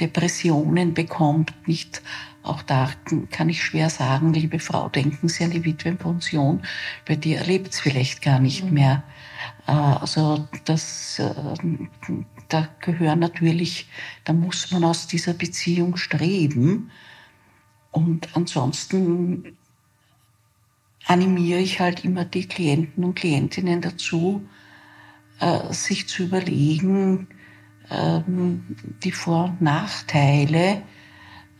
Depressionen 0.00 0.94
bekommt, 0.94 1.52
nicht 1.66 2.02
auch 2.44 2.60
da 2.60 2.90
kann 3.30 3.48
ich 3.48 3.64
schwer 3.64 3.88
sagen, 3.88 4.34
liebe 4.34 4.58
Frau, 4.58 4.90
denken 4.90 5.28
Sie 5.28 5.44
an 5.44 5.50
die 5.50 5.64
Witwenpension, 5.64 6.62
bei 7.06 7.16
dir 7.16 7.38
erlebt 7.38 7.72
es 7.72 7.80
vielleicht 7.80 8.20
gar 8.20 8.38
nicht 8.38 8.64
mhm. 8.64 8.74
mehr. 8.74 9.02
Äh, 9.66 9.72
also 9.72 10.46
das, 10.66 11.18
äh, 11.18 11.32
da 12.48 12.68
gehören 12.80 13.20
natürlich, 13.20 13.88
da 14.24 14.34
muss 14.34 14.70
man 14.70 14.84
aus 14.84 15.06
dieser 15.06 15.32
Beziehung 15.32 15.96
streben. 15.96 16.90
Und 17.92 18.36
ansonsten 18.36 19.56
animiere 21.06 21.60
ich 21.60 21.80
halt 21.80 22.04
immer 22.04 22.26
die 22.26 22.46
Klienten 22.46 23.04
und 23.04 23.14
Klientinnen 23.14 23.80
dazu, 23.80 24.46
äh, 25.40 25.72
sich 25.72 26.08
zu 26.08 26.24
überlegen, 26.24 27.26
ähm, 27.90 28.76
die 29.02 29.12
Vor- 29.12 29.44
und 29.44 29.62
Nachteile, 29.62 30.82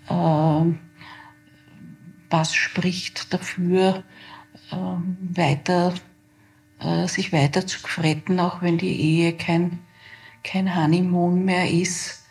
äh, 0.09 0.65
was 2.31 2.55
spricht 2.55 3.33
dafür, 3.33 4.03
äh, 4.71 4.77
weiter, 5.37 5.95
äh, 6.81 7.07
sich 7.07 7.33
weiter 7.33 7.67
zu 7.67 7.79
fretten, 7.79 8.41
auch 8.41 8.63
wenn 8.63 8.79
die 8.79 9.01
Ehe 9.01 9.37
kein, 9.37 9.81
kein 10.43 10.75
Honeymoon 10.77 11.45
mehr 11.45 11.71
ist. 11.71 12.25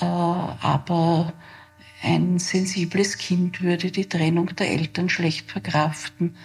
Äh, 0.00 0.04
aber 0.04 1.32
ein 2.02 2.38
sensibles 2.38 3.18
Kind 3.18 3.60
würde 3.60 3.90
die 3.90 4.08
Trennung 4.08 4.54
der 4.56 4.70
Eltern 4.70 5.08
schlecht 5.08 5.50
verkraften. 5.50 6.36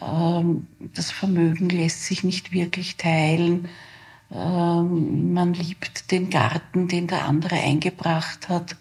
Ähm, 0.00 0.66
das 0.94 1.10
Vermögen 1.10 1.68
lässt 1.68 2.04
sich 2.04 2.22
nicht 2.24 2.52
wirklich 2.52 2.96
teilen. 2.96 3.68
Ähm, 4.32 5.32
man 5.32 5.54
liebt 5.54 6.10
den 6.10 6.30
Garten, 6.30 6.88
den 6.88 7.06
der 7.06 7.26
andere 7.26 7.56
eingebracht 7.56 8.48
hat, 8.48 8.76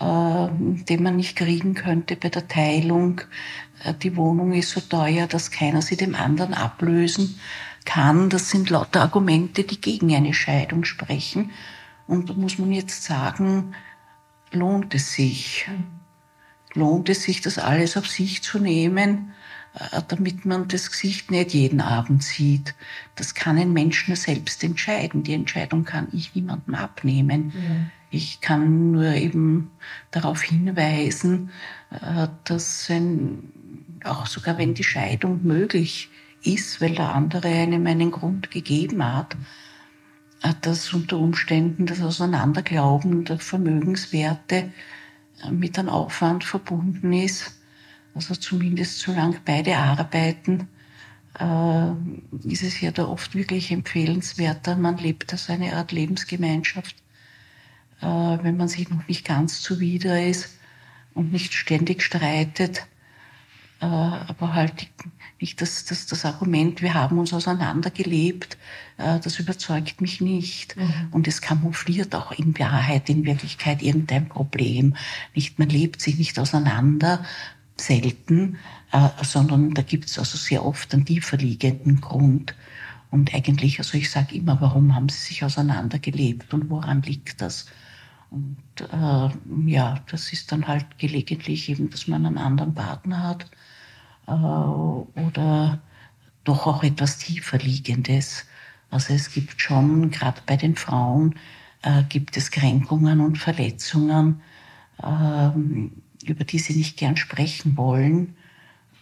ähm, 0.00 0.84
den 0.84 1.02
man 1.02 1.16
nicht 1.16 1.36
kriegen 1.36 1.74
könnte 1.74 2.16
bei 2.16 2.28
der 2.28 2.48
Teilung. 2.48 3.20
Äh, 3.84 3.94
die 3.94 4.16
Wohnung 4.16 4.52
ist 4.52 4.70
so 4.70 4.80
teuer, 4.80 5.26
dass 5.26 5.50
keiner 5.50 5.82
sie 5.82 5.96
dem 5.96 6.14
anderen 6.14 6.54
ablösen 6.54 7.38
kann. 7.84 8.28
Das 8.28 8.50
sind 8.50 8.68
lauter 8.70 9.02
Argumente, 9.02 9.62
die 9.64 9.80
gegen 9.80 10.14
eine 10.14 10.34
Scheidung 10.34 10.84
sprechen. 10.84 11.52
Und 12.06 12.30
da 12.30 12.34
muss 12.34 12.58
man 12.58 12.72
jetzt 12.72 13.04
sagen, 13.04 13.74
lohnt 14.50 14.94
es 14.94 15.12
sich? 15.12 15.68
Lohnt 16.74 17.08
es 17.08 17.22
sich, 17.22 17.40
das 17.40 17.58
alles 17.58 17.96
auf 17.96 18.06
sich 18.06 18.42
zu 18.42 18.58
nehmen, 18.58 19.32
damit 20.08 20.44
man 20.44 20.68
das 20.68 20.90
Gesicht 20.90 21.30
nicht 21.30 21.52
jeden 21.52 21.80
Abend 21.80 22.22
sieht? 22.22 22.74
Das 23.14 23.34
kann 23.34 23.58
ein 23.58 23.72
Mensch 23.72 24.08
nur 24.08 24.16
selbst 24.16 24.64
entscheiden. 24.64 25.22
Die 25.22 25.34
Entscheidung 25.34 25.84
kann 25.84 26.08
ich 26.12 26.34
niemandem 26.34 26.74
abnehmen. 26.74 27.52
Ja. 27.54 27.76
Ich 28.10 28.40
kann 28.40 28.92
nur 28.92 29.12
eben 29.12 29.70
darauf 30.10 30.42
hinweisen, 30.42 31.50
äh, 31.90 32.28
dass 32.44 32.88
ein, 32.90 33.52
auch 34.04 34.26
sogar 34.26 34.58
wenn 34.58 34.74
die 34.74 34.84
Scheidung 34.84 35.42
möglich 35.42 36.08
ist, 36.42 36.80
weil 36.80 36.94
der 36.94 37.14
andere 37.14 37.48
einem 37.48 37.86
einen 37.86 38.12
Grund 38.12 38.50
gegeben 38.50 39.04
hat, 39.04 39.36
dass 40.62 40.92
unter 40.92 41.18
Umständen 41.18 41.86
das 41.86 42.00
Auseinanderglauben 42.00 43.24
der 43.24 43.38
Vermögenswerte 43.38 44.70
äh, 45.44 45.50
mit 45.50 45.78
einem 45.78 45.88
Aufwand 45.88 46.44
verbunden 46.44 47.12
ist. 47.12 47.55
Also 48.16 48.34
zumindest 48.34 49.00
solange 49.00 49.40
beide 49.44 49.76
arbeiten, 49.76 50.68
äh, 51.38 51.90
ist 52.48 52.62
es 52.62 52.80
ja 52.80 52.90
da 52.90 53.06
oft 53.06 53.34
wirklich 53.34 53.70
empfehlenswerter. 53.70 54.74
Man 54.74 54.96
lebt 54.96 55.32
als 55.32 55.50
eine 55.50 55.76
Art 55.76 55.92
Lebensgemeinschaft, 55.92 56.96
äh, 58.00 58.06
wenn 58.06 58.56
man 58.56 58.68
sich 58.68 58.88
noch 58.88 59.06
nicht 59.06 59.26
ganz 59.26 59.60
zuwider 59.60 60.26
ist 60.26 60.58
und 61.12 61.30
nicht 61.30 61.52
ständig 61.52 62.02
streitet 62.02 62.86
äh, 63.80 63.84
aber 63.84 64.54
halt 64.54 64.88
nicht 65.38 65.60
das, 65.60 65.84
das, 65.84 66.06
das 66.06 66.24
Argument, 66.24 66.80
wir 66.80 66.94
haben 66.94 67.18
uns 67.18 67.34
auseinandergelebt, 67.34 68.56
äh, 68.96 69.20
das 69.20 69.38
überzeugt 69.38 70.00
mich 70.00 70.20
nicht. 70.22 70.76
Mhm. 70.76 71.08
Und 71.10 71.28
es 71.28 71.42
kamoufliert 71.42 72.14
auch 72.14 72.32
in 72.32 72.58
Wahrheit, 72.58 73.10
in 73.10 73.26
Wirklichkeit 73.26 73.82
irgendein 73.82 74.28
Problem. 74.28 74.96
Nicht, 75.34 75.58
man 75.58 75.68
lebt 75.68 76.00
sich 76.00 76.16
nicht 76.16 76.38
auseinander, 76.38 77.22
selten, 77.76 78.58
äh, 78.92 79.08
sondern 79.22 79.74
da 79.74 79.82
gibt 79.82 80.06
es 80.06 80.18
also 80.18 80.36
sehr 80.38 80.64
oft 80.64 80.92
einen 80.94 81.04
tiefer 81.04 81.36
liegenden 81.36 82.00
Grund. 82.00 82.54
Und 83.10 83.34
eigentlich, 83.34 83.78
also 83.78 83.96
ich 83.96 84.10
sage 84.10 84.34
immer, 84.34 84.60
warum 84.60 84.94
haben 84.94 85.08
sie 85.08 85.18
sich 85.18 85.44
auseinandergelebt 85.44 86.52
und 86.54 86.70
woran 86.70 87.02
liegt 87.02 87.40
das? 87.40 87.66
Und 88.30 88.56
äh, 88.80 89.70
ja, 89.70 90.00
das 90.10 90.32
ist 90.32 90.50
dann 90.50 90.66
halt 90.66 90.98
gelegentlich 90.98 91.68
eben, 91.68 91.90
dass 91.90 92.08
man 92.08 92.26
einen 92.26 92.38
anderen 92.38 92.74
Partner 92.74 93.22
hat 93.22 93.50
äh, 94.26 94.32
oder 94.32 95.80
doch 96.44 96.66
auch 96.66 96.82
etwas 96.82 97.18
tiefer 97.18 97.58
liegendes. 97.58 98.46
Also 98.90 99.14
es 99.14 99.32
gibt 99.32 99.60
schon, 99.60 100.10
gerade 100.10 100.40
bei 100.46 100.56
den 100.56 100.76
Frauen, 100.76 101.34
äh, 101.82 102.02
gibt 102.08 102.36
es 102.36 102.50
Kränkungen 102.50 103.20
und 103.20 103.38
Verletzungen, 103.38 104.40
äh, 105.02 105.50
über 106.28 106.44
die 106.44 106.58
sie 106.58 106.74
nicht 106.74 106.96
gern 106.96 107.16
sprechen 107.16 107.76
wollen 107.76 108.36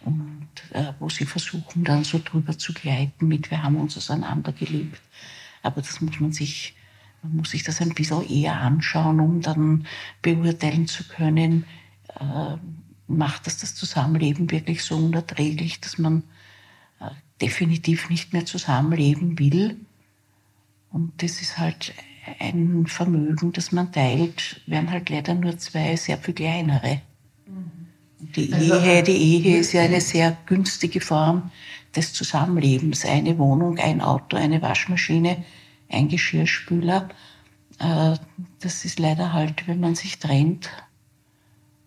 und 0.05 0.47
äh, 0.71 0.93
wo 0.99 1.09
sie 1.09 1.25
versuchen 1.25 1.83
dann 1.83 2.03
so 2.03 2.21
drüber 2.23 2.57
zu 2.57 2.73
gleiten 2.73 3.27
mit, 3.27 3.49
wir 3.51 3.63
haben 3.63 3.75
uns 3.77 3.97
auseinandergelebt. 3.97 5.01
Aber 5.63 5.81
das 5.81 5.99
muss 6.01 6.19
man 6.19 6.31
sich, 6.31 6.75
man 7.23 7.37
muss 7.37 7.51
sich 7.51 7.63
das 7.63 7.81
ein 7.81 7.93
bisschen 7.93 8.27
eher 8.29 8.59
anschauen, 8.61 9.19
um 9.19 9.41
dann 9.41 9.87
beurteilen 10.21 10.87
zu 10.87 11.03
können, 11.07 11.65
äh, 12.19 12.57
macht 13.07 13.47
das 13.47 13.57
das 13.57 13.75
Zusammenleben 13.75 14.51
wirklich 14.51 14.83
so 14.83 14.95
unerträglich, 14.95 15.79
dass 15.79 15.97
man 15.97 16.23
äh, 16.99 17.09
definitiv 17.41 18.09
nicht 18.09 18.33
mehr 18.33 18.45
zusammenleben 18.45 19.39
will. 19.39 19.77
Und 20.91 21.21
das 21.21 21.41
ist 21.41 21.57
halt 21.57 21.93
ein 22.39 22.87
Vermögen, 22.87 23.51
das 23.51 23.71
man 23.71 23.91
teilt, 23.91 24.61
werden 24.65 24.89
halt 24.89 25.09
leider 25.09 25.33
nur 25.33 25.57
zwei 25.57 25.95
sehr 25.95 26.17
viel 26.17 26.33
kleinere. 26.33 27.01
Die 28.35 28.53
also, 28.53 28.79
Ehe, 28.79 29.03
die 29.03 29.11
Ehe 29.11 29.57
ist 29.57 29.73
ja 29.73 29.83
eine 29.83 30.01
sehr 30.01 30.37
günstige 30.45 31.01
Form 31.01 31.51
des 31.95 32.13
Zusammenlebens. 32.13 33.05
Eine 33.05 33.37
Wohnung, 33.37 33.77
ein 33.77 34.01
Auto, 34.01 34.37
eine 34.37 34.61
Waschmaschine, 34.61 35.43
ein 35.89 36.07
Geschirrspüler. 36.07 37.09
Äh, 37.79 38.15
das 38.59 38.85
ist 38.85 38.99
leider 38.99 39.33
halt, 39.33 39.67
wenn 39.67 39.79
man 39.79 39.95
sich 39.95 40.19
trennt, 40.19 40.69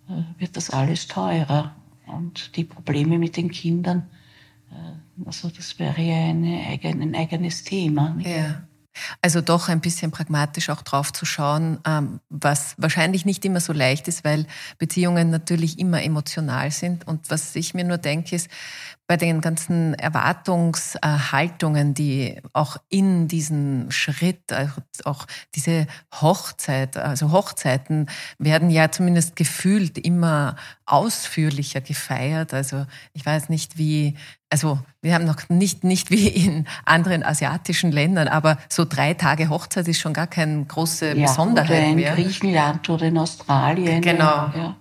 äh, 0.09 0.23
wird 0.41 0.57
das 0.57 0.71
alles 0.71 1.09
teurer. 1.09 1.75
Und 2.07 2.57
die 2.57 2.65
Probleme 2.65 3.19
mit 3.19 3.37
den 3.37 3.51
Kindern, 3.51 4.09
äh, 4.71 5.27
also 5.27 5.49
das 5.49 5.79
wäre 5.79 6.01
ja 6.01 6.17
eine, 6.17 6.79
ein 6.83 7.15
eigenes 7.15 7.65
Thema. 7.65 8.11
Nicht? 8.11 8.31
Ja. 8.31 8.63
Also 9.23 9.41
doch 9.41 9.69
ein 9.69 9.81
bisschen 9.81 10.11
pragmatisch 10.11 10.71
auch 10.71 10.83
drauf 10.83 11.13
zu 11.13 11.27
schauen, 11.27 11.79
ähm, 11.87 12.21
was 12.29 12.75
wahrscheinlich 12.79 13.25
nicht 13.25 13.45
immer 13.45 13.61
so 13.61 13.73
leicht 13.73 14.09
ist, 14.09 14.25
weil 14.25 14.47
Beziehungen 14.79 15.31
natürlich 15.31 15.79
immer 15.79 16.03
emotional 16.03 16.71
sind. 16.71 17.07
Und 17.07 17.31
was 17.31 17.55
ich 17.57 17.75
mir 17.75 17.85
nur 17.85 17.99
denke, 17.99 18.37
ist, 18.37 18.49
bei 19.09 19.17
den 19.17 19.41
ganzen 19.41 19.95
Erwartungshaltungen, 19.95 21.95
die 21.95 22.41
auch 22.53 22.77
in 22.91 23.27
diesen 23.27 23.91
Schritt, 23.91 24.53
also 24.53 24.83
auch 25.05 25.27
diese 25.55 25.87
Hochzeit, 26.15 26.99
also 26.99 27.33
Hochzeiten 27.33 28.11
werden 28.39 28.69
ja 28.69 28.91
zumindest 28.91 29.35
gefühlt 29.35 29.97
immer 29.97 30.57
ausführlicher 30.85 31.81
gefeiert. 31.81 32.53
Also 32.53 32.85
ich 33.15 33.25
weiß 33.25 33.49
nicht 33.49 33.79
wie, 33.79 34.15
also 34.51 34.79
wir 35.01 35.15
haben 35.15 35.25
noch 35.25 35.49
nicht, 35.49 35.85
nicht 35.85 36.11
wie 36.11 36.29
in 36.29 36.67
anderen 36.85 37.23
asiatischen 37.23 37.91
Ländern, 37.91 38.29
aber 38.29 38.59
so 38.69 38.85
drei 38.85 39.15
Tage 39.15 39.49
Hochzeit 39.49 39.89
ist 39.89 40.01
schon 40.01 40.13
gar 40.13 40.27
keine 40.27 40.67
große 40.67 41.15
ja, 41.15 41.27
Besonderheit 41.27 41.71
oder 41.71 41.83
in 41.83 41.97
mehr. 41.97 42.15
Griechenland 42.15 42.91
oder 42.91 43.07
in 43.07 43.17
Australien. 43.17 44.03
Genau. 44.03 44.51
Ja. 44.55 44.77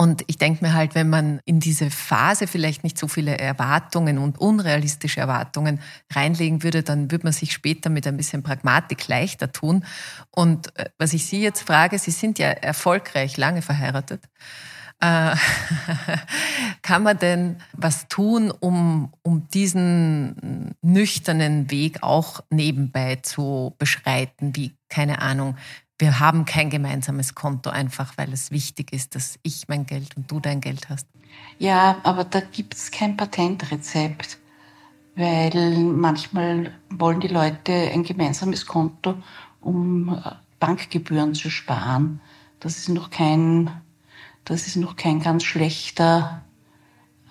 Und 0.00 0.22
ich 0.28 0.38
denke 0.38 0.64
mir 0.64 0.74
halt, 0.74 0.94
wenn 0.94 1.10
man 1.10 1.40
in 1.44 1.58
diese 1.58 1.90
Phase 1.90 2.46
vielleicht 2.46 2.84
nicht 2.84 2.96
so 2.96 3.08
viele 3.08 3.36
Erwartungen 3.36 4.18
und 4.18 4.38
unrealistische 4.38 5.18
Erwartungen 5.18 5.80
reinlegen 6.12 6.62
würde, 6.62 6.84
dann 6.84 7.10
würde 7.10 7.24
man 7.24 7.32
sich 7.32 7.52
später 7.52 7.90
mit 7.90 8.06
ein 8.06 8.16
bisschen 8.16 8.44
Pragmatik 8.44 9.08
leichter 9.08 9.50
tun. 9.50 9.84
Und 10.30 10.76
äh, 10.78 10.90
was 10.98 11.14
ich 11.14 11.26
Sie 11.26 11.42
jetzt 11.42 11.62
frage, 11.62 11.98
Sie 11.98 12.12
sind 12.12 12.38
ja 12.38 12.46
erfolgreich 12.46 13.36
lange 13.36 13.60
verheiratet. 13.60 14.22
Äh, 15.00 15.34
kann 16.82 17.02
man 17.02 17.18
denn 17.18 17.56
was 17.72 18.06
tun, 18.06 18.52
um, 18.52 19.12
um 19.22 19.48
diesen 19.48 20.76
nüchternen 20.80 21.72
Weg 21.72 22.04
auch 22.04 22.40
nebenbei 22.50 23.16
zu 23.16 23.74
beschreiten, 23.78 24.54
wie, 24.54 24.76
keine 24.88 25.22
Ahnung, 25.22 25.56
wir 25.98 26.20
haben 26.20 26.44
kein 26.44 26.70
gemeinsames 26.70 27.34
Konto, 27.34 27.70
einfach 27.70 28.16
weil 28.16 28.32
es 28.32 28.50
wichtig 28.50 28.92
ist, 28.92 29.14
dass 29.14 29.38
ich 29.42 29.68
mein 29.68 29.86
Geld 29.86 30.16
und 30.16 30.30
du 30.30 30.40
dein 30.40 30.60
Geld 30.60 30.88
hast. 30.88 31.06
Ja, 31.58 31.98
aber 32.04 32.24
da 32.24 32.40
gibt 32.40 32.74
es 32.74 32.90
kein 32.90 33.16
Patentrezept, 33.16 34.38
weil 35.16 35.76
manchmal 35.78 36.72
wollen 36.90 37.20
die 37.20 37.28
Leute 37.28 37.72
ein 37.72 38.04
gemeinsames 38.04 38.66
Konto, 38.66 39.14
um 39.60 40.22
Bankgebühren 40.60 41.34
zu 41.34 41.50
sparen. 41.50 42.20
Das 42.60 42.78
ist 42.78 42.88
noch 42.88 43.10
kein 43.10 43.70
das 44.48 44.66
ist 44.66 44.76
noch 44.76 44.96
kein 44.96 45.20
ganz 45.20 45.44
schlechter 45.44 46.42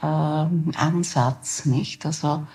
äh, 0.01 0.05
Ansatz, 0.05 1.65
nicht? 1.65 2.05
Also 2.05 2.45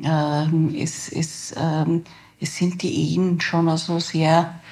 äh, 0.00 0.46
es, 0.80 1.08
es, 1.08 1.50
äh, 1.52 2.00
es 2.38 2.56
sind 2.56 2.82
die 2.82 3.14
Ehen 3.14 3.40
schon 3.40 3.68
also 3.68 3.98
sehr 3.98 4.54
äh, 4.62 4.65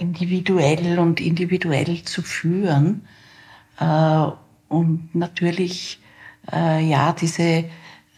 individuell 0.00 0.98
und 0.98 1.20
individuell 1.20 2.02
zu 2.04 2.22
führen. 2.22 3.02
Äh, 3.78 4.26
und 4.68 5.14
natürlich, 5.14 6.00
äh, 6.52 6.84
ja, 6.84 7.12
diese, 7.12 7.64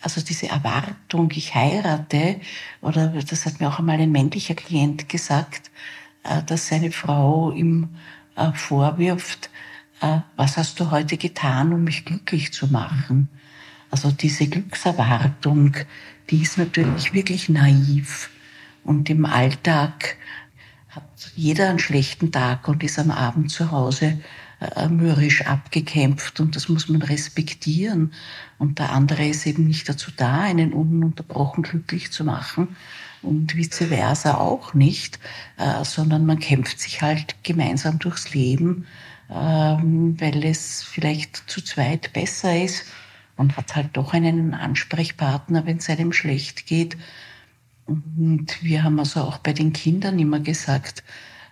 also 0.02 0.20
diese 0.20 0.48
Erwartung, 0.48 1.30
ich 1.34 1.54
heirate, 1.54 2.40
oder 2.80 3.08
das 3.08 3.46
hat 3.46 3.60
mir 3.60 3.68
auch 3.68 3.78
einmal 3.78 4.00
ein 4.00 4.12
männlicher 4.12 4.54
Klient 4.54 5.08
gesagt, 5.08 5.70
äh, 6.24 6.42
dass 6.42 6.68
seine 6.68 6.90
Frau 6.90 7.52
ihm 7.52 7.90
äh, 8.36 8.52
vorwirft, 8.52 9.50
äh, 10.00 10.18
was 10.36 10.56
hast 10.56 10.80
du 10.80 10.90
heute 10.90 11.16
getan, 11.16 11.72
um 11.72 11.84
mich 11.84 12.04
glücklich 12.04 12.52
zu 12.52 12.66
machen? 12.68 13.28
Also 13.90 14.10
diese 14.10 14.46
Glückserwartung, 14.48 15.76
die 16.30 16.42
ist 16.42 16.58
natürlich 16.58 17.12
wirklich 17.12 17.48
naiv. 17.48 18.30
Und 18.84 19.10
im 19.10 19.26
Alltag 19.26 20.16
hat 20.90 21.32
jeder 21.36 21.68
einen 21.68 21.78
schlechten 21.78 22.32
Tag 22.32 22.68
und 22.68 22.82
ist 22.82 22.98
am 22.98 23.10
Abend 23.10 23.50
zu 23.50 23.70
Hause 23.70 24.20
äh, 24.60 24.88
mürrisch 24.88 25.46
abgekämpft 25.46 26.40
und 26.40 26.56
das 26.56 26.68
muss 26.68 26.88
man 26.88 27.02
respektieren. 27.02 28.12
Und 28.58 28.78
der 28.78 28.92
andere 28.92 29.26
ist 29.26 29.46
eben 29.46 29.66
nicht 29.66 29.88
dazu 29.88 30.10
da, 30.16 30.40
einen 30.40 30.72
ununterbrochen 30.72 31.62
glücklich 31.62 32.10
zu 32.10 32.24
machen 32.24 32.76
und 33.22 33.56
vice 33.56 33.86
versa 33.88 34.34
auch 34.34 34.74
nicht, 34.74 35.18
äh, 35.58 35.84
sondern 35.84 36.26
man 36.26 36.38
kämpft 36.38 36.80
sich 36.80 37.02
halt 37.02 37.36
gemeinsam 37.42 37.98
durchs 37.98 38.34
Leben 38.34 38.86
ähm, 39.32 40.16
weil 40.20 40.44
es 40.44 40.82
vielleicht 40.82 41.44
zu 41.48 41.62
zweit 41.62 42.12
besser 42.12 42.62
ist 42.62 42.86
und 43.36 43.56
hat 43.56 43.76
halt 43.76 43.90
doch 43.92 44.12
einen 44.12 44.54
Ansprechpartner, 44.54 45.66
wenn 45.66 45.78
es 45.78 45.88
einem 45.88 46.12
schlecht 46.12 46.66
geht. 46.66 46.96
Und 47.90 48.62
wir 48.62 48.84
haben 48.84 48.98
also 48.98 49.22
auch 49.22 49.38
bei 49.38 49.52
den 49.52 49.72
Kindern 49.72 50.18
immer 50.18 50.40
gesagt, 50.40 51.02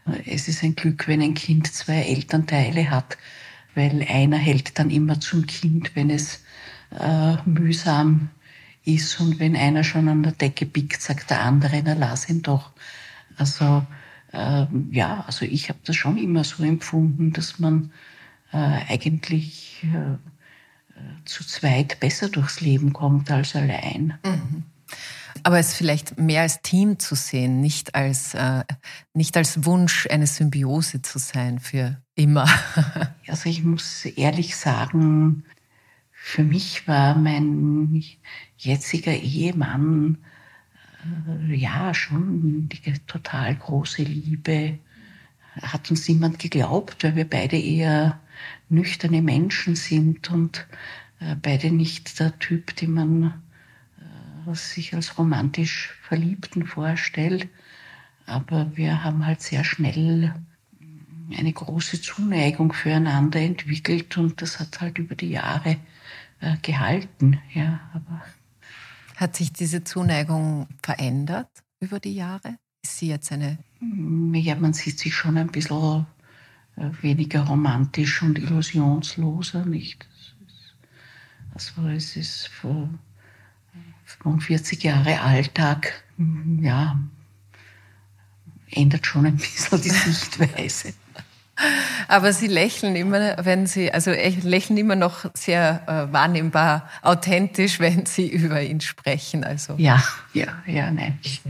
äh, 0.06 0.34
es 0.34 0.48
ist 0.48 0.62
ein 0.62 0.74
Glück, 0.74 1.08
wenn 1.08 1.20
ein 1.20 1.34
Kind 1.34 1.72
zwei 1.72 2.02
Elternteile 2.02 2.90
hat, 2.90 3.18
weil 3.74 4.06
einer 4.08 4.38
hält 4.38 4.78
dann 4.78 4.90
immer 4.90 5.20
zum 5.20 5.46
Kind, 5.46 5.94
wenn 5.94 6.10
es 6.10 6.42
äh, 6.98 7.36
mühsam 7.44 8.30
ist 8.84 9.20
und 9.20 9.38
wenn 9.38 9.56
einer 9.56 9.84
schon 9.84 10.08
an 10.08 10.22
der 10.22 10.32
Decke 10.32 10.64
biegt, 10.64 11.02
sagt 11.02 11.30
der 11.30 11.42
andere, 11.42 11.82
na 11.84 11.94
lass 11.94 12.28
ihn 12.28 12.42
doch. 12.42 12.70
Also 13.36 13.84
ähm, 14.32 14.88
ja, 14.92 15.24
also 15.26 15.44
ich 15.44 15.68
habe 15.68 15.78
das 15.84 15.96
schon 15.96 16.18
immer 16.18 16.44
so 16.44 16.62
empfunden, 16.62 17.32
dass 17.32 17.58
man 17.58 17.90
äh, 18.52 18.56
eigentlich 18.56 19.84
äh, 19.84 20.16
zu 21.24 21.46
zweit 21.46 22.00
besser 22.00 22.28
durchs 22.28 22.60
Leben 22.60 22.92
kommt 22.92 23.30
als 23.30 23.54
allein. 23.54 24.18
Mhm. 24.24 24.64
Aber 25.42 25.58
es 25.58 25.74
vielleicht 25.74 26.18
mehr 26.18 26.42
als 26.42 26.62
Team 26.62 26.98
zu 26.98 27.14
sehen, 27.14 27.60
nicht 27.60 27.94
als, 27.94 28.34
äh, 28.34 28.64
nicht 29.14 29.36
als 29.36 29.64
Wunsch, 29.64 30.06
eine 30.10 30.26
Symbiose 30.26 31.02
zu 31.02 31.18
sein 31.18 31.58
für 31.58 32.00
immer. 32.14 32.46
also 33.26 33.48
ich 33.48 33.62
muss 33.64 34.04
ehrlich 34.04 34.56
sagen, 34.56 35.44
für 36.10 36.42
mich 36.42 36.86
war 36.88 37.16
mein 37.16 38.02
jetziger 38.56 39.12
Ehemann 39.12 40.18
äh, 41.48 41.54
ja, 41.54 41.94
schon 41.94 42.68
die 42.68 42.92
total 43.06 43.54
große 43.54 44.02
Liebe. 44.02 44.78
Hat 45.62 45.90
uns 45.90 46.08
niemand 46.08 46.38
geglaubt, 46.38 47.02
weil 47.02 47.16
wir 47.16 47.28
beide 47.28 47.58
eher 47.58 48.20
nüchterne 48.68 49.22
Menschen 49.22 49.74
sind 49.74 50.30
und 50.30 50.66
äh, 51.20 51.34
beide 51.34 51.70
nicht 51.70 52.20
der 52.20 52.38
Typ, 52.38 52.76
den 52.76 52.92
man 52.92 53.42
äh, 54.50 54.54
sich 54.54 54.94
als 54.94 55.18
romantisch 55.18 55.94
Verliebten 56.02 56.66
vorstellt. 56.66 57.48
Aber 58.26 58.76
wir 58.76 59.04
haben 59.04 59.26
halt 59.26 59.40
sehr 59.40 59.64
schnell 59.64 60.34
eine 61.36 61.52
große 61.52 62.00
Zuneigung 62.00 62.72
füreinander 62.72 63.40
entwickelt 63.40 64.16
und 64.16 64.40
das 64.42 64.60
hat 64.60 64.80
halt 64.80 64.98
über 64.98 65.14
die 65.14 65.30
Jahre 65.30 65.76
gehalten. 66.62 67.40
Ja, 67.52 67.80
aber 67.92 68.22
hat 69.18 69.34
sich 69.34 69.52
diese 69.52 69.82
Zuneigung 69.82 70.68
verändert 70.80 71.50
über 71.80 71.98
die 71.98 72.14
Jahre? 72.14 72.56
Ist 72.84 72.98
sie 72.98 73.08
jetzt 73.08 73.32
eine? 73.32 73.58
Mm, 73.80 74.32
ja, 74.34 74.54
man 74.54 74.72
sieht 74.72 75.00
sich 75.00 75.12
schon 75.12 75.36
ein 75.36 75.48
bisschen 75.48 76.06
äh, 76.76 76.90
weniger 77.02 77.40
romantisch 77.40 78.22
und 78.22 78.38
illusionsloser, 78.38 79.64
nicht? 79.64 80.08
Also 81.52 81.88
es 81.88 82.14
ist 82.14 82.46
vor 82.46 82.88
45 84.22 84.82
Jahre 84.82 85.20
Alltag, 85.20 86.04
mm, 86.16 86.64
ja, 86.64 86.98
ändert 88.70 89.06
schon 89.06 89.26
ein 89.26 89.36
bisschen 89.36 89.80
die 89.80 89.88
Sichtweise. 89.90 90.94
Aber 92.06 92.32
Sie 92.32 92.46
lächeln 92.46 92.94
immer, 92.94 93.36
wenn 93.44 93.66
Sie, 93.66 93.92
also 93.92 94.12
lächeln 94.12 94.76
immer 94.76 94.94
noch 94.94 95.24
sehr 95.34 95.82
äh, 95.86 96.12
wahrnehmbar 96.12 96.88
authentisch, 97.02 97.80
wenn 97.80 98.06
Sie 98.06 98.28
über 98.28 98.62
ihn 98.62 98.80
sprechen. 98.80 99.44
Also. 99.44 99.74
Ja, 99.76 100.02
ja, 100.32 100.62
ja, 100.66 100.90
nein. 100.90 101.18
Ich, 101.22 101.42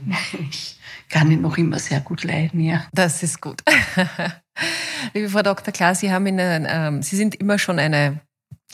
ich 0.50 0.78
kann 1.08 1.30
ihn 1.30 1.40
noch 1.40 1.56
immer 1.56 1.78
sehr 1.78 2.00
gut 2.00 2.24
leiden, 2.24 2.60
ja. 2.60 2.84
Das 2.92 3.22
ist 3.22 3.40
gut. 3.40 3.62
Liebe 5.14 5.28
Frau 5.28 5.42
Dr. 5.42 5.72
Klar, 5.72 5.94
Sie 5.94 6.12
haben 6.12 6.26
Ihnen, 6.26 6.66
ähm, 6.68 7.02
Sie 7.02 7.16
sind 7.16 7.34
immer 7.34 7.58
schon 7.58 7.78
eine 7.78 8.20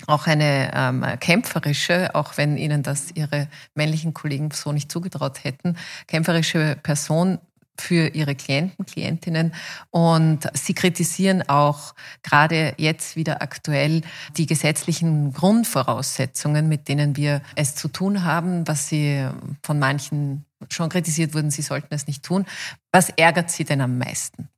auch 0.07 0.27
eine 0.27 0.71
ähm, 0.75 1.05
kämpferische, 1.21 2.15
auch 2.15 2.37
wenn 2.37 2.57
Ihnen 2.57 2.83
das 2.83 3.11
Ihre 3.15 3.49
männlichen 3.75 4.15
Kollegen 4.15 4.51
so 4.51 4.73
nicht 4.73 4.91
zugetraut 4.91 5.45
hätten, 5.45 5.77
kämpferische 6.07 6.77
Person 6.83 7.39
für 7.81 8.09
ihre 8.09 8.35
Klienten, 8.35 8.85
Klientinnen. 8.85 9.55
Und 9.91 10.49
sie 10.55 10.75
kritisieren 10.75 11.49
auch 11.49 11.95
gerade 12.23 12.75
jetzt 12.77 13.17
wieder 13.17 13.43
aktuell 13.43 14.03
die 14.37 14.47
gesetzlichen 14.47 15.33
Grundvoraussetzungen, 15.33 16.69
mit 16.69 16.89
denen 16.89 17.17
wir 17.17 17.43
es 17.57 17.75
zu 17.75 17.89
tun 17.89 18.25
haben, 18.25 18.69
was 18.69 18.89
sie 18.89 19.27
von 19.63 19.79
manchen 19.79 20.45
schon 20.69 20.91
kritisiert 20.91 21.35
wurden, 21.35 21.51
sie 21.51 21.63
sollten 21.63 21.93
es 21.95 22.07
nicht 22.07 22.23
tun. 22.23 22.47
Was 22.93 23.09
ärgert 23.11 23.51
Sie 23.51 23.65
denn 23.65 23.81
am 23.81 23.99
meisten? 23.99 24.49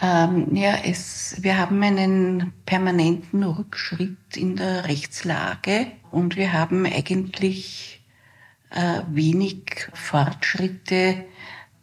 Ähm, 0.00 0.54
ja, 0.54 0.76
es, 0.84 1.36
wir 1.40 1.58
haben 1.58 1.82
einen 1.82 2.52
permanenten 2.66 3.42
Rückschritt 3.42 4.36
in 4.36 4.56
der 4.56 4.86
Rechtslage 4.86 5.88
und 6.10 6.36
wir 6.36 6.52
haben 6.52 6.86
eigentlich 6.86 8.00
äh, 8.70 9.02
wenig 9.10 9.88
Fortschritte 9.94 11.24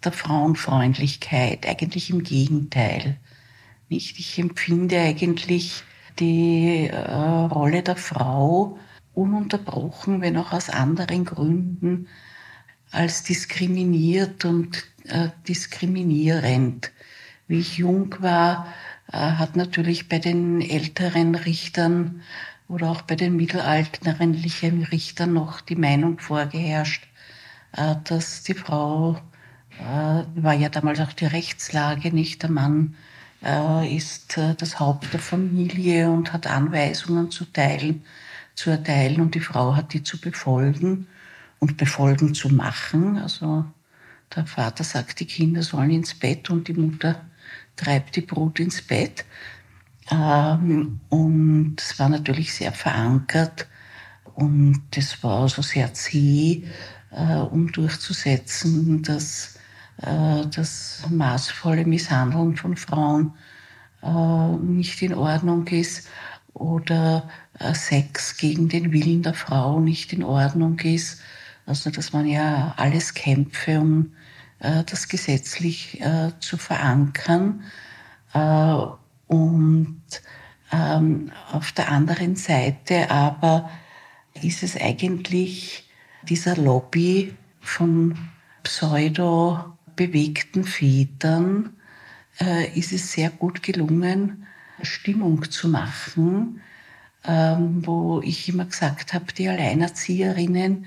der 0.03 0.11
Frauenfreundlichkeit. 0.11 1.67
Eigentlich 1.67 2.09
im 2.09 2.23
Gegenteil. 2.23 3.17
Nicht? 3.89 4.17
Ich 4.17 4.39
empfinde 4.39 4.99
eigentlich 4.99 5.83
die 6.19 6.87
äh, 6.87 6.97
Rolle 6.97 7.83
der 7.83 7.97
Frau 7.97 8.79
ununterbrochen, 9.13 10.21
wenn 10.21 10.37
auch 10.37 10.53
aus 10.53 10.69
anderen 10.69 11.25
Gründen, 11.25 12.07
als 12.91 13.23
diskriminiert 13.23 14.45
und 14.45 14.85
äh, 15.05 15.29
diskriminierend. 15.47 16.91
Wie 17.47 17.59
ich 17.59 17.77
jung 17.77 18.15
war, 18.21 18.73
äh, 19.11 19.17
hat 19.17 19.55
natürlich 19.55 20.09
bei 20.09 20.17
den 20.19 20.61
älteren 20.61 21.35
Richtern 21.35 22.21
oder 22.67 22.89
auch 22.89 23.03
bei 23.03 23.15
den 23.15 23.35
mittelalterlichen 23.35 24.83
Richtern 24.83 25.33
noch 25.33 25.61
die 25.61 25.75
Meinung 25.75 26.17
vorgeherrscht, 26.17 27.07
äh, 27.73 27.95
dass 28.05 28.41
die 28.43 28.55
Frau 28.55 29.19
äh, 29.79 30.23
war 30.35 30.53
ja 30.53 30.69
damals 30.69 30.99
auch 31.01 31.13
die 31.13 31.25
Rechtslage 31.25 32.13
nicht. 32.13 32.43
Der 32.43 32.51
Mann 32.51 32.95
ist 33.87 34.39
das 34.57 34.79
Haupt 34.79 35.13
der 35.13 35.19
Familie 35.19 36.09
und 36.09 36.33
hat 36.33 36.47
Anweisungen 36.47 37.29
zu 37.29 37.45
teilen, 37.45 38.03
zu 38.55 38.71
erteilen 38.71 39.21
und 39.21 39.35
die 39.35 39.39
Frau 39.39 39.75
hat 39.75 39.93
die 39.93 40.01
zu 40.01 40.19
befolgen 40.19 41.05
und 41.59 41.77
befolgen 41.77 42.33
zu 42.33 42.49
machen. 42.49 43.19
Also 43.19 43.65
der 44.35 44.47
Vater 44.47 44.83
sagt, 44.83 45.19
die 45.19 45.27
Kinder 45.27 45.61
sollen 45.61 45.91
ins 45.91 46.15
Bett 46.15 46.49
und 46.49 46.67
die 46.67 46.73
Mutter 46.73 47.21
treibt 47.75 48.15
die 48.15 48.21
Brut 48.21 48.59
ins 48.59 48.81
Bett. 48.81 49.25
Ähm, 50.11 50.99
und 51.09 51.75
es 51.77 51.97
war 51.99 52.09
natürlich 52.09 52.53
sehr 52.53 52.71
verankert 52.71 53.67
und 54.35 54.83
es 54.95 55.23
war 55.23 55.41
also 55.41 55.61
sehr 55.61 55.93
zäh, 55.93 56.63
äh, 57.11 57.37
um 57.37 57.71
durchzusetzen, 57.71 59.01
dass 59.01 59.55
äh, 60.01 60.45
das 60.53 61.03
maßvolle 61.09 61.85
Misshandeln 61.85 62.55
von 62.55 62.75
Frauen 62.75 63.33
äh, 64.03 64.57
nicht 64.57 65.01
in 65.01 65.13
Ordnung 65.13 65.67
ist 65.67 66.07
oder 66.53 67.29
äh, 67.59 67.73
Sex 67.73 68.37
gegen 68.37 68.69
den 68.69 68.91
Willen 68.91 69.23
der 69.23 69.33
Frau 69.33 69.79
nicht 69.79 70.13
in 70.13 70.23
Ordnung 70.23 70.79
ist. 70.79 71.21
Also 71.65 71.89
dass 71.89 72.13
man 72.13 72.27
ja 72.27 72.73
alles 72.77 73.13
kämpfe, 73.13 73.79
um 73.79 74.11
das 74.59 75.07
gesetzlich 75.07 76.01
äh, 76.01 76.31
zu 76.39 76.57
verankern. 76.57 77.63
Äh, 78.33 78.75
und 79.27 80.01
ähm, 80.71 81.31
auf 81.51 81.71
der 81.71 81.91
anderen 81.91 82.35
Seite 82.35 83.09
aber 83.11 83.69
ist 84.41 84.63
es 84.63 84.75
eigentlich 84.75 85.89
dieser 86.23 86.55
Lobby 86.55 87.33
von 87.61 88.17
pseudo 88.63 89.77
bewegten 89.95 90.63
Vätern, 90.63 91.77
äh, 92.39 92.77
ist 92.77 92.91
es 92.91 93.11
sehr 93.11 93.29
gut 93.29 93.63
gelungen, 93.63 94.45
Stimmung 94.81 95.49
zu 95.49 95.69
machen, 95.69 96.61
ähm, 97.23 97.85
wo 97.85 98.21
ich 98.21 98.49
immer 98.49 98.65
gesagt 98.65 99.13
habe, 99.13 99.31
die 99.33 99.47
Alleinerzieherinnen 99.47 100.85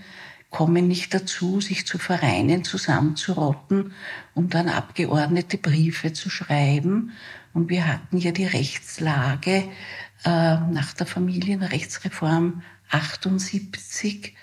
kommen 0.51 0.89
nicht 0.89 1.13
dazu, 1.13 1.61
sich 1.61 1.87
zu 1.87 1.99
Vereinen 1.99 2.65
zusammenzurotten 2.65 3.93
und 4.35 4.55
dann 4.55 4.69
abgeordnete 4.69 5.59
Briefe 5.59 6.13
zu 6.13 6.31
schreiben. 6.31 7.13
Und 7.53 7.69
wir 7.69 7.87
hatten 7.87 8.19
ja 8.19 8.33
die 8.33 8.47
Rechtslage 8.47 9.65
äh, 10.25 10.31
nach 10.31 10.95
der 10.95 11.07
Familienrechtsreform 11.07 12.63
78, 12.91 14.35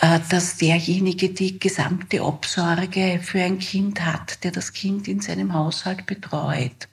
äh, 0.00 0.20
dass 0.28 0.56
derjenige 0.56 1.30
die 1.30 1.58
gesamte 1.58 2.24
Obsorge 2.24 3.20
für 3.22 3.42
ein 3.42 3.58
Kind 3.58 4.04
hat, 4.04 4.42
der 4.42 4.50
das 4.50 4.72
Kind 4.72 5.06
in 5.06 5.20
seinem 5.20 5.54
Haushalt 5.54 6.06
betreut. 6.06 6.88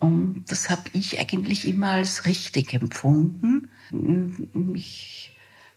Und 0.00 0.44
das 0.48 0.70
habe 0.70 0.90
ich 0.92 1.20
eigentlich 1.20 1.66
immer 1.68 1.92
als 1.92 2.26
richtig 2.26 2.74
empfunden. 2.74 3.70
Ich 4.74 5.33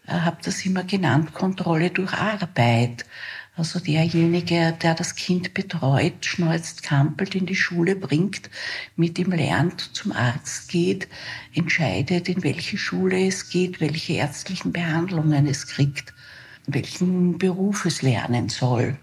habe 0.08 0.38
das 0.42 0.64
immer 0.64 0.84
genannt, 0.84 1.34
Kontrolle 1.34 1.90
durch 1.90 2.12
Arbeit. 2.12 3.04
Also 3.56 3.80
derjenige, 3.80 4.76
der 4.80 4.94
das 4.94 5.16
Kind 5.16 5.52
betreut, 5.52 6.24
schneuzt, 6.24 6.84
kampelt, 6.84 7.34
in 7.34 7.44
die 7.44 7.56
Schule 7.56 7.96
bringt, 7.96 8.48
mit 8.94 9.18
ihm 9.18 9.32
lernt, 9.32 9.80
zum 9.80 10.12
Arzt 10.12 10.68
geht, 10.68 11.08
entscheidet, 11.54 12.28
in 12.28 12.44
welche 12.44 12.78
Schule 12.78 13.26
es 13.26 13.50
geht, 13.50 13.80
welche 13.80 14.12
ärztlichen 14.12 14.72
Behandlungen 14.72 15.48
es 15.48 15.66
kriegt, 15.66 16.14
welchen 16.68 17.38
Beruf 17.38 17.84
es 17.84 18.00
lernen 18.00 18.48
soll. 18.48 18.96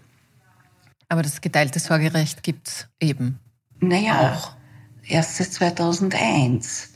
Aber 1.10 1.22
das 1.22 1.42
geteilte 1.42 1.78
Sorgerecht 1.78 2.42
gibt 2.42 2.68
es 2.68 2.88
eben. 2.98 3.38
Naja, 3.80 4.32
auch. 4.32 4.56
erst 5.06 5.36
seit 5.36 5.52
2001. 5.52 6.94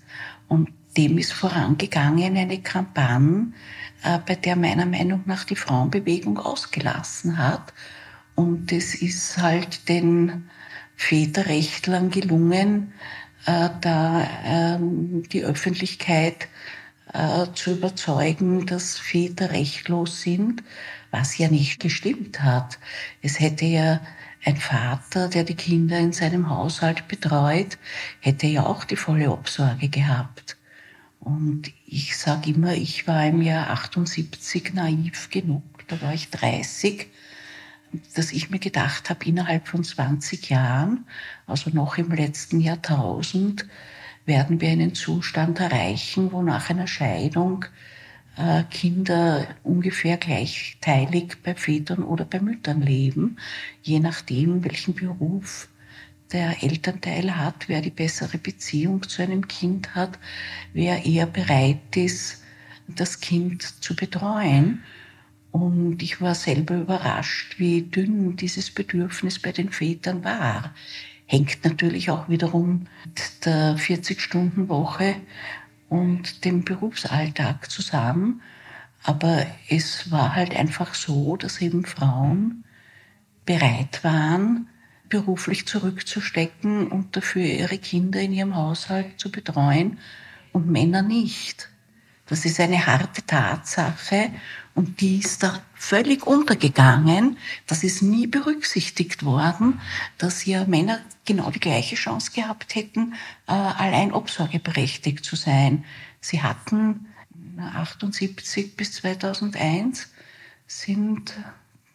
Und 0.49 0.71
dem 0.97 1.19
ist 1.19 1.33
vorangegangen 1.33 2.37
eine 2.37 2.61
Kampagne, 2.63 3.53
äh, 4.03 4.19
bei 4.27 4.35
der 4.35 4.57
meiner 4.57 4.87
Meinung 4.87 5.23
nach 5.27 5.45
die 5.45 5.57
Frauenbewegung 5.57 6.39
ausgelassen 6.39 7.39
hat. 7.39 7.73
Und 8.35 8.73
es 8.73 8.95
ist 8.95 9.39
halt 9.39 9.89
den 9.89 10.51
Väterrechtlern 10.97 12.11
gelungen, 12.11 12.93
äh, 13.47 13.71
da 13.81 14.27
ähm, 14.45 15.23
die 15.31 15.45
Öffentlichkeit 15.45 16.49
äh, 17.13 17.47
zu 17.55 17.73
überzeugen, 17.73 18.67
dass 18.67 18.99
Väter 18.99 19.51
rechtlos 19.51 20.23
sind, 20.23 20.63
was 21.11 21.39
ja 21.39 21.49
nicht 21.49 21.81
gestimmt 21.81 22.43
hat. 22.43 22.79
Es 23.23 23.41
hätte 23.41 23.65
ja 23.65 24.01
ein 24.45 24.57
Vater, 24.57 25.29
der 25.29 25.45
die 25.45 25.55
Kinder 25.55 25.99
in 25.99 26.13
seinem 26.13 26.49
Haushalt 26.49 27.09
betreut, 27.09 27.79
hätte 28.21 28.47
ja 28.47 28.65
auch 28.65 28.85
die 28.85 28.97
volle 28.97 29.31
Obsorge 29.31 29.89
gehabt. 29.89 30.57
Und 31.21 31.71
ich 31.87 32.17
sage 32.17 32.51
immer, 32.51 32.75
ich 32.75 33.07
war 33.07 33.27
im 33.27 33.43
Jahr 33.43 33.71
78 33.71 34.73
naiv 34.73 35.29
genug, 35.31 35.63
da 35.87 36.01
war 36.01 36.15
ich 36.15 36.31
30, 36.31 37.09
dass 38.15 38.33
ich 38.33 38.51
mir 38.51 38.59
gedacht 38.59 39.11
habe, 39.11 39.25
innerhalb 39.27 39.69
von 39.69 39.85
20 39.85 40.49
Jahren, 40.49 41.07
also 41.47 41.71
noch 41.71 41.99
im 41.99 42.11
letzten 42.11 42.61
Jahrtausend, 42.61 43.67
werden 44.25 44.61
wir 44.61 44.71
einen 44.71 44.95
Zustand 44.95 45.61
erreichen, 45.61 46.33
wo 46.33 46.41
nach 46.43 46.71
einer 46.71 46.87
Scheidung 46.87 47.65
äh, 48.37 48.63
Kinder 48.71 49.47
ungefähr 49.63 50.17
gleichteilig 50.17 51.43
bei 51.43 51.55
Vätern 51.55 52.03
oder 52.05 52.25
bei 52.25 52.41
Müttern 52.41 52.81
leben, 52.81 53.37
je 53.83 53.99
nachdem, 53.99 54.65
welchen 54.65 54.95
Beruf 54.95 55.69
der 56.33 56.63
Elternteil 56.63 57.37
hat, 57.37 57.69
wer 57.69 57.81
die 57.81 57.91
bessere 57.91 58.39
Beziehung 58.39 59.09
zu 59.09 59.23
einem 59.23 59.49
Kind 59.49 59.95
hat, 59.95 60.19
wer 60.73 61.05
eher 61.05 61.27
bereit 61.27 61.97
ist, 61.97 62.43
das 62.87 63.21
Kind 63.21 63.63
zu 63.63 63.95
betreuen. 63.95 64.83
Und 65.51 66.03
ich 66.03 66.21
war 66.21 66.35
selber 66.35 66.77
überrascht, 66.77 67.59
wie 67.59 67.83
dünn 67.83 68.37
dieses 68.37 68.71
Bedürfnis 68.71 69.41
bei 69.41 69.53
den 69.53 69.71
Vätern 69.71 70.23
war. 70.23 70.75
Hängt 71.27 71.65
natürlich 71.65 72.11
auch 72.11 72.29
wiederum 72.29 72.87
mit 73.05 73.45
der 73.45 73.77
40-Stunden-Woche 73.77 75.17
und 75.89 76.45
dem 76.45 76.65
Berufsalltag 76.65 77.71
zusammen. 77.71 78.43
Aber 79.03 79.47
es 79.69 80.11
war 80.11 80.35
halt 80.35 80.55
einfach 80.55 80.95
so, 80.95 81.37
dass 81.37 81.61
eben 81.61 81.85
Frauen 81.85 82.65
bereit 83.45 84.05
waren, 84.05 84.70
beruflich 85.11 85.67
zurückzustecken 85.67 86.89
und 86.89 87.17
dafür 87.17 87.45
ihre 87.45 87.79
Kinder 87.79 88.21
in 88.21 88.33
ihrem 88.33 88.57
Haushalt 88.57 89.21
zu 89.21 89.31
betreuen 89.31 89.99
und 90.53 90.69
Männer 90.69 91.03
nicht. 91.03 91.69
Das 92.27 92.45
ist 92.45 92.61
eine 92.61 92.87
harte 92.87 93.27
Tatsache 93.27 94.31
und 94.77 95.01
die 95.01 95.19
ist 95.19 95.43
da 95.43 95.61
völlig 95.75 96.27
untergegangen. 96.27 97.37
Das 97.67 97.83
ist 97.83 98.03
nie 98.03 98.29
berücksichtigt 98.29 99.25
worden, 99.25 99.81
dass 100.17 100.47
ja 100.47 100.65
Männer 100.65 101.01
genau 101.25 101.51
die 101.51 101.59
gleiche 101.59 101.97
Chance 101.97 102.31
gehabt 102.33 102.77
hätten, 102.77 103.15
äh, 103.49 103.53
allein 103.53 104.13
obsorgeberechtigt 104.13 105.25
zu 105.25 105.35
sein. 105.35 105.85
Sie 106.21 106.41
hatten 106.41 107.07
78 107.59 108.77
bis 108.77 108.93
2001 108.93 110.09
sind 110.67 111.35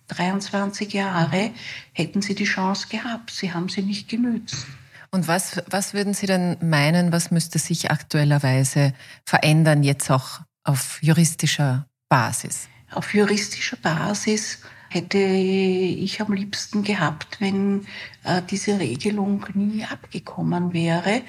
23 0.07 0.93
Jahre 0.93 1.51
hätten 1.93 2.21
sie 2.21 2.35
die 2.35 2.45
Chance 2.45 2.87
gehabt. 2.89 3.31
Sie 3.31 3.53
haben 3.53 3.69
sie 3.69 3.81
nicht 3.81 4.07
genützt. 4.09 4.65
Und 5.11 5.27
was, 5.27 5.61
was 5.69 5.93
würden 5.93 6.13
Sie 6.13 6.25
denn 6.25 6.57
meinen, 6.61 7.13
was 7.13 7.31
müsste 7.31 7.57
sich 7.57 7.89
aktuellerweise 7.89 8.93
verändern, 9.23 9.83
jetzt 9.83 10.11
auch 10.11 10.41
auf 10.63 10.99
juristischer 11.01 11.87
Basis? 12.09 12.67
Auf 12.91 13.13
juristischer 13.13 13.77
Basis 13.77 14.59
hätte 14.89 15.17
ich 15.17 16.21
am 16.21 16.33
liebsten 16.33 16.83
gehabt, 16.83 17.39
wenn 17.39 17.85
äh, 18.23 18.41
diese 18.49 18.79
Regelung 18.79 19.45
nie 19.53 19.85
abgekommen 19.85 20.73
wäre, 20.73 21.21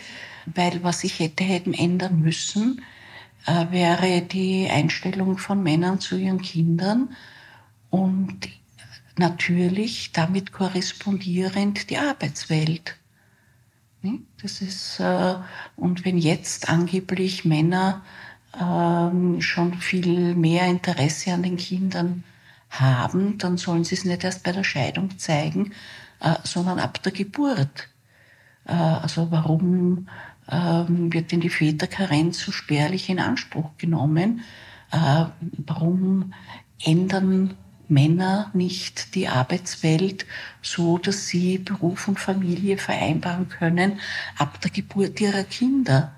weil 0.46 0.82
was 0.82 1.00
sich 1.00 1.20
hätte 1.20 1.44
hätten 1.44 1.74
ändern 1.74 2.20
müssen, 2.20 2.82
äh, 3.46 3.66
wäre 3.70 4.22
die 4.22 4.68
Einstellung 4.70 5.38
von 5.38 5.62
Männern 5.62 6.00
zu 6.00 6.16
ihren 6.16 6.42
Kindern 6.42 7.10
und 7.90 8.48
natürlich 9.18 10.12
damit 10.12 10.52
korrespondierend 10.52 11.90
die 11.90 11.98
Arbeitswelt. 11.98 12.96
Das 14.42 14.60
ist, 14.60 15.00
äh, 15.00 15.34
und 15.74 16.04
wenn 16.04 16.18
jetzt 16.18 16.68
angeblich 16.68 17.44
Männer 17.44 18.02
ähm, 18.60 19.40
schon 19.40 19.74
viel 19.74 20.34
mehr 20.34 20.66
Interesse 20.66 21.32
an 21.32 21.42
den 21.42 21.56
Kindern 21.56 22.22
haben, 22.70 23.38
dann 23.38 23.56
sollen 23.56 23.84
sie 23.84 23.94
es 23.94 24.04
nicht 24.04 24.22
erst 24.22 24.44
bei 24.44 24.52
der 24.52 24.64
Scheidung 24.64 25.18
zeigen, 25.18 25.72
äh, 26.20 26.34
sondern 26.44 26.78
ab 26.78 27.02
der 27.02 27.12
Geburt. 27.12 27.88
Äh, 28.66 28.72
also 28.72 29.30
warum 29.30 30.08
ähm, 30.48 31.12
wird 31.12 31.32
denn 31.32 31.40
die 31.40 31.50
Väterkarenz 31.50 32.38
so 32.40 32.52
spärlich 32.52 33.08
in 33.08 33.18
Anspruch 33.18 33.70
genommen? 33.78 34.42
Warum 35.66 36.32
ändern 36.80 37.56
Männer 37.88 38.50
nicht 38.54 39.14
die 39.14 39.28
Arbeitswelt 39.28 40.26
so, 40.62 40.98
dass 40.98 41.28
sie 41.28 41.58
Beruf 41.58 42.08
und 42.08 42.18
Familie 42.18 42.78
vereinbaren 42.78 43.48
können 43.48 44.00
ab 44.36 44.60
der 44.60 44.70
Geburt 44.70 45.20
ihrer 45.20 45.44
Kinder. 45.44 46.12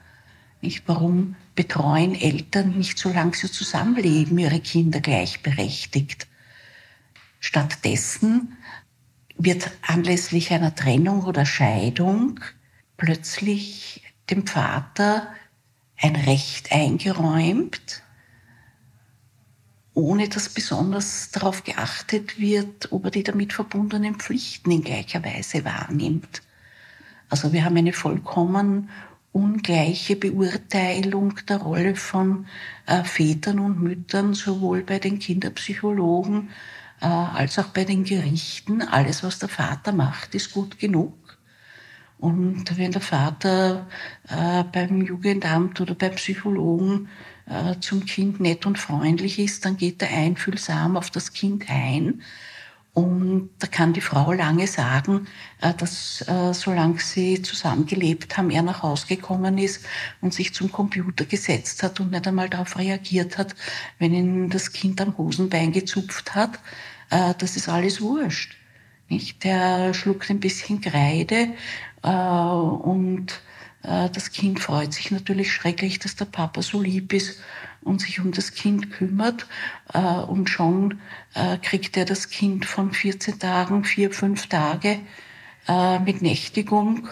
Nicht? 0.60 0.84
Warum 0.86 1.36
betreuen 1.54 2.14
Eltern 2.14 2.76
nicht, 2.76 2.98
solange 2.98 3.34
sie 3.34 3.50
zusammenleben, 3.50 4.38
ihre 4.38 4.60
Kinder 4.60 5.00
gleichberechtigt? 5.00 6.26
Stattdessen 7.40 8.56
wird 9.36 9.70
anlässlich 9.86 10.52
einer 10.52 10.74
Trennung 10.74 11.24
oder 11.24 11.46
Scheidung 11.46 12.40
plötzlich 12.96 14.02
dem 14.30 14.46
Vater 14.46 15.28
ein 15.96 16.16
Recht 16.16 16.72
eingeräumt, 16.72 18.02
ohne 19.98 20.28
dass 20.28 20.48
besonders 20.48 21.32
darauf 21.32 21.64
geachtet 21.64 22.38
wird, 22.38 22.92
ob 22.92 23.06
er 23.06 23.10
die 23.10 23.24
damit 23.24 23.52
verbundenen 23.52 24.14
Pflichten 24.14 24.70
in 24.70 24.84
gleicher 24.84 25.24
Weise 25.24 25.64
wahrnimmt. 25.64 26.40
Also 27.28 27.52
wir 27.52 27.64
haben 27.64 27.76
eine 27.76 27.92
vollkommen 27.92 28.90
ungleiche 29.32 30.14
Beurteilung 30.14 31.34
der 31.48 31.56
Rolle 31.58 31.96
von 31.96 32.46
äh, 32.86 33.02
Vätern 33.02 33.58
und 33.58 33.82
Müttern, 33.82 34.34
sowohl 34.34 34.82
bei 34.82 35.00
den 35.00 35.18
Kinderpsychologen 35.18 36.50
äh, 37.00 37.06
als 37.06 37.58
auch 37.58 37.68
bei 37.68 37.84
den 37.84 38.04
Gerichten. 38.04 38.82
Alles, 38.82 39.24
was 39.24 39.40
der 39.40 39.48
Vater 39.48 39.90
macht, 39.90 40.32
ist 40.36 40.52
gut 40.52 40.78
genug. 40.78 41.12
Und 42.18 42.78
wenn 42.78 42.92
der 42.92 43.00
Vater 43.00 43.88
äh, 44.28 44.62
beim 44.62 45.02
Jugendamt 45.02 45.80
oder 45.80 45.94
beim 45.94 46.14
Psychologen 46.14 47.08
äh, 47.48 47.80
zum 47.80 48.04
Kind 48.04 48.40
nett 48.40 48.66
und 48.66 48.78
freundlich 48.78 49.38
ist, 49.38 49.64
dann 49.64 49.76
geht 49.76 50.02
er 50.02 50.10
einfühlsam 50.10 50.96
auf 50.96 51.10
das 51.10 51.32
Kind 51.32 51.64
ein. 51.68 52.22
Und 52.92 53.50
da 53.60 53.68
kann 53.68 53.92
die 53.92 54.00
Frau 54.00 54.32
lange 54.32 54.66
sagen, 54.66 55.28
äh, 55.60 55.72
dass 55.72 56.22
äh, 56.28 56.52
solange 56.52 56.98
sie 56.98 57.40
zusammengelebt 57.40 58.36
haben, 58.36 58.50
er 58.50 58.62
nach 58.62 58.82
Hause 58.82 59.06
gekommen 59.06 59.56
ist 59.56 59.86
und 60.20 60.34
sich 60.34 60.52
zum 60.52 60.70
Computer 60.70 61.24
gesetzt 61.24 61.82
hat 61.82 62.00
und 62.00 62.10
nicht 62.10 62.26
einmal 62.26 62.50
darauf 62.50 62.76
reagiert 62.76 63.38
hat, 63.38 63.54
wenn 63.98 64.12
ihn 64.12 64.50
das 64.50 64.72
Kind 64.72 65.00
am 65.00 65.16
Hosenbein 65.16 65.72
gezupft 65.72 66.34
hat. 66.34 66.58
Das 67.38 67.56
ist 67.56 67.70
alles 67.70 68.02
wurscht. 68.02 68.58
Nicht? 69.08 69.42
Der 69.44 69.94
schluckt 69.94 70.28
ein 70.28 70.40
bisschen 70.40 70.82
Kreide 70.82 71.54
und 72.02 73.40
das 73.88 74.32
Kind 74.32 74.60
freut 74.60 74.92
sich 74.92 75.10
natürlich 75.10 75.52
schrecklich, 75.52 75.98
dass 75.98 76.14
der 76.14 76.26
Papa 76.26 76.60
so 76.60 76.82
lieb 76.82 77.12
ist 77.14 77.40
und 77.80 78.00
sich 78.00 78.20
um 78.20 78.32
das 78.32 78.52
Kind 78.52 78.90
kümmert. 78.90 79.46
Äh, 79.92 79.98
und 79.98 80.50
schon 80.50 81.00
äh, 81.34 81.56
kriegt 81.58 81.96
er 81.96 82.04
das 82.04 82.28
Kind 82.28 82.66
von 82.66 82.92
14 82.92 83.38
Tagen, 83.38 83.84
vier, 83.84 84.10
fünf 84.12 84.46
Tage 84.46 85.00
mit 86.06 86.22
Nächtigung. 86.22 87.08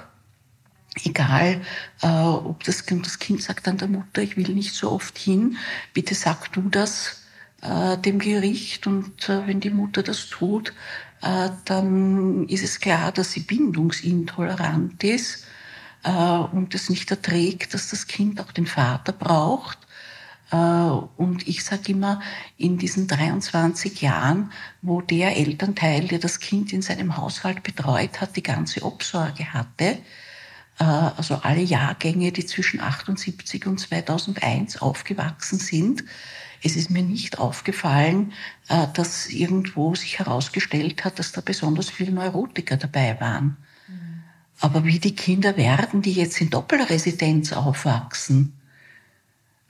Egal, 1.04 1.60
ob 2.00 2.64
das, 2.64 2.86
das 2.86 3.18
Kind 3.18 3.42
sagt 3.42 3.66
dann 3.66 3.76
der 3.76 3.88
Mutter, 3.88 4.22
ich 4.22 4.38
will 4.38 4.48
nicht 4.54 4.72
so 4.72 4.92
oft 4.92 5.18
hin, 5.18 5.58
bitte 5.92 6.14
sag 6.14 6.50
du 6.52 6.62
das 6.70 7.20
dem 7.60 8.18
Gericht. 8.18 8.86
Und 8.86 9.28
wenn 9.28 9.60
die 9.60 9.68
Mutter 9.68 10.02
das 10.02 10.30
tut, 10.30 10.72
dann 11.20 12.48
ist 12.48 12.64
es 12.64 12.80
klar, 12.80 13.12
dass 13.12 13.32
sie 13.32 13.40
bindungsintolerant 13.40 15.04
ist 15.04 15.44
äh, 15.44 15.45
und 16.10 16.74
es 16.74 16.88
nicht 16.88 17.10
erträgt, 17.10 17.74
dass 17.74 17.90
das 17.90 18.06
Kind 18.06 18.40
auch 18.40 18.52
den 18.52 18.66
Vater 18.66 19.12
braucht. 19.12 19.78
Äh, 20.50 20.56
und 20.56 21.46
ich 21.48 21.64
sage 21.64 21.92
immer, 21.92 22.20
in 22.56 22.78
diesen 22.78 23.08
23 23.08 24.00
Jahren, 24.00 24.52
wo 24.82 25.00
der 25.00 25.36
Elternteil, 25.36 26.06
der 26.08 26.18
das 26.18 26.40
Kind 26.40 26.72
in 26.72 26.82
seinem 26.82 27.16
Haushalt 27.16 27.62
betreut 27.62 28.20
hat, 28.20 28.36
die 28.36 28.42
ganze 28.42 28.82
Obsorge 28.84 29.52
hatte, 29.52 29.98
äh, 30.78 30.84
also 30.84 31.36
alle 31.42 31.62
Jahrgänge, 31.62 32.32
die 32.32 32.46
zwischen 32.46 32.80
78 32.80 33.66
und 33.66 33.78
2001 33.78 34.80
aufgewachsen 34.80 35.58
sind, 35.58 36.04
es 36.62 36.76
ist 36.76 36.90
mir 36.90 37.02
nicht 37.02 37.38
aufgefallen, 37.38 38.32
äh, 38.68 38.86
dass 38.94 39.28
irgendwo 39.28 39.94
sich 39.94 40.18
herausgestellt 40.18 41.04
hat, 41.04 41.18
dass 41.18 41.32
da 41.32 41.40
besonders 41.40 41.90
viele 41.90 42.12
Neurotiker 42.12 42.76
dabei 42.76 43.20
waren. 43.20 43.56
Aber 44.60 44.84
wie 44.84 44.98
die 44.98 45.14
Kinder 45.14 45.56
werden, 45.56 46.02
die 46.02 46.12
jetzt 46.12 46.40
in 46.40 46.50
Doppelresidenz 46.50 47.52
aufwachsen, 47.52 48.54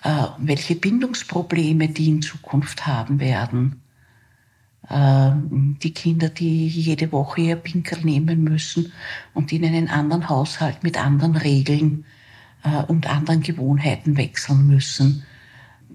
äh, 0.02 0.26
welche 0.38 0.76
Bindungsprobleme 0.76 1.88
die 1.88 2.08
in 2.08 2.22
Zukunft 2.22 2.86
haben 2.86 3.18
werden, 3.18 3.82
äh, 4.88 5.32
die 5.82 5.92
Kinder, 5.92 6.28
die 6.28 6.68
jede 6.68 7.10
Woche 7.10 7.40
ihr 7.40 7.56
Pinkel 7.56 7.98
nehmen 8.04 8.44
müssen 8.44 8.92
und 9.34 9.52
in 9.52 9.64
einen 9.64 9.88
anderen 9.88 10.28
Haushalt 10.28 10.82
mit 10.84 10.98
anderen 10.98 11.36
Regeln 11.36 12.04
äh, 12.62 12.82
und 12.84 13.08
anderen 13.08 13.42
Gewohnheiten 13.42 14.16
wechseln 14.16 14.66
müssen, 14.68 15.24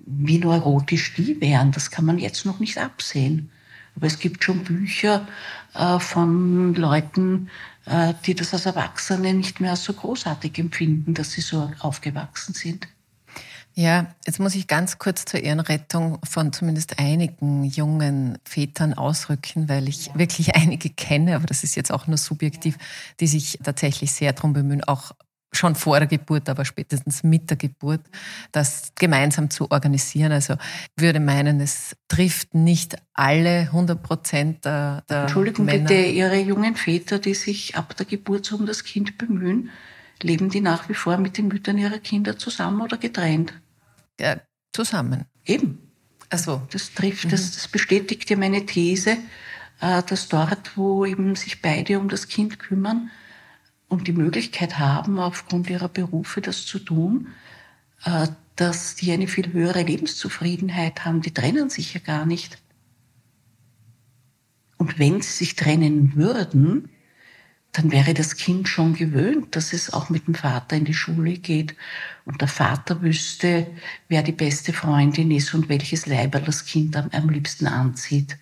wie 0.05 0.39
neurotisch 0.39 1.13
die 1.13 1.39
wären, 1.39 1.71
das 1.71 1.91
kann 1.91 2.05
man 2.05 2.17
jetzt 2.17 2.45
noch 2.45 2.59
nicht 2.59 2.77
absehen. 2.77 3.49
Aber 3.95 4.07
es 4.07 4.19
gibt 4.19 4.43
schon 4.43 4.63
Bücher 4.63 5.27
äh, 5.73 5.99
von 5.99 6.73
Leuten, 6.75 7.49
die 8.25 8.35
das 8.35 8.53
als 8.53 8.65
Erwachsene 8.65 9.33
nicht 9.33 9.59
mehr 9.59 9.75
so 9.75 9.93
großartig 9.93 10.57
empfinden, 10.59 11.13
dass 11.13 11.31
sie 11.31 11.41
so 11.41 11.71
aufgewachsen 11.79 12.53
sind. 12.53 12.87
Ja, 13.73 14.13
jetzt 14.25 14.39
muss 14.39 14.55
ich 14.55 14.67
ganz 14.67 14.97
kurz 14.97 15.23
zur 15.23 15.41
Ehrenrettung 15.41 16.19
von 16.23 16.51
zumindest 16.51 16.99
einigen 16.99 17.63
jungen 17.63 18.37
Vätern 18.43 18.93
ausrücken, 18.93 19.69
weil 19.69 19.87
ich 19.87 20.07
ja. 20.07 20.15
wirklich 20.15 20.55
einige 20.55 20.89
kenne, 20.89 21.35
aber 21.35 21.45
das 21.45 21.63
ist 21.63 21.75
jetzt 21.75 21.91
auch 21.91 22.07
nur 22.07 22.17
subjektiv, 22.17 22.77
die 23.19 23.27
sich 23.27 23.59
tatsächlich 23.63 24.11
sehr 24.11 24.33
darum 24.33 24.53
bemühen, 24.53 24.83
auch 24.83 25.13
schon 25.53 25.75
vor 25.75 25.99
der 25.99 26.07
Geburt, 26.07 26.47
aber 26.49 26.65
spätestens 26.65 27.23
mit 27.23 27.49
der 27.49 27.57
Geburt, 27.57 28.01
das 28.51 28.91
gemeinsam 28.95 29.49
zu 29.49 29.69
organisieren. 29.69 30.31
Also 30.31 30.53
ich 30.95 31.03
würde 31.03 31.19
meinen, 31.19 31.59
es 31.59 31.95
trifft 32.07 32.53
nicht 32.53 32.95
alle 33.13 33.61
100 33.61 34.01
Prozent 34.01 34.65
der, 34.65 35.03
der 35.09 35.23
Entschuldigung 35.23 35.65
Männer. 35.65 35.87
bitte, 35.87 36.01
Ihre 36.01 36.39
jungen 36.39 36.75
Väter, 36.75 37.19
die 37.19 37.33
sich 37.33 37.75
ab 37.75 37.95
der 37.97 38.05
Geburt 38.05 38.51
um 38.53 38.65
das 38.65 38.83
Kind 38.83 39.17
bemühen, 39.17 39.69
leben 40.21 40.49
die 40.49 40.61
nach 40.61 40.87
wie 40.87 40.93
vor 40.93 41.17
mit 41.17 41.37
den 41.37 41.47
Müttern 41.47 41.77
ihrer 41.77 41.99
Kinder 41.99 42.37
zusammen 42.37 42.81
oder 42.81 42.97
getrennt? 42.97 43.53
Ja, 44.19 44.37
zusammen. 44.73 45.25
Eben. 45.45 45.79
Also 46.29 46.61
das 46.71 46.93
trifft, 46.93 47.25
mhm. 47.25 47.29
das, 47.31 47.51
das 47.51 47.67
bestätigt 47.67 48.29
ja 48.29 48.37
meine 48.37 48.65
These, 48.65 49.17
äh, 49.81 50.01
dass 50.03 50.29
dort, 50.29 50.77
wo 50.77 51.05
eben 51.05 51.35
sich 51.35 51.61
beide 51.61 51.99
um 51.99 52.07
das 52.07 52.27
Kind 52.27 52.57
kümmern, 52.57 53.11
und 53.91 54.07
die 54.07 54.13
Möglichkeit 54.13 54.79
haben, 54.79 55.19
aufgrund 55.19 55.69
ihrer 55.69 55.89
Berufe 55.89 56.39
das 56.39 56.65
zu 56.65 56.79
tun, 56.79 57.27
äh, 58.05 58.27
dass 58.55 58.95
die 58.95 59.11
eine 59.11 59.27
viel 59.27 59.51
höhere 59.51 59.83
Lebenszufriedenheit 59.83 61.03
haben. 61.03 61.21
Die 61.21 61.33
trennen 61.33 61.69
sich 61.69 61.93
ja 61.93 61.99
gar 61.99 62.25
nicht. 62.25 62.57
Und 64.77 64.97
wenn 64.97 65.21
sie 65.21 65.31
sich 65.31 65.55
trennen 65.57 66.15
würden, 66.15 66.89
dann 67.73 67.91
wäre 67.91 68.13
das 68.13 68.37
Kind 68.37 68.69
schon 68.69 68.93
gewöhnt, 68.93 69.57
dass 69.57 69.73
es 69.73 69.91
auch 69.91 70.09
mit 70.09 70.27
dem 70.27 70.35
Vater 70.35 70.77
in 70.77 70.85
die 70.85 70.93
Schule 70.93 71.33
geht 71.33 71.75
und 72.23 72.39
der 72.39 72.47
Vater 72.47 73.01
wüsste, 73.01 73.67
wer 74.07 74.23
die 74.23 74.31
beste 74.31 74.71
Freundin 74.71 75.31
ist 75.31 75.53
und 75.53 75.67
welches 75.67 76.05
Leiberl 76.05 76.43
das 76.43 76.65
Kind 76.65 76.95
am, 76.95 77.09
am 77.11 77.29
liebsten 77.29 77.67
anzieht. 77.67 78.37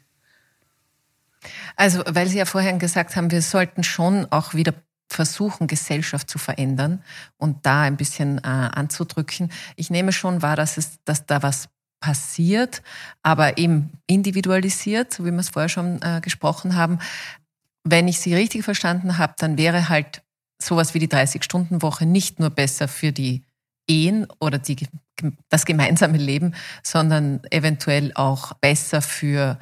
Also, 1.76 2.04
weil 2.08 2.28
Sie 2.28 2.38
ja 2.38 2.46
vorhin 2.46 2.78
gesagt 2.78 3.16
haben, 3.16 3.32
wir 3.32 3.42
sollten 3.42 3.84
schon 3.84 4.26
auch 4.32 4.54
wieder 4.54 4.74
versuchen, 5.10 5.68
Gesellschaft 5.68 6.30
zu 6.30 6.38
verändern 6.38 7.04
und 7.38 7.66
da 7.66 7.82
ein 7.82 7.98
bisschen 7.98 8.38
äh, 8.40 8.42
anzudrücken. 8.48 9.52
Ich 9.76 9.90
nehme 9.90 10.12
schon 10.12 10.42
wahr, 10.42 10.56
dass, 10.56 10.78
es, 10.78 11.00
dass 11.04 11.26
da 11.26 11.42
was 11.44 11.70
passiert, 12.00 12.82
aber 13.24 13.58
eben 13.58 13.92
individualisiert, 14.08 15.14
so 15.14 15.26
wie 15.26 15.32
wir 15.32 15.40
es 15.40 15.50
vorher 15.50 15.70
schon 15.70 16.02
äh, 16.02 16.22
gesprochen 16.22 16.76
haben. 16.76 17.00
Wenn 17.84 18.08
ich 18.08 18.20
Sie 18.20 18.34
richtig 18.36 18.64
verstanden 18.64 19.18
habe, 19.18 19.34
dann 19.38 19.58
wäre 19.58 19.90
halt 19.90 20.22
sowas 20.62 20.94
wie 20.94 21.00
die 21.00 21.08
30-Stunden-Woche 21.08 22.06
nicht 22.06 22.40
nur 22.40 22.50
besser 22.50 22.88
für 22.88 23.12
die 23.12 23.44
Ehen 23.88 24.28
oder 24.40 24.60
die, 24.60 24.88
das 25.50 25.66
gemeinsame 25.66 26.18
Leben, 26.18 26.54
sondern 26.84 27.42
eventuell 27.50 28.12
auch 28.14 28.54
besser 28.54 29.02
für 29.02 29.58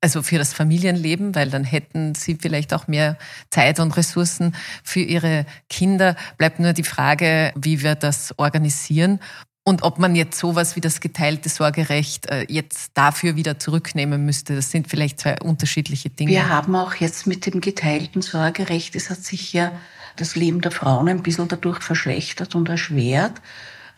also 0.00 0.22
für 0.22 0.38
das 0.38 0.52
Familienleben, 0.52 1.34
weil 1.34 1.50
dann 1.50 1.64
hätten 1.64 2.14
sie 2.14 2.36
vielleicht 2.40 2.74
auch 2.74 2.86
mehr 2.86 3.16
Zeit 3.50 3.80
und 3.80 3.96
Ressourcen 3.96 4.54
für 4.84 5.00
ihre 5.00 5.46
Kinder. 5.68 6.16
Bleibt 6.38 6.60
nur 6.60 6.72
die 6.72 6.84
Frage, 6.84 7.52
wie 7.56 7.82
wir 7.82 7.94
das 7.94 8.34
organisieren 8.38 9.20
und 9.64 9.82
ob 9.82 9.98
man 9.98 10.14
jetzt 10.14 10.38
sowas 10.38 10.76
wie 10.76 10.80
das 10.80 11.00
geteilte 11.00 11.48
Sorgerecht 11.48 12.26
äh, 12.26 12.46
jetzt 12.48 12.92
dafür 12.94 13.34
wieder 13.34 13.58
zurücknehmen 13.58 14.24
müsste. 14.24 14.54
Das 14.54 14.70
sind 14.70 14.88
vielleicht 14.88 15.18
zwei 15.18 15.40
unterschiedliche 15.40 16.08
Dinge. 16.08 16.30
Wir 16.30 16.48
haben 16.48 16.76
auch 16.76 16.94
jetzt 16.94 17.26
mit 17.26 17.46
dem 17.46 17.60
geteilten 17.60 18.22
Sorgerecht, 18.22 18.94
es 18.94 19.10
hat 19.10 19.24
sich 19.24 19.52
ja 19.52 19.72
das 20.14 20.36
Leben 20.36 20.60
der 20.60 20.70
Frauen 20.70 21.08
ein 21.08 21.22
bisschen 21.22 21.48
dadurch 21.48 21.82
verschlechtert 21.82 22.54
und 22.54 22.68
erschwert. 22.68 23.42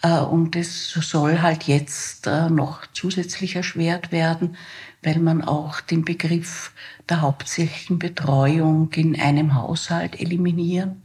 Äh, 0.03 0.21
und 0.21 0.57
es 0.57 0.91
soll 0.91 1.41
halt 1.43 1.65
jetzt 1.65 2.27
äh, 2.27 2.49
noch 2.49 2.87
zusätzlich 2.93 3.57
erschwert 3.57 4.11
werden, 4.11 4.57
weil 5.03 5.19
man 5.19 5.43
auch 5.43 5.81
den 5.81 6.05
Begriff 6.05 6.73
der 7.09 7.21
hauptsächlichen 7.21 7.99
Betreuung 7.99 8.93
in 8.93 9.21
einem 9.21 9.55
Haushalt 9.55 10.21
eliminieren 10.21 11.03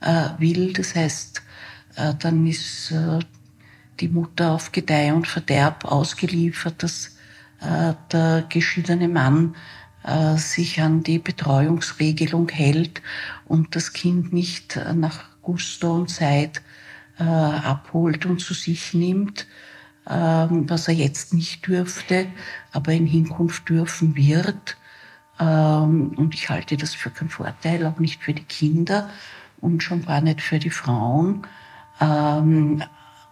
äh, 0.00 0.30
will. 0.38 0.72
Das 0.72 0.94
heißt, 0.94 1.42
dann 2.20 2.46
ist 2.46 2.94
die 3.98 4.08
Mutter 4.08 4.52
auf 4.52 4.70
Gedeih 4.70 5.12
und 5.12 5.26
Verderb 5.26 5.84
ausgeliefert, 5.84 6.80
dass 6.84 7.16
der 7.60 8.44
geschiedene 8.48 9.08
Mann 9.08 9.56
sich 10.36 10.80
an 10.80 11.02
die 11.02 11.18
Betreuungsregelung 11.18 12.50
hält 12.50 13.02
und 13.46 13.74
das 13.74 13.92
Kind 13.92 14.32
nicht 14.32 14.78
nach 14.94 15.24
Gusto 15.42 15.92
und 15.92 16.08
Zeit 16.08 16.62
äh, 17.18 17.24
abholt 17.24 18.26
und 18.26 18.40
zu 18.40 18.54
sich 18.54 18.94
nimmt, 18.94 19.46
was 20.10 20.88
er 20.88 20.94
jetzt 20.94 21.34
nicht 21.34 21.66
dürfte, 21.66 22.28
aber 22.72 22.92
in 22.92 23.06
Hinkunft 23.06 23.68
dürfen 23.68 24.16
wird. 24.16 24.76
Ähm, 25.38 26.14
und 26.16 26.34
ich 26.34 26.48
halte 26.48 26.76
das 26.76 26.94
für 26.94 27.10
keinen 27.10 27.30
Vorteil, 27.30 27.86
auch 27.86 27.98
nicht 27.98 28.22
für 28.22 28.32
die 28.32 28.44
Kinder 28.44 29.10
und 29.60 29.82
schon 29.82 30.04
gar 30.04 30.20
nicht 30.20 30.40
für 30.40 30.58
die 30.58 30.70
Frauen. 30.70 31.46
Ähm, 32.00 32.82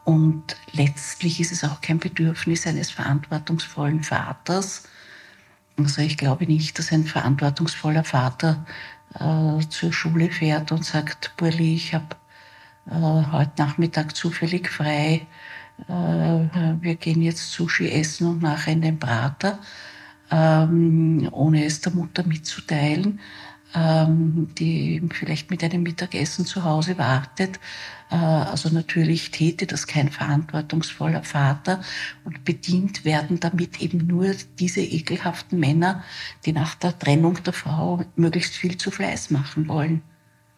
und 0.05 0.57
letztlich 0.73 1.41
ist 1.41 1.53
es 1.53 1.65
auch 1.65 1.81
kein 1.81 1.99
Bedürfnis 1.99 2.67
eines 2.67 2.91
verantwortungsvollen 2.91 4.03
Vaters. 4.05 4.85
Also 5.77 6.01
ich 6.03 6.17
glaube 6.17 6.47
nicht, 6.47 6.79
dass 6.79 6.93
ein 6.93 7.05
verantwortungsvoller 7.05 8.05
Vater 8.05 8.65
äh, 9.15 9.67
zur 9.69 9.93
Schule 9.93 10.31
fährt 10.31 10.73
und 10.73 10.85
sagt, 10.85 11.33
Burli, 11.37 11.75
ich 11.75 11.95
habe 11.95 12.17
äh, 12.89 13.33
heute 13.33 13.53
Nachmittag 13.59 14.15
zufällig 14.15 14.71
frei. 14.71 15.27
Äh, 15.89 15.93
wir 16.81 16.97
gehen 16.97 17.23
jetzt 17.23 17.53
Sushi 17.53 17.91
essen 17.91 18.29
und 18.29 18.43
nachher 18.43 18.73
in 18.73 18.83
den 18.83 18.99
Prater, 18.99 19.59
ähm, 20.31 21.29
ohne 21.33 21.65
es 21.65 21.81
der 21.81 21.93
Mutter 21.93 22.25
mitzuteilen, 22.27 23.21
ähm, 23.75 24.49
die 24.59 25.03
vielleicht 25.13 25.51
mit 25.51 25.63
einem 25.63 25.83
Mittagessen 25.83 26.47
zu 26.47 26.65
Hause 26.65 26.99
wartet. 26.99 27.61
Äh, 28.11 28.17
also 28.17 28.71
natürlich 28.71 29.31
täte 29.31 29.67
das 29.67 29.87
kein 29.87 30.11
verantwortungsvoller 30.11 31.23
Vater 31.23 31.83
und 32.25 32.45
bedient 32.45 33.05
werden 33.05 33.39
damit 33.41 33.81
eben 33.83 34.07
nur 34.07 34.33
diese 34.59 34.81
ekelhaften 34.81 35.61
Männer, 35.61 36.03
die 36.45 36.53
nach 36.53 36.75
der 36.75 36.99
Trennung 36.99 37.43
der 37.43 37.53
Frau 37.53 38.05
möglichst 38.17 38.55
viel 38.55 38.77
zu 38.79 38.91
Fleiß 38.91 39.31
machen 39.31 39.69
wollen. 39.69 40.03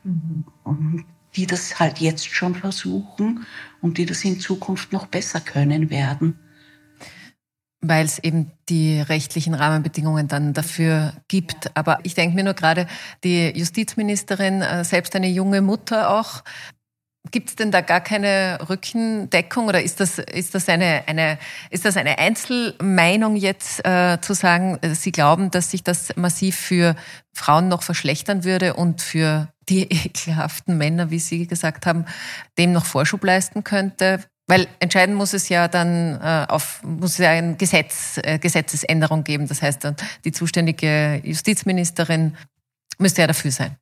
Mhm. 0.05 0.45
Und 0.65 1.05
die 1.39 1.47
das 1.47 1.79
halt 1.79 2.01
jetzt 2.01 2.27
schon 2.27 2.57
versuchen 2.57 3.47
und 3.81 3.97
die 3.97 4.07
das 4.07 4.25
in 4.25 4.41
Zukunft 4.41 4.93
noch 4.93 5.07
besser 5.07 5.41
können 5.41 5.89
werden. 5.89 6.37
Weil 7.81 8.05
es 8.05 8.19
eben 8.19 8.51
die 8.69 9.01
rechtlichen 9.01 9.55
Rahmenbedingungen 9.55 10.27
dann 10.27 10.53
dafür 10.53 11.13
gibt. 11.29 11.77
Aber 11.77 12.01
ich 12.03 12.17
denke 12.17 12.35
mir 12.35 12.43
nur 12.43 12.55
gerade, 12.55 12.89
die 13.23 13.57
Justizministerin, 13.57 14.63
äh, 14.63 14.83
selbst 14.83 15.15
eine 15.15 15.29
junge 15.29 15.63
Mutter 15.63 16.11
auch, 16.11 16.43
Gibt 17.31 17.51
es 17.51 17.57
denn 17.57 17.71
da 17.71 17.83
gar 17.83 18.01
keine 18.01 18.59
Rückendeckung 18.71 19.67
oder 19.67 19.83
ist 19.83 20.01
das, 20.01 20.19
ist 20.19 20.55
das, 20.55 20.67
eine, 20.67 21.03
eine, 21.07 21.39
ist 21.69 21.85
das 21.85 21.99
eine 21.99 22.19
Einzelmeinung 22.19 23.37
jetzt 23.37 23.85
äh, 23.85 24.19
zu 24.23 24.33
sagen, 24.33 24.79
äh, 24.81 24.95
Sie 24.95 25.13
glauben, 25.13 25.51
dass 25.51 25.73
sich 25.73 25.83
das 25.83 26.17
massiv 26.17 26.57
für 26.57 26.95
Frauen 27.35 27.69
noch 27.69 27.83
verschlechtern 27.83 28.45
würde 28.45 28.75
und 28.75 29.03
für 29.03 29.53
die 29.69 29.83
ekelhaften 29.83 30.79
Männer, 30.79 31.11
wie 31.11 31.19
Sie 31.19 31.47
gesagt 31.47 31.87
haben, 31.87 32.05
dem 32.57 32.73
noch 32.73 32.85
Vorschub 32.85 33.25
leisten 33.25 33.65
könnte? 33.65 34.21
Weil 34.47 34.67
entscheiden 34.81 35.15
muss 35.15 35.35
es 35.35 35.51
ja 35.51 35.69
dann 35.69 36.19
äh, 36.23 36.47
auf, 36.49 36.83
muss 36.83 37.13
es 37.13 37.19
ja 37.19 37.31
eine 37.31 37.57
Gesetz, 37.57 38.19
äh, 38.23 38.39
Gesetzesänderung 38.39 39.23
geben. 39.23 39.47
Das 39.47 39.61
heißt, 39.61 39.87
die 40.25 40.33
zuständige 40.33 41.21
Justizministerin 41.23 42.35
müsste 42.99 43.21
ja 43.21 43.27
dafür 43.27 43.51
sein. 43.51 43.77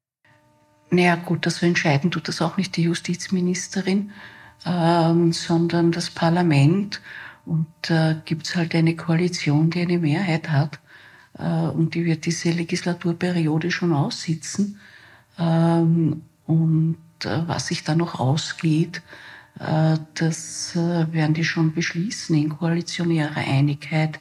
Naja 0.90 1.16
gut, 1.16 1.46
also 1.46 1.66
entscheiden 1.66 2.10
tut 2.10 2.28
das 2.28 2.42
auch 2.42 2.56
nicht 2.56 2.76
die 2.76 2.82
Justizministerin, 2.82 4.10
ähm, 4.64 5.32
sondern 5.32 5.92
das 5.92 6.10
Parlament. 6.10 7.00
Und 7.44 7.66
da 7.82 8.10
äh, 8.10 8.16
gibt 8.24 8.46
es 8.46 8.56
halt 8.56 8.74
eine 8.74 8.96
Koalition, 8.96 9.70
die 9.70 9.82
eine 9.82 9.98
Mehrheit 9.98 10.50
hat. 10.50 10.80
Äh, 11.38 11.44
und 11.44 11.94
die 11.94 12.04
wird 12.04 12.26
diese 12.26 12.50
Legislaturperiode 12.50 13.70
schon 13.70 13.92
aussitzen. 13.92 14.80
Ähm, 15.38 16.22
und 16.46 16.96
äh, 17.24 17.46
was 17.46 17.68
sich 17.68 17.84
da 17.84 17.94
noch 17.94 18.18
ausgeht, 18.18 19.02
äh, 19.58 19.96
das 20.14 20.76
äh, 20.76 21.12
werden 21.12 21.34
die 21.34 21.44
schon 21.44 21.72
beschließen 21.72 22.36
in 22.36 22.50
koalitionärer 22.50 23.36
Einigkeit. 23.36 24.20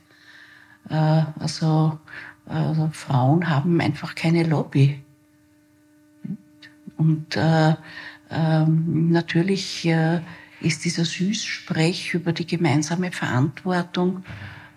Äh, 0.89 1.23
also, 1.39 1.99
also 2.45 2.89
Frauen 2.91 3.49
haben 3.49 3.81
einfach 3.81 4.15
keine 4.15 4.43
Lobby. 4.43 5.01
Und 6.97 7.35
äh, 7.35 7.75
ähm, 8.31 9.11
natürlich 9.11 9.85
äh, 9.85 10.21
ist 10.61 10.85
dieser 10.85 11.05
Süßsprech 11.05 12.13
über 12.13 12.33
die 12.33 12.47
gemeinsame 12.47 13.11
Verantwortung 13.11 14.23